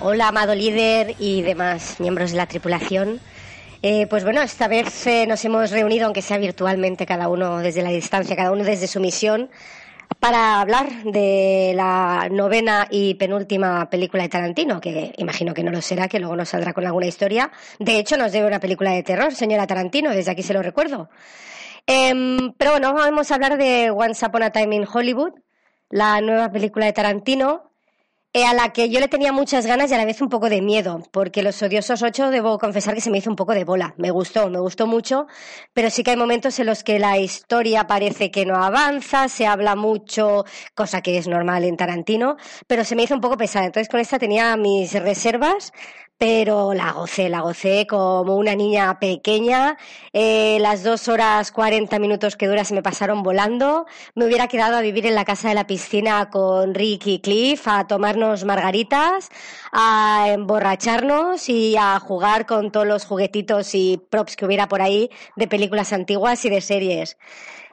Hola, 0.00 0.28
amado 0.28 0.54
líder 0.54 1.14
y 1.18 1.40
demás 1.40 2.00
miembros 2.00 2.30
de 2.30 2.36
la 2.36 2.46
tripulación. 2.46 3.18
Eh, 3.80 4.06
pues 4.08 4.24
bueno, 4.24 4.42
esta 4.42 4.68
vez 4.68 5.06
eh, 5.06 5.26
nos 5.26 5.42
hemos 5.46 5.70
reunido, 5.70 6.04
aunque 6.04 6.20
sea 6.20 6.36
virtualmente, 6.36 7.06
cada 7.06 7.28
uno 7.28 7.58
desde 7.60 7.82
la 7.82 7.88
distancia, 7.88 8.36
cada 8.36 8.52
uno 8.52 8.62
desde 8.62 8.88
su 8.88 9.00
misión, 9.00 9.48
para 10.20 10.60
hablar 10.60 10.90
de 11.04 11.72
la 11.74 12.28
novena 12.30 12.86
y 12.90 13.14
penúltima 13.14 13.88
película 13.88 14.22
de 14.24 14.28
Tarantino, 14.28 14.82
que 14.82 15.14
imagino 15.16 15.54
que 15.54 15.62
no 15.62 15.70
lo 15.70 15.80
será, 15.80 16.08
que 16.08 16.20
luego 16.20 16.36
nos 16.36 16.50
saldrá 16.50 16.74
con 16.74 16.84
alguna 16.84 17.06
historia. 17.06 17.50
De 17.78 17.98
hecho, 17.98 18.18
nos 18.18 18.32
debe 18.32 18.46
una 18.46 18.60
película 18.60 18.90
de 18.90 19.02
terror, 19.02 19.34
señora 19.34 19.66
Tarantino, 19.66 20.10
desde 20.10 20.30
aquí 20.30 20.42
se 20.42 20.52
lo 20.52 20.62
recuerdo. 20.62 21.08
Em, 21.86 22.52
pero 22.58 22.72
bueno, 22.72 22.92
vamos 22.92 23.30
a 23.30 23.34
hablar 23.34 23.56
de 23.56 23.90
Once 23.90 24.26
Upon 24.26 24.42
a 24.42 24.50
Time 24.50 24.76
in 24.76 24.86
Hollywood, 24.92 25.32
la 25.88 26.20
nueva 26.20 26.52
película 26.52 26.84
de 26.84 26.92
Tarantino, 26.92 27.66
eh, 28.36 28.44
a 28.44 28.52
la 28.52 28.70
que 28.70 28.90
yo 28.90 29.00
le 29.00 29.08
tenía 29.08 29.32
muchas 29.32 29.64
ganas 29.64 29.90
y 29.90 29.94
a 29.94 29.96
la 29.96 30.04
vez 30.04 30.20
un 30.20 30.28
poco 30.28 30.50
de 30.50 30.60
miedo, 30.60 31.00
porque 31.10 31.42
Los 31.42 31.62
Odiosos 31.62 32.02
8 32.02 32.28
debo 32.28 32.58
confesar 32.58 32.94
que 32.94 33.00
se 33.00 33.10
me 33.10 33.16
hizo 33.16 33.30
un 33.30 33.36
poco 33.36 33.54
de 33.54 33.64
bola. 33.64 33.94
Me 33.96 34.10
gustó, 34.10 34.50
me 34.50 34.58
gustó 34.58 34.86
mucho, 34.86 35.26
pero 35.72 35.88
sí 35.88 36.02
que 36.02 36.10
hay 36.10 36.18
momentos 36.18 36.58
en 36.58 36.66
los 36.66 36.84
que 36.84 36.98
la 36.98 37.16
historia 37.16 37.86
parece 37.86 38.30
que 38.30 38.44
no 38.44 38.62
avanza, 38.62 39.30
se 39.30 39.46
habla 39.46 39.74
mucho, 39.74 40.44
cosa 40.74 41.00
que 41.00 41.16
es 41.16 41.28
normal 41.28 41.64
en 41.64 41.78
Tarantino, 41.78 42.36
pero 42.66 42.84
se 42.84 42.94
me 42.94 43.04
hizo 43.04 43.14
un 43.14 43.22
poco 43.22 43.38
pesada. 43.38 43.64
Entonces 43.64 43.88
con 43.88 44.00
esta 44.00 44.18
tenía 44.18 44.54
mis 44.58 44.92
reservas, 44.92 45.72
pero 46.18 46.72
la 46.72 46.92
gocé, 46.92 47.28
la 47.28 47.40
gocé 47.40 47.86
como 47.86 48.36
una 48.36 48.54
niña 48.54 48.98
pequeña. 48.98 49.76
Eh, 50.12 50.58
las 50.60 50.82
dos 50.82 51.08
horas 51.08 51.52
cuarenta 51.52 51.98
minutos 51.98 52.36
que 52.36 52.46
dura 52.48 52.64
se 52.64 52.74
me 52.74 52.82
pasaron 52.82 53.22
volando. 53.22 53.86
Me 54.14 54.24
hubiera 54.24 54.48
quedado 54.48 54.76
a 54.76 54.80
vivir 54.80 55.06
en 55.06 55.14
la 55.14 55.24
casa 55.24 55.48
de 55.48 55.54
la 55.54 55.66
piscina 55.66 56.30
con 56.30 56.74
Rick 56.74 57.06
y 57.06 57.20
Cliff, 57.20 57.68
a 57.68 57.86
tomarnos 57.86 58.44
margaritas, 58.44 59.28
a 59.72 60.26
emborracharnos 60.30 61.48
y 61.48 61.76
a 61.76 62.00
jugar 62.00 62.46
con 62.46 62.72
todos 62.72 62.86
los 62.86 63.04
juguetitos 63.04 63.74
y 63.74 64.00
props 64.10 64.36
que 64.36 64.46
hubiera 64.46 64.68
por 64.68 64.80
ahí 64.80 65.10
de 65.36 65.48
películas 65.48 65.92
antiguas 65.92 66.44
y 66.44 66.50
de 66.50 66.60
series. 66.60 67.18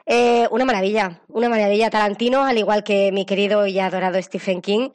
Eh, 0.06 0.46
una 0.50 0.66
maravilla, 0.66 1.22
una 1.28 1.48
maravilla. 1.48 1.88
Tarantino, 1.88 2.44
al 2.44 2.58
igual 2.58 2.84
que 2.84 3.10
mi 3.10 3.24
querido 3.24 3.66
y 3.66 3.78
adorado 3.78 4.20
Stephen 4.20 4.60
King, 4.60 4.90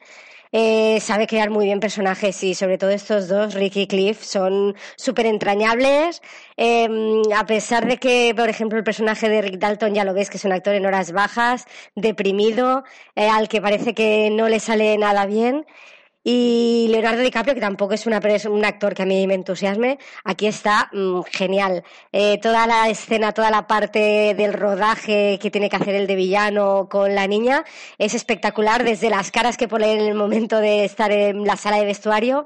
eh, 0.52 0.98
sabe 1.00 1.26
crear 1.26 1.50
muy 1.50 1.66
bien 1.66 1.80
personajes 1.80 2.42
y 2.42 2.54
sobre 2.54 2.78
todo 2.78 2.90
estos 2.90 3.28
dos, 3.28 3.54
Ricky 3.54 3.82
y 3.82 3.86
Cliff, 3.86 4.22
son 4.22 4.74
súper 4.96 5.26
entrañables. 5.26 6.22
Eh, 6.56 6.88
a 7.36 7.46
pesar 7.46 7.86
de 7.86 7.98
que, 7.98 8.34
por 8.36 8.48
ejemplo, 8.48 8.78
el 8.78 8.84
personaje 8.84 9.28
de 9.28 9.42
Rick 9.42 9.58
Dalton 9.58 9.94
ya 9.94 10.04
lo 10.04 10.14
ves 10.14 10.30
que 10.30 10.38
es 10.38 10.44
un 10.44 10.52
actor 10.52 10.74
en 10.74 10.86
horas 10.86 11.12
bajas, 11.12 11.66
deprimido, 11.94 12.84
eh, 13.14 13.28
al 13.28 13.48
que 13.48 13.60
parece 13.60 13.94
que 13.94 14.30
no 14.30 14.48
le 14.48 14.60
sale 14.60 14.96
nada 14.98 15.26
bien. 15.26 15.66
Y 16.22 16.88
Leonardo 16.90 17.22
DiCaprio, 17.22 17.54
que 17.54 17.62
tampoco 17.62 17.94
es 17.94 18.06
una 18.06 18.20
un 18.48 18.64
actor 18.64 18.94
que 18.94 19.02
a 19.02 19.06
mí 19.06 19.26
me 19.26 19.34
entusiasme, 19.34 19.98
aquí 20.22 20.46
está 20.46 20.90
mm, 20.92 21.22
genial. 21.32 21.82
Eh, 22.12 22.38
toda 22.42 22.66
la 22.66 22.90
escena, 22.90 23.32
toda 23.32 23.50
la 23.50 23.66
parte 23.66 24.34
del 24.34 24.52
rodaje 24.52 25.38
que 25.40 25.50
tiene 25.50 25.70
que 25.70 25.76
hacer 25.76 25.94
el 25.94 26.06
de 26.06 26.16
villano 26.16 26.88
con 26.90 27.14
la 27.14 27.26
niña 27.26 27.64
es 27.96 28.14
espectacular, 28.14 28.84
desde 28.84 29.08
las 29.08 29.30
caras 29.30 29.56
que 29.56 29.66
pone 29.66 29.92
en 29.92 30.00
el 30.00 30.14
momento 30.14 30.58
de 30.58 30.84
estar 30.84 31.10
en 31.10 31.44
la 31.44 31.56
sala 31.56 31.78
de 31.78 31.86
vestuario 31.86 32.44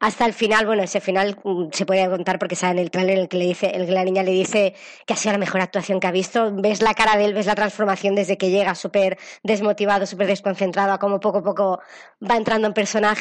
hasta 0.00 0.26
el 0.26 0.32
final. 0.32 0.66
Bueno, 0.66 0.82
ese 0.82 1.00
final 1.00 1.38
mm, 1.44 1.66
se 1.72 1.86
puede 1.86 2.08
contar 2.10 2.40
porque 2.40 2.56
sale 2.56 2.72
en 2.72 2.78
el 2.80 2.90
trailer 2.90 3.18
en 3.18 3.22
el 3.22 3.28
que 3.28 3.36
le 3.36 3.44
dice, 3.44 3.68
el 3.68 3.86
que 3.86 3.92
la 3.92 4.02
niña 4.04 4.24
le 4.24 4.32
dice 4.32 4.74
que 5.06 5.14
ha 5.14 5.16
sido 5.16 5.32
la 5.32 5.38
mejor 5.38 5.60
actuación 5.60 6.00
que 6.00 6.08
ha 6.08 6.12
visto. 6.12 6.50
Ves 6.54 6.82
la 6.82 6.94
cara 6.94 7.16
de 7.16 7.26
él, 7.26 7.34
ves 7.34 7.46
la 7.46 7.54
transformación 7.54 8.16
desde 8.16 8.36
que 8.36 8.50
llega 8.50 8.74
súper 8.74 9.16
desmotivado, 9.44 10.06
súper 10.06 10.26
desconcentrado, 10.26 10.92
a 10.92 10.98
cómo 10.98 11.20
poco 11.20 11.38
a 11.38 11.42
poco 11.42 11.80
va 12.20 12.36
entrando 12.36 12.66
en 12.66 12.74
personaje. 12.74 13.11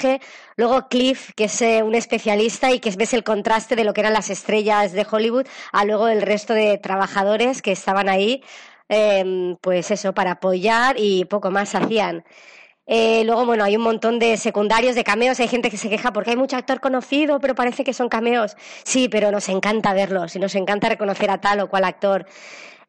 Luego 0.55 0.87
Cliff, 0.89 1.31
que 1.35 1.45
es 1.45 1.61
eh, 1.61 1.83
un 1.83 1.95
especialista 1.95 2.71
y 2.71 2.79
que 2.79 2.91
ves 2.91 3.13
el 3.13 3.23
contraste 3.23 3.75
de 3.75 3.83
lo 3.83 3.93
que 3.93 4.01
eran 4.01 4.13
las 4.13 4.29
estrellas 4.29 4.91
de 4.91 5.05
Hollywood 5.09 5.47
a 5.71 5.85
luego 5.85 6.07
el 6.07 6.21
resto 6.21 6.53
de 6.53 6.77
trabajadores 6.77 7.61
que 7.61 7.71
estaban 7.71 8.09
ahí, 8.09 8.43
eh, 8.89 9.55
pues 9.61 9.91
eso, 9.91 10.13
para 10.13 10.31
apoyar 10.31 10.95
y 10.97 11.25
poco 11.25 11.51
más 11.51 11.75
hacían. 11.75 12.23
Eh, 12.93 13.23
luego, 13.25 13.45
bueno, 13.45 13.63
hay 13.63 13.77
un 13.77 13.83
montón 13.83 14.19
de 14.19 14.35
secundarios, 14.37 14.95
de 14.95 15.03
cameos. 15.03 15.39
Hay 15.39 15.47
gente 15.47 15.69
que 15.69 15.77
se 15.77 15.89
queja 15.89 16.11
porque 16.11 16.31
hay 16.31 16.35
mucho 16.35 16.57
actor 16.57 16.81
conocido, 16.81 17.39
pero 17.39 17.55
parece 17.55 17.83
que 17.83 17.93
son 17.93 18.09
cameos. 18.09 18.57
Sí, 18.83 19.07
pero 19.07 19.31
nos 19.31 19.47
encanta 19.49 19.93
verlos 19.93 20.35
y 20.35 20.39
nos 20.39 20.55
encanta 20.55 20.89
reconocer 20.89 21.29
a 21.31 21.39
tal 21.39 21.61
o 21.61 21.69
cual 21.69 21.85
actor. 21.85 22.25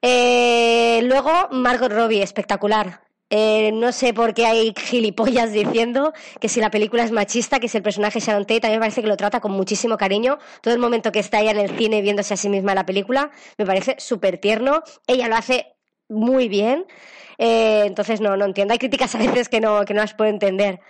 Eh, 0.02 1.00
luego, 1.04 1.30
Margot 1.52 1.92
Robbie, 1.92 2.22
espectacular. 2.22 3.00
Eh, 3.34 3.72
no 3.72 3.92
sé 3.92 4.12
por 4.12 4.34
qué 4.34 4.44
hay 4.44 4.74
gilipollas 4.76 5.52
diciendo 5.52 6.12
que 6.38 6.50
si 6.50 6.60
la 6.60 6.70
película 6.70 7.02
es 7.02 7.12
machista, 7.12 7.60
que 7.60 7.68
si 7.68 7.78
el 7.78 7.82
personaje 7.82 8.18
es 8.18 8.26
Sharon 8.26 8.44
Tate, 8.44 8.68
mí 8.68 8.74
me 8.74 8.80
parece 8.80 9.00
que 9.00 9.08
lo 9.08 9.16
trata 9.16 9.40
con 9.40 9.52
muchísimo 9.52 9.96
cariño. 9.96 10.38
Todo 10.60 10.74
el 10.74 10.80
momento 10.80 11.10
que 11.12 11.20
está 11.20 11.40
ella 11.40 11.52
en 11.52 11.60
el 11.60 11.70
cine 11.78 12.02
viéndose 12.02 12.34
a 12.34 12.36
sí 12.36 12.50
misma 12.50 12.74
la 12.74 12.84
película, 12.84 13.30
me 13.56 13.64
parece 13.64 13.96
súper 13.98 14.36
tierno. 14.36 14.82
Ella 15.06 15.28
lo 15.28 15.36
hace 15.36 15.76
muy 16.10 16.48
bien. 16.48 16.84
Eh, 17.38 17.84
entonces, 17.86 18.20
no, 18.20 18.36
no 18.36 18.44
entiendo. 18.44 18.72
Hay 18.72 18.78
críticas 18.78 19.14
a 19.14 19.18
veces 19.18 19.48
que 19.48 19.60
no, 19.60 19.86
que 19.86 19.94
no 19.94 20.02
las 20.02 20.12
puedo 20.12 20.28
entender. 20.28 20.80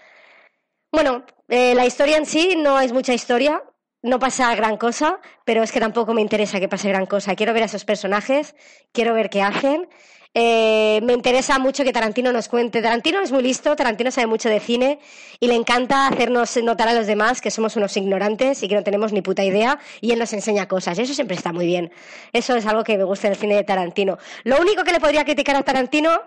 Bueno, 0.90 1.24
eh, 1.48 1.76
la 1.76 1.86
historia 1.86 2.16
en 2.16 2.26
sí 2.26 2.56
no 2.56 2.80
es 2.80 2.92
mucha 2.92 3.14
historia, 3.14 3.62
no 4.02 4.18
pasa 4.18 4.52
gran 4.56 4.78
cosa, 4.78 5.20
pero 5.44 5.62
es 5.62 5.70
que 5.70 5.78
tampoco 5.78 6.12
me 6.12 6.22
interesa 6.22 6.58
que 6.58 6.68
pase 6.68 6.88
gran 6.88 7.06
cosa. 7.06 7.36
Quiero 7.36 7.52
ver 7.52 7.62
a 7.62 7.66
esos 7.66 7.84
personajes, 7.84 8.56
quiero 8.90 9.14
ver 9.14 9.30
qué 9.30 9.42
hacen. 9.42 9.88
Eh, 10.34 11.00
me 11.02 11.12
interesa 11.12 11.58
mucho 11.58 11.84
que 11.84 11.92
Tarantino 11.92 12.32
nos 12.32 12.48
cuente. 12.48 12.80
Tarantino 12.80 13.20
es 13.20 13.32
muy 13.32 13.42
listo, 13.42 13.76
Tarantino 13.76 14.10
sabe 14.10 14.26
mucho 14.26 14.48
de 14.48 14.60
cine 14.60 14.98
y 15.40 15.46
le 15.46 15.54
encanta 15.54 16.06
hacernos 16.06 16.56
notar 16.62 16.88
a 16.88 16.94
los 16.94 17.06
demás 17.06 17.42
que 17.42 17.50
somos 17.50 17.76
unos 17.76 17.94
ignorantes 17.96 18.62
y 18.62 18.68
que 18.68 18.74
no 18.74 18.82
tenemos 18.82 19.12
ni 19.12 19.20
puta 19.20 19.44
idea 19.44 19.78
y 20.00 20.12
él 20.12 20.18
nos 20.18 20.32
enseña 20.32 20.68
cosas. 20.68 20.98
Eso 20.98 21.12
siempre 21.12 21.36
está 21.36 21.52
muy 21.52 21.66
bien. 21.66 21.92
Eso 22.32 22.56
es 22.56 22.64
algo 22.66 22.82
que 22.82 22.96
me 22.96 23.04
gusta 23.04 23.28
del 23.28 23.36
cine 23.36 23.56
de 23.56 23.64
Tarantino. 23.64 24.18
Lo 24.44 24.58
único 24.58 24.84
que 24.84 24.92
le 24.92 25.00
podría 25.00 25.24
criticar 25.24 25.54
a 25.56 25.62
Tarantino 25.62 26.22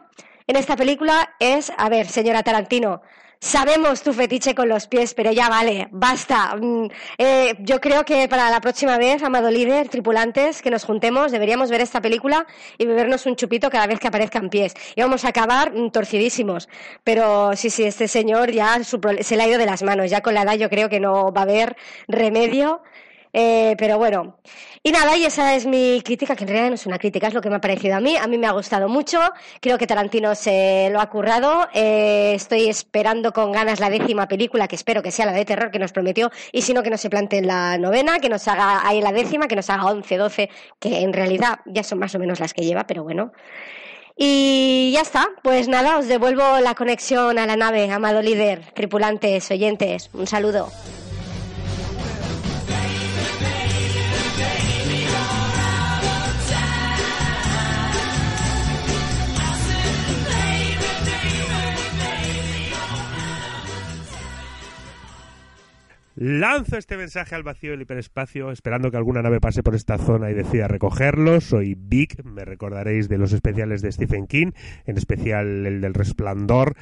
en 0.48 0.56
esta 0.56 0.76
película 0.76 1.36
es, 1.40 1.72
a 1.76 1.90
ver, 1.90 2.08
señora 2.08 2.44
Tarantino, 2.44 3.02
Sabemos 3.40 4.02
tu 4.02 4.14
fetiche 4.14 4.56
con 4.56 4.70
los 4.70 4.88
pies, 4.88 5.14
pero 5.14 5.32
ya 5.32 5.50
vale, 5.50 5.88
basta. 5.92 6.56
Mm, 6.56 6.88
eh, 7.18 7.56
yo 7.60 7.80
creo 7.80 8.06
que 8.06 8.28
para 8.28 8.50
la 8.50 8.62
próxima 8.62 8.98
vez, 8.98 9.24
amado 9.24 9.52
líder, 9.52 9.90
tripulantes, 9.90 10.62
que 10.62 10.72
nos 10.72 10.84
juntemos, 10.84 11.32
deberíamos 11.32 11.70
ver 11.70 11.82
esta 11.82 12.02
película 12.02 12.46
y 12.78 12.86
bebernos 12.86 13.26
un 13.26 13.36
chupito 13.36 13.70
cada 13.70 13.88
vez 13.88 14.00
que 14.00 14.08
aparezcan 14.08 14.50
pies. 14.50 14.74
Y 14.96 15.02
vamos 15.02 15.26
a 15.26 15.30
acabar 15.30 15.74
mm, 15.74 15.92
torcidísimos. 15.92 16.70
Pero 17.04 17.56
sí, 17.56 17.70
sí, 17.70 17.84
este 17.84 18.08
señor 18.08 18.52
ya 18.52 18.80
se 18.84 19.36
le 19.38 19.44
ha 19.44 19.48
ido 19.48 19.60
de 19.60 19.66
las 19.66 19.84
manos. 19.84 20.10
Ya 20.10 20.22
con 20.22 20.34
la 20.34 20.44
edad 20.44 20.56
yo 20.56 20.70
creo 20.70 20.90
que 20.90 21.00
no 21.00 21.32
va 21.32 21.42
a 21.42 21.44
haber 21.44 21.76
remedio. 22.08 22.82
Eh, 23.38 23.76
pero 23.78 23.98
bueno, 23.98 24.38
y 24.88 24.92
nada, 24.92 25.18
y 25.18 25.26
esa 25.26 25.56
es 25.56 25.66
mi 25.66 26.00
crítica, 26.04 26.36
que 26.36 26.44
en 26.44 26.48
realidad 26.48 26.70
no 26.70 26.76
es 26.76 26.86
una 26.86 27.00
crítica, 27.00 27.26
es 27.26 27.34
lo 27.34 27.42
que 27.42 27.50
me 27.50 27.56
ha 27.56 27.60
parecido 27.60 27.96
a 27.96 28.00
mí. 28.00 28.18
A 28.18 28.28
mí 28.28 28.38
me 28.38 28.46
ha 28.46 28.52
gustado 28.52 28.88
mucho, 28.88 29.20
creo 29.60 29.80
que 29.80 29.88
Tarantino 29.88 30.36
se 30.36 30.90
lo 30.92 31.02
ha 31.02 31.10
currado. 31.10 31.68
Eh, 31.74 32.34
estoy 32.36 32.70
esperando 32.70 33.34
con 33.34 33.52
ganas 33.52 33.80
la 33.80 33.90
décima 33.90 34.28
película, 34.28 34.68
que 34.68 34.76
espero 34.76 35.02
que 35.02 35.10
sea 35.10 35.26
la 35.26 35.32
de 35.32 35.44
terror 35.44 35.72
que 35.72 35.80
nos 35.80 35.92
prometió, 35.92 36.30
y 36.52 36.62
si 36.62 36.72
no, 36.76 36.84
que 36.84 36.92
no 36.92 36.98
se 36.98 37.10
plantee 37.10 37.42
la 37.42 37.80
novena, 37.80 38.20
que 38.20 38.30
nos 38.30 38.48
haga 38.48 38.88
ahí 38.88 39.02
la 39.02 39.12
décima, 39.12 39.48
que 39.48 39.56
nos 39.56 39.72
haga 39.72 39.88
11, 39.88 40.18
12, 40.18 40.50
que 40.80 41.00
en 41.02 41.14
realidad 41.14 41.62
ya 41.66 41.82
son 41.82 41.98
más 41.98 42.14
o 42.14 42.20
menos 42.20 42.40
las 42.40 42.54
que 42.54 42.62
lleva, 42.62 42.86
pero 42.86 43.02
bueno. 43.02 43.32
Y 44.16 44.92
ya 44.94 45.02
está, 45.02 45.30
pues 45.42 45.68
nada, 45.68 45.98
os 45.98 46.08
devuelvo 46.08 46.60
la 46.60 46.76
conexión 46.76 47.40
a 47.40 47.48
la 47.48 47.56
nave, 47.56 47.90
amado 47.90 48.22
líder, 48.22 48.62
tripulantes, 48.76 49.50
oyentes, 49.50 50.12
un 50.14 50.28
saludo. 50.28 50.72
Lanzo 66.18 66.78
este 66.78 66.96
mensaje 66.96 67.36
al 67.36 67.44
vacío 67.44 67.72
del 67.72 67.82
hiperespacio, 67.82 68.50
esperando 68.50 68.90
que 68.90 68.96
alguna 68.96 69.22
nave 69.22 69.42
pase 69.42 69.64
por 69.64 69.76
esta 69.76 69.98
zona 69.98 70.32
y 70.32 70.34
decida 70.34 70.70
recogerlo. 70.70 71.42
Soy 71.42 71.76
Vic, 71.78 72.24
me 72.24 72.46
recordaréis 72.46 73.10
de 73.10 73.18
los 73.18 73.34
especiales 73.34 73.82
de 73.82 73.92
Stephen 73.92 74.26
King, 74.26 74.52
en 74.86 74.98
especial 74.98 75.66
el 75.66 75.82
del 75.82 75.94
Resplandor, 75.94 76.78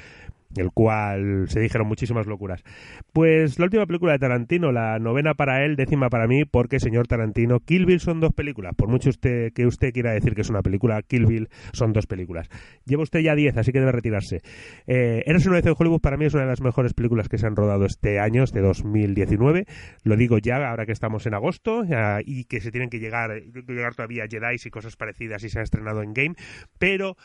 el 0.55 0.71
cual 0.71 1.45
se 1.47 1.59
dijeron 1.59 1.87
muchísimas 1.87 2.27
locuras. 2.27 2.63
Pues 3.11 3.59
la 3.59 3.65
última 3.65 3.85
película 3.85 4.13
de 4.13 4.19
Tarantino, 4.19 4.71
la 4.71 4.99
novena 4.99 5.33
para 5.33 5.65
él, 5.65 5.75
décima 5.75 6.09
para 6.09 6.27
mí, 6.27 6.45
porque 6.45 6.79
señor 6.79 7.07
Tarantino, 7.07 7.59
Kill 7.59 7.85
Bill 7.85 7.99
son 7.99 8.19
dos 8.19 8.33
películas. 8.33 8.73
Por 8.75 8.89
mucho 8.89 9.09
usted 9.09 9.53
que 9.53 9.65
usted 9.65 9.91
quiera 9.93 10.11
decir 10.11 10.35
que 10.35 10.41
es 10.41 10.49
una 10.49 10.61
película, 10.61 11.01
Kill 11.01 11.25
Bill 11.25 11.49
son 11.73 11.93
dos 11.93 12.07
películas. 12.07 12.49
Lleva 12.85 13.03
usted 13.03 13.19
ya 13.19 13.35
diez, 13.35 13.57
así 13.57 13.71
que 13.71 13.79
debe 13.79 13.91
retirarse. 13.91 14.41
Eh, 14.87 15.23
Eres 15.25 15.45
una 15.45 15.55
vez 15.55 15.65
en 15.65 15.75
Hollywood 15.77 16.01
para 16.01 16.17
mí 16.17 16.25
es 16.25 16.33
una 16.33 16.43
de 16.43 16.49
las 16.49 16.61
mejores 16.61 16.93
películas 16.93 17.29
que 17.29 17.37
se 17.37 17.47
han 17.47 17.55
rodado 17.55 17.85
este 17.85 18.19
año, 18.19 18.43
este 18.43 18.59
2019. 18.61 19.65
Lo 20.03 20.15
digo 20.15 20.37
ya, 20.37 20.69
ahora 20.69 20.85
que 20.85 20.91
estamos 20.91 21.25
en 21.25 21.33
agosto 21.33 21.83
y 22.25 22.45
que 22.45 22.61
se 22.61 22.71
tienen 22.71 22.89
que 22.89 22.99
llegar, 22.99 23.41
llegar 23.67 23.95
todavía 23.95 24.25
Jedi 24.29 24.55
y 24.63 24.69
cosas 24.69 24.95
parecidas 24.95 25.43
y 25.43 25.49
se 25.49 25.59
ha 25.59 25.63
estrenado 25.63 26.01
en 26.03 26.13
Game, 26.13 26.35
pero 26.77 27.17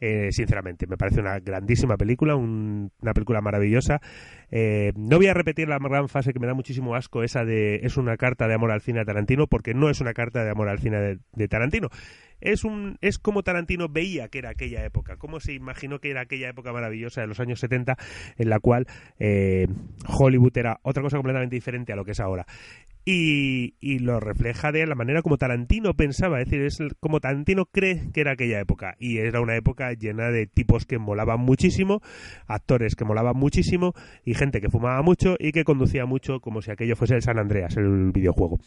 eh, 0.00 0.32
sinceramente, 0.32 0.86
me 0.86 0.96
parece 0.96 1.20
una 1.20 1.38
grandísima 1.40 1.96
película, 1.96 2.34
un- 2.36 2.90
una 3.00 3.12
película 3.12 3.40
maravillosa. 3.40 4.00
Eh, 4.50 4.92
no 4.96 5.16
voy 5.18 5.26
a 5.28 5.34
repetir 5.34 5.68
la 5.68 5.78
gran 5.78 6.08
fase 6.08 6.32
que 6.32 6.38
me 6.40 6.46
da 6.46 6.54
muchísimo 6.54 6.94
asco, 6.94 7.22
esa 7.22 7.44
de 7.44 7.76
es 7.82 7.96
una 7.96 8.16
carta 8.16 8.48
de 8.48 8.54
amor 8.54 8.70
al 8.70 8.80
cine 8.80 9.00
de 9.00 9.04
Tarantino, 9.04 9.46
porque 9.46 9.74
no 9.74 9.90
es 9.90 10.00
una 10.00 10.12
carta 10.14 10.42
de 10.44 10.50
amor 10.50 10.68
al 10.68 10.78
cine 10.78 11.18
de, 11.32 11.48
Tarantino. 11.48 11.88
Es, 12.40 12.64
un, 12.64 12.96
es 13.02 13.18
como 13.18 13.42
Tarantino 13.42 13.88
veía 13.90 14.28
que 14.28 14.38
era 14.38 14.50
aquella 14.50 14.82
época, 14.84 15.16
cómo 15.18 15.40
se 15.40 15.52
imaginó 15.52 15.98
que 15.98 16.10
era 16.10 16.22
aquella 16.22 16.48
época 16.48 16.72
maravillosa 16.72 17.20
de 17.20 17.26
los 17.26 17.38
años 17.38 17.60
70, 17.60 17.96
en 18.38 18.48
la 18.48 18.60
cual 18.60 18.86
eh, 19.18 19.66
Hollywood 20.08 20.56
era 20.56 20.80
otra 20.82 21.02
cosa 21.02 21.18
completamente 21.18 21.54
diferente 21.54 21.92
a 21.92 21.96
lo 21.96 22.04
que 22.06 22.12
es 22.12 22.20
ahora 22.20 22.46
y, 23.04 23.98
lo 24.00 24.20
refleja 24.20 24.72
de 24.72 24.86
la 24.86 24.94
manera 24.94 25.22
como 25.22 25.36
Tarantino 25.36 25.94
pensaba, 25.94 26.40
es 26.40 26.50
decir, 26.50 26.62
es 26.64 26.78
como 27.00 27.20
Tarantino 27.20 27.66
cree 27.66 28.10
que 28.12 28.20
era 28.20 28.32
aquella 28.32 28.60
época 28.60 28.96
y 28.98 29.18
era 29.18 29.40
una 29.40 29.56
época 29.56 29.92
llena 29.92 30.30
de 30.30 30.46
tipos 30.46 30.86
que 30.86 30.98
molaban 30.98 31.40
muchísimo, 31.40 32.00
actores 32.46 32.96
que 32.96 33.04
molaban 33.04 33.36
muchísimo 33.36 33.94
y 34.24 34.34
gente 34.34 34.60
que 34.60 34.70
fumaba 34.70 35.02
mucho 35.02 35.36
y 35.38 35.52
que 35.52 35.64
conducía 35.64 36.06
mucho 36.06 36.40
como 36.40 36.62
si 36.62 36.70
aquello 36.70 36.96
fuese 36.96 37.14
el 37.14 37.22
San 37.22 37.38
Andreas, 37.38 37.76
el 37.76 38.12
videojuego. 38.12 38.58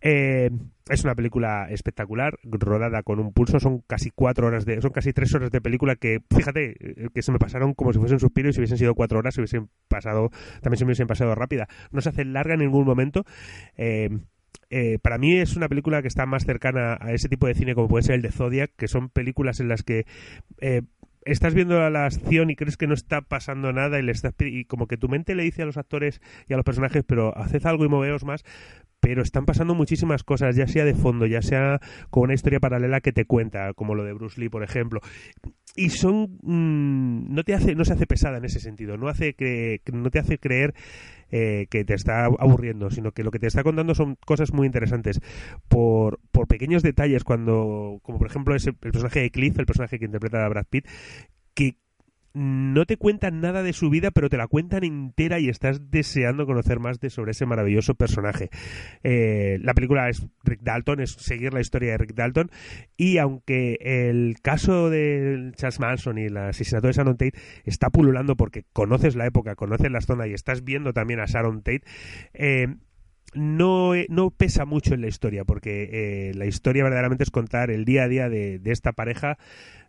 Eh, 0.00 0.50
es 0.90 1.04
una 1.04 1.14
película 1.14 1.66
espectacular, 1.70 2.38
rodada 2.42 3.02
con 3.02 3.20
un 3.20 3.32
pulso, 3.32 3.60
son 3.60 3.80
casi 3.86 4.10
cuatro 4.10 4.46
horas 4.46 4.64
de, 4.64 4.80
son 4.80 4.90
casi 4.90 5.12
tres 5.12 5.34
horas 5.34 5.50
de 5.50 5.60
película 5.60 5.96
que, 5.96 6.20
fíjate, 6.34 6.76
eh, 6.80 7.08
que 7.14 7.22
se 7.22 7.32
me 7.32 7.38
pasaron 7.38 7.74
como 7.74 7.92
si 7.92 7.98
fuesen 7.98 8.18
suspiros 8.18 8.50
y 8.50 8.52
si 8.54 8.60
hubiesen 8.60 8.78
sido 8.78 8.94
cuatro 8.94 9.18
horas, 9.18 9.34
se 9.34 9.40
hubiesen 9.40 9.68
pasado, 9.88 10.30
también 10.62 10.78
se 10.78 10.84
me 10.84 10.88
hubiesen 10.88 11.06
pasado 11.06 11.34
rápida. 11.34 11.68
No 11.90 12.00
se 12.00 12.08
hace 12.10 12.24
larga 12.24 12.54
en 12.54 12.60
ningún 12.60 12.84
momento. 12.84 13.24
Eh, 13.76 14.08
eh, 14.70 14.98
para 15.00 15.18
mí 15.18 15.36
es 15.36 15.56
una 15.56 15.68
película 15.68 16.02
que 16.02 16.08
está 16.08 16.26
más 16.26 16.44
cercana 16.44 16.98
a 17.00 17.12
ese 17.12 17.28
tipo 17.28 17.46
de 17.46 17.54
cine 17.54 17.74
como 17.74 17.88
puede 17.88 18.04
ser 18.04 18.16
el 18.16 18.22
de 18.22 18.32
Zodiac, 18.32 18.70
que 18.76 18.88
son 18.88 19.08
películas 19.08 19.60
en 19.60 19.68
las 19.68 19.82
que 19.82 20.06
estás 21.24 21.54
viendo 21.54 21.88
la 21.90 22.06
acción 22.06 22.50
y 22.50 22.56
crees 22.56 22.76
que 22.76 22.86
no 22.86 22.94
está 22.94 23.20
pasando 23.22 23.72
nada 23.72 23.98
y, 23.98 24.02
le 24.02 24.12
estás, 24.12 24.34
y 24.40 24.64
como 24.64 24.86
que 24.86 24.96
tu 24.96 25.08
mente 25.08 25.34
le 25.34 25.42
dice 25.42 25.62
a 25.62 25.66
los 25.66 25.76
actores 25.76 26.20
y 26.48 26.54
a 26.54 26.56
los 26.56 26.64
personajes, 26.64 27.04
pero 27.06 27.36
haced 27.36 27.64
algo 27.66 27.84
y 27.84 27.88
moveos 27.88 28.24
más, 28.24 28.44
pero 29.00 29.22
están 29.22 29.46
pasando 29.46 29.74
muchísimas 29.74 30.22
cosas, 30.24 30.56
ya 30.56 30.66
sea 30.66 30.84
de 30.84 30.94
fondo, 30.94 31.26
ya 31.26 31.42
sea 31.42 31.80
con 32.10 32.24
una 32.24 32.34
historia 32.34 32.60
paralela 32.60 33.00
que 33.00 33.12
te 33.12 33.24
cuenta, 33.24 33.72
como 33.74 33.94
lo 33.94 34.04
de 34.04 34.12
Bruce 34.12 34.40
Lee, 34.40 34.48
por 34.48 34.62
ejemplo. 34.62 35.00
Y 35.76 35.90
son 35.90 36.38
mm, 36.42 37.32
no 37.34 37.44
te 37.44 37.54
hace 37.54 37.74
no 37.74 37.84
se 37.84 37.92
hace 37.92 38.06
pesada 38.06 38.38
en 38.38 38.44
ese 38.44 38.60
sentido, 38.60 38.96
no 38.96 39.08
hace 39.08 39.34
que 39.34 39.80
no 39.92 40.10
te 40.10 40.18
hace 40.18 40.38
creer 40.38 40.74
eh, 41.30 41.66
que 41.68 41.84
te 41.84 41.92
está 41.92 42.24
aburriendo, 42.24 42.90
sino 42.90 43.12
que 43.12 43.22
lo 43.22 43.30
que 43.30 43.38
te 43.38 43.46
está 43.46 43.62
contando 43.62 43.94
son 43.94 44.16
cosas 44.24 44.52
muy 44.54 44.66
interesantes 44.66 45.20
por, 45.68 46.20
por 46.32 46.48
pequeños 46.48 46.82
detalles 46.82 47.22
cuando 47.22 48.00
como 48.02 48.18
por 48.18 48.28
ejemplo 48.28 48.54
ese, 48.54 48.70
el 48.70 48.92
personaje 48.92 49.20
de 49.20 49.30
Cliff, 49.30 49.58
el 49.58 49.66
personaje 49.66 49.98
que 49.98 50.06
interpreta 50.06 50.44
a 50.44 50.48
Brad 50.48 50.64
Pitt, 50.70 50.86
que 51.52 51.76
no 52.34 52.84
te 52.86 52.96
cuentan 52.96 53.40
nada 53.40 53.62
de 53.62 53.72
su 53.72 53.90
vida, 53.90 54.10
pero 54.10 54.28
te 54.28 54.36
la 54.36 54.46
cuentan 54.46 54.84
entera 54.84 55.38
y 55.38 55.48
estás 55.48 55.90
deseando 55.90 56.46
conocer 56.46 56.78
más 56.78 57.00
de 57.00 57.10
sobre 57.10 57.32
ese 57.32 57.46
maravilloso 57.46 57.94
personaje. 57.94 58.50
Eh, 59.02 59.58
la 59.62 59.74
película 59.74 60.08
es 60.08 60.26
Rick 60.44 60.60
Dalton, 60.62 61.00
es 61.00 61.12
seguir 61.12 61.52
la 61.52 61.60
historia 61.60 61.92
de 61.92 61.98
Rick 61.98 62.14
Dalton, 62.14 62.50
y 62.96 63.18
aunque 63.18 63.78
el 63.80 64.36
caso 64.42 64.90
de 64.90 65.52
Charles 65.56 65.80
Manson 65.80 66.18
y 66.18 66.24
el 66.24 66.36
asesinato 66.36 66.86
de 66.86 66.92
Sharon 66.92 67.16
Tate 67.16 67.38
está 67.64 67.90
pululando 67.90 68.36
porque 68.36 68.64
conoces 68.72 69.16
la 69.16 69.26
época, 69.26 69.54
conoces 69.54 69.90
la 69.90 70.00
zona 70.00 70.26
y 70.26 70.34
estás 70.34 70.64
viendo 70.64 70.92
también 70.92 71.20
a 71.20 71.26
Sharon 71.26 71.62
Tate, 71.62 71.82
eh, 72.34 72.68
no, 73.34 73.94
eh, 73.94 74.08
pesa 74.36 74.64
mucho 74.64 74.94
en 74.94 75.02
la 75.02 75.08
historia, 75.08 75.44
porque 75.44 75.88
eh, 75.92 76.34
la 76.34 76.46
historia 76.46 76.82
verdaderamente 76.82 77.24
es 77.24 77.30
contar 77.30 77.70
el 77.70 77.84
día 77.84 78.04
a 78.04 78.08
día 78.08 78.28
de 78.28 78.60
esta 78.64 78.92
pareja, 78.92 79.38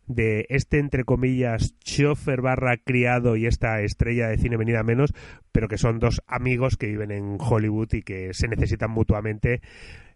de 0.10 0.48
este, 0.50 0.80
entre 0.80 1.06
comillas, 1.06 1.76
chofer 1.80 2.42
barra 2.42 2.78
criado 2.78 3.38
y 3.38 3.46
esta 3.46 3.82
estrella 3.82 4.28
de 4.28 4.38
cine 4.38 4.58
venida 4.58 4.84
menos, 4.84 5.14
pero 5.52 5.68
que 5.68 5.78
son 5.78 6.00
dos 6.00 6.22
amigos 6.28 6.78
que 6.78 6.88
viven 6.88 7.12
en 7.12 7.38
Hollywood 7.40 7.94
y 7.94 8.02
que 8.02 8.34
se 8.34 8.48
necesitan 8.48 8.92
mutuamente, 8.92 9.62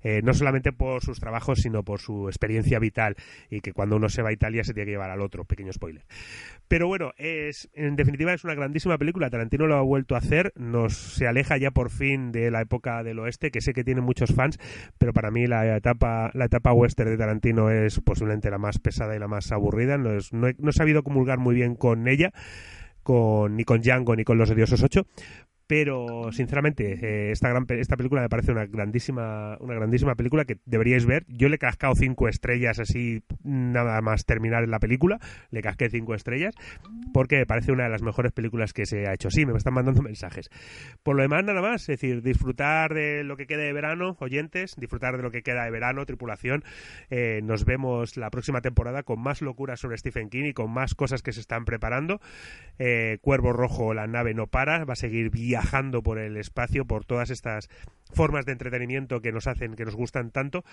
eh, 0.02 0.22
no 0.24 0.34
solamente 0.34 0.74
por 0.74 1.02
sus 1.02 1.20
trabajos, 1.20 1.60
sino 1.62 1.84
por 1.84 2.00
su 2.00 2.28
experiencia 2.28 2.78
vital, 2.80 3.16
y 3.50 3.62
que 3.62 3.72
cuando 3.74 3.96
uno 3.96 4.10
se 4.10 4.22
va 4.22 4.30
a 4.30 4.34
Italia 4.34 4.64
se 4.64 4.74
tiene 4.74 4.86
que 4.88 4.92
llevar 4.92 5.10
al 5.12 5.22
otro, 5.22 5.46
pequeño 5.46 5.72
spoiler. 5.72 6.04
Pero 6.68 6.88
bueno, 6.88 7.12
es 7.18 7.70
en 7.74 7.96
definitiva 7.96 8.34
es 8.34 8.44
una 8.44 8.56
grandísima 8.56 8.98
película. 8.98 9.30
Tarantino 9.30 9.68
lo 9.68 9.76
ha 9.76 9.82
vuelto 9.82 10.16
a 10.16 10.20
hacer. 10.20 10.54
Nos 10.56 10.94
se 10.98 11.28
aleja 11.28 11.58
ya 11.58 11.72
por 11.72 11.90
fin 11.92 12.32
de 12.32 12.50
la 12.52 12.62
época 12.62 13.04
del 13.04 13.20
oeste, 13.20 13.52
que 13.52 13.62
sé 13.62 13.74
que 13.74 13.84
tiene 13.84 14.02
muchos 14.02 14.34
fans, 14.34 14.58
pero 14.98 15.14
para 15.14 15.30
mí 15.32 15.46
la 15.48 15.78
etapa 15.78 16.32
la 16.34 16.46
etapa 16.46 16.74
western 16.74 17.12
de 17.12 17.18
Tarantino 17.18 17.70
es 17.70 18.00
posiblemente 18.00 18.50
la 18.50 18.58
más 18.58 18.80
pesada 18.80 19.16
y 19.16 19.20
la 19.20 19.28
más 19.28 19.52
aburrida. 19.52 19.98
No, 19.98 20.14
es- 20.18 20.34
no 20.34 20.48
he, 20.48 20.56
no 20.58 20.70
he 20.70 20.74
sabido 20.74 21.04
comulgar 21.04 21.38
muy 21.38 21.54
bien 21.56 21.76
con 21.76 22.08
ella, 22.08 22.32
con 23.04 23.56
ni 23.56 23.64
con 23.64 23.82
Django 23.82 24.16
ni 24.16 24.24
con 24.24 24.38
Los 24.38 24.50
Odiosos 24.50 24.82
8. 24.82 25.06
Pero 25.68 26.32
sinceramente 26.32 26.94
eh, 26.94 27.32
esta 27.32 27.50
gran 27.50 27.66
esta 27.70 27.96
película 27.96 28.22
me 28.22 28.30
parece 28.30 28.52
una 28.52 28.66
grandísima 28.66 29.58
una 29.60 29.76
grandísima 29.76 30.16
película 30.16 30.46
que 30.46 30.58
deberíais 30.66 31.06
ver. 31.06 31.26
Yo 31.28 31.48
le 31.50 31.56
he 31.56 31.60
cascado 31.60 31.96
cinco 31.96 32.28
estrellas 32.28 32.80
así 32.80 33.24
nada 33.44 34.02
más 34.02 34.26
terminar 34.26 34.68
la 34.68 34.80
película, 34.80 35.20
le 35.52 35.62
casqué 35.62 35.90
cinco 35.90 36.16
estrellas 36.16 36.54
porque 37.14 37.38
me 37.38 37.46
parece 37.46 37.72
una 37.72 37.86
de 37.86 37.90
las 37.90 38.02
mejores 38.02 38.32
películas 38.32 38.74
que 38.74 38.86
se 38.86 39.08
ha 39.08 39.14
hecho. 39.14 39.30
Sí, 39.30 39.46
me 39.46 39.54
están 39.58 39.74
mandando 39.74 40.02
mensajes. 40.04 40.50
Por 41.02 41.16
lo 41.16 41.22
demás, 41.22 41.44
nada 41.44 41.62
más. 41.62 41.82
Es 41.82 42.00
decir, 42.00 42.22
disfrutar 42.22 42.94
de 42.94 43.24
lo 43.24 43.38
que 43.38 43.48
quede 43.48 43.66
de 43.66 43.74
verano, 43.74 44.18
oyentes, 44.20 44.76
disfrutar 44.78 45.16
de 45.18 45.24
lo 45.24 45.32
que 45.32 45.44
queda 45.44 45.64
de 45.64 45.72
verano, 45.72 46.06
tripulación. 46.06 46.64
Eh, 47.10 47.42
nos 47.44 47.66
vemos 47.66 48.18
la 48.18 48.30
próxima 48.30 48.62
temporada 48.62 49.04
con 49.04 49.22
más 49.22 49.42
locuras 49.42 49.80
sobre 49.80 49.98
Stephen 49.98 50.30
King 50.30 50.46
y 50.46 50.54
con 50.54 50.72
más 50.72 50.96
cosas 50.96 51.22
que 51.22 51.32
se 51.32 51.40
están 51.40 51.66
preparando. 51.66 52.20
Eh, 52.80 53.20
Cuervo 53.22 53.54
Rojo, 53.54 53.94
la 53.94 54.08
nave 54.08 54.34
no 54.34 54.48
para, 54.48 54.84
va 54.86 54.94
a 54.94 54.98
seguir 54.98 55.30
viajando 55.30 55.53
viajando 55.54 56.02
por 56.02 56.18
el 56.18 56.36
espacio, 56.38 56.86
por 56.86 57.06
todas 57.06 57.30
estas 57.30 57.70
formas 58.12 58.44
de 58.48 58.54
entretenimiento 58.54 59.22
que 59.22 59.32
nos 59.32 59.46
hacen, 59.46 59.76
que 59.76 59.86
nos 59.86 59.96
gustan 59.96 60.32
tanto. 60.32 60.64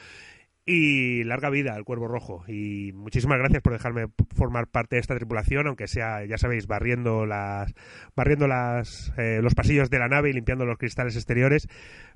Y 0.64 1.22
larga 1.24 1.50
vida 1.50 1.74
al 1.74 1.84
Cuervo 1.84 2.08
Rojo. 2.08 2.44
Y 2.48 2.92
muchísimas 2.92 3.38
gracias 3.38 3.62
por 3.62 3.74
dejarme 3.74 4.06
formar 4.34 4.68
parte 4.68 4.96
de 4.96 5.00
esta 5.00 5.16
tripulación, 5.16 5.66
aunque 5.66 5.86
sea, 5.86 6.24
ya 6.24 6.38
sabéis, 6.38 6.66
barriendo 6.66 7.26
las, 7.26 7.74
barriendo 8.16 8.46
las, 8.46 9.12
eh, 9.18 9.40
los 9.42 9.54
pasillos 9.54 9.90
de 9.90 9.98
la 9.98 10.08
nave 10.08 10.30
y 10.30 10.32
limpiando 10.32 10.64
los 10.64 10.78
cristales 10.78 11.14
exteriores. 11.14 11.68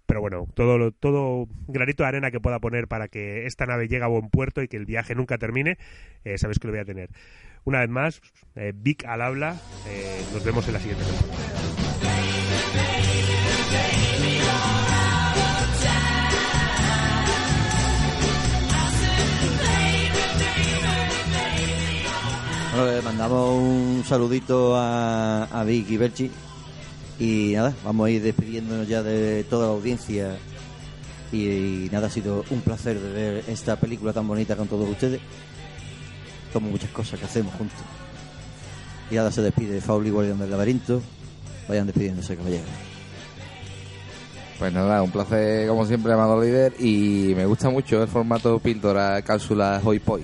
Pero 0.06 0.22
bueno, 0.22 0.46
todo, 0.54 0.90
todo 0.92 1.46
granito 1.68 2.02
de 2.02 2.08
arena 2.08 2.30
que 2.30 2.40
pueda 2.40 2.60
poner 2.60 2.88
para 2.88 3.08
que 3.08 3.44
esta 3.44 3.66
nave 3.66 3.88
llegue 3.88 4.04
a 4.04 4.08
buen 4.08 4.30
puerto 4.30 4.62
y 4.62 4.68
que 4.68 4.78
el 4.78 4.86
viaje 4.86 5.14
nunca 5.14 5.36
termine, 5.36 5.76
eh, 6.24 6.38
sabéis 6.38 6.58
que 6.58 6.68
lo 6.68 6.72
voy 6.72 6.80
a 6.80 6.86
tener. 6.86 7.10
Una 7.64 7.80
vez 7.80 7.88
más, 7.88 8.20
eh, 8.56 8.72
Vic 8.74 9.04
al 9.06 9.22
habla. 9.22 9.56
Eh, 9.88 10.22
nos 10.32 10.44
vemos 10.44 10.66
en 10.68 10.74
la 10.74 10.80
siguiente 10.80 11.04
temporada. 11.04 11.84
Le 22.76 23.02
mandamos 23.02 23.54
un 23.54 24.02
saludito 24.04 24.74
a, 24.74 25.44
a 25.44 25.62
Vic 25.62 25.88
y 25.90 25.96
Berchi. 25.96 26.30
Y 27.20 27.52
nada, 27.54 27.72
vamos 27.84 28.08
a 28.08 28.10
ir 28.10 28.20
despidiéndonos 28.20 28.88
ya 28.88 29.00
de 29.00 29.44
toda 29.44 29.68
la 29.68 29.72
audiencia. 29.74 30.36
Y, 31.30 31.46
y 31.46 31.88
nada, 31.92 32.08
ha 32.08 32.10
sido 32.10 32.44
un 32.50 32.62
placer 32.62 32.98
de 32.98 33.12
ver 33.12 33.44
esta 33.46 33.76
película 33.76 34.12
tan 34.12 34.26
bonita 34.26 34.56
con 34.56 34.66
todos 34.66 34.88
ustedes. 34.88 35.20
Como 36.52 36.68
muchas 36.68 36.90
cosas 36.90 37.20
que 37.20 37.26
hacemos 37.26 37.54
juntos. 37.54 37.78
Y 39.08 39.14
nada, 39.14 39.30
se 39.30 39.42
despide 39.42 39.80
Fauli, 39.80 40.10
Guardián 40.10 40.40
del 40.40 40.50
Laberinto. 40.50 41.00
Vayan 41.68 41.86
despidiéndose, 41.86 42.36
caballeros. 42.36 42.66
Pues 44.58 44.72
nada, 44.72 45.00
un 45.00 45.12
placer 45.12 45.68
como 45.68 45.86
siempre, 45.86 46.12
amado 46.12 46.42
líder. 46.42 46.74
Y 46.80 47.34
me 47.36 47.46
gusta 47.46 47.70
mucho 47.70 48.02
el 48.02 48.08
formato 48.08 48.58
píldora, 48.58 49.22
cápsula, 49.22 49.80
hoy 49.84 50.00
poi. 50.00 50.22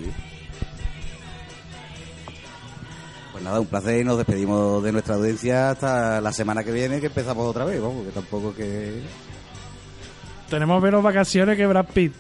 Nada, 3.51 3.61
un 3.61 3.67
placer 3.67 4.01
y 4.01 4.05
nos 4.05 4.17
despedimos 4.17 4.83
de 4.83 4.93
nuestra 4.93 5.17
audiencia 5.17 5.71
hasta 5.71 6.21
la 6.21 6.33
semana 6.33 6.63
que 6.63 6.71
viene 6.71 7.01
que 7.01 7.07
empezamos 7.07 7.47
otra 7.47 7.65
vez, 7.65 7.81
vamos, 7.81 8.07
que 8.07 8.13
tampoco 8.13 8.55
que... 8.55 9.03
Tenemos 10.49 10.83
menos 10.83 11.03
vacaciones 11.03 11.57
que 11.57 11.67
Brad 11.67 11.87
Pitt. 11.87 12.13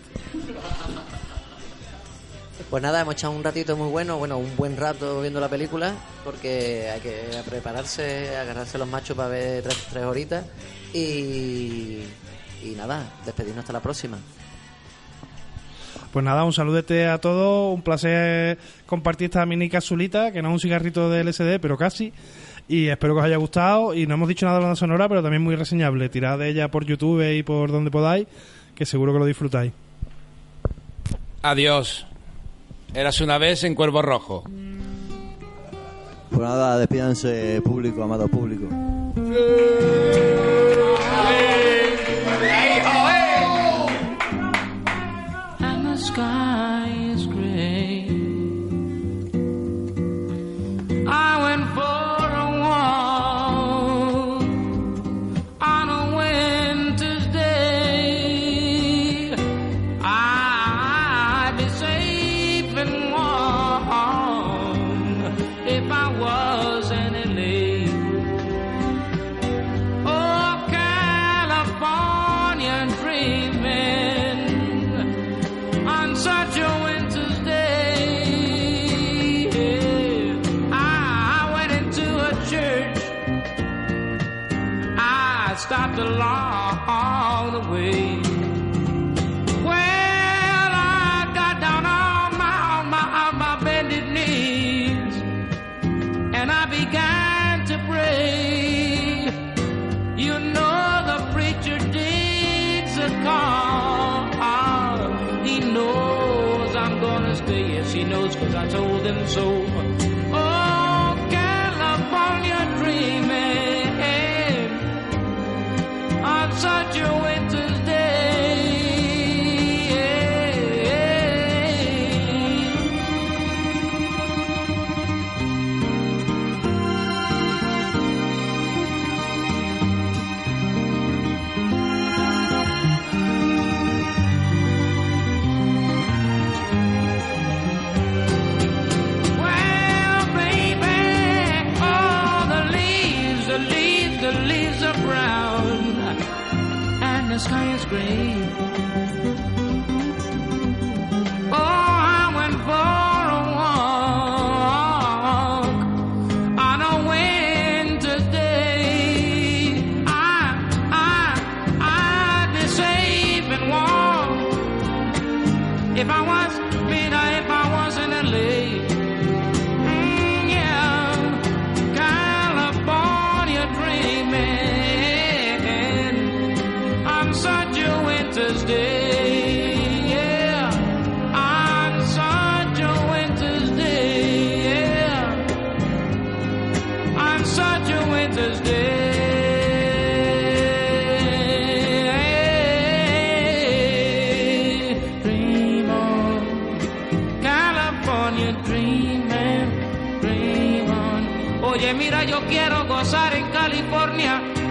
Pues 2.68 2.82
nada, 2.82 3.00
hemos 3.00 3.14
echado 3.14 3.32
un 3.32 3.42
ratito 3.42 3.76
muy 3.76 3.88
bueno, 3.88 4.18
bueno, 4.18 4.38
un 4.38 4.56
buen 4.56 4.76
rato 4.76 5.20
viendo 5.20 5.40
la 5.40 5.48
película, 5.48 5.92
porque 6.24 6.88
hay 6.88 7.00
que 7.00 7.42
prepararse, 7.48 8.36
agarrarse 8.36 8.78
los 8.78 8.86
machos 8.86 9.16
para 9.16 9.28
ver 9.28 9.62
tres, 9.64 9.86
tres 9.90 10.04
horitas. 10.04 10.44
Y, 10.92 12.02
y 12.62 12.74
nada, 12.76 13.04
despedirnos 13.24 13.62
hasta 13.62 13.72
la 13.72 13.80
próxima. 13.80 14.18
Pues 16.12 16.24
nada, 16.24 16.44
un 16.44 16.52
saludete 16.52 17.06
a 17.06 17.18
todos, 17.18 17.72
un 17.72 17.82
placer 17.82 18.58
compartir 18.86 19.26
esta 19.26 19.46
mini 19.46 19.68
capsulita, 19.68 20.32
que 20.32 20.42
no 20.42 20.48
es 20.48 20.54
un 20.54 20.60
cigarrito 20.60 21.08
de 21.08 21.22
LSD, 21.22 21.60
pero 21.60 21.76
casi. 21.76 22.12
Y 22.68 22.88
espero 22.88 23.14
que 23.14 23.20
os 23.20 23.26
haya 23.26 23.36
gustado. 23.36 23.94
Y 23.94 24.06
no 24.06 24.14
hemos 24.14 24.28
dicho 24.28 24.46
nada 24.46 24.58
de 24.58 24.66
la 24.66 24.76
sonora, 24.76 25.08
pero 25.08 25.22
también 25.22 25.42
muy 25.42 25.56
reseñable. 25.56 26.08
Tirad 26.08 26.38
de 26.38 26.48
ella 26.48 26.68
por 26.68 26.84
YouTube 26.84 27.36
y 27.36 27.42
por 27.42 27.70
donde 27.70 27.90
podáis, 27.90 28.26
que 28.74 28.86
seguro 28.86 29.12
que 29.12 29.18
lo 29.18 29.24
disfrutáis. 29.24 29.72
Adiós. 31.42 32.06
Eras 32.94 33.20
una 33.20 33.38
vez 33.38 33.64
en 33.64 33.74
Cuervo 33.74 34.02
Rojo. 34.02 34.44
Pues 36.30 36.42
nada, 36.42 36.78
despídanse, 36.78 37.60
público, 37.62 38.02
amado 38.02 38.28
público. 38.28 38.68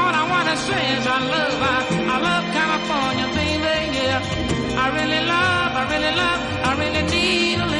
All 0.00 0.14
I 0.22 0.24
wanna 0.28 0.56
say 0.56 0.82
is 0.96 1.06
I 1.06 1.18
love, 1.34 1.58
I, 1.74 1.78
I 2.14 2.16
love 2.28 2.44
California, 2.58 3.26
baby, 3.38 3.96
yeah. 3.98 4.82
I 4.84 4.86
really 4.98 5.22
love, 5.34 5.70
I 5.80 5.84
really 5.92 6.14
love, 6.22 6.40
I 6.68 6.70
really 6.82 7.04
need 7.14 7.58
a 7.64 7.73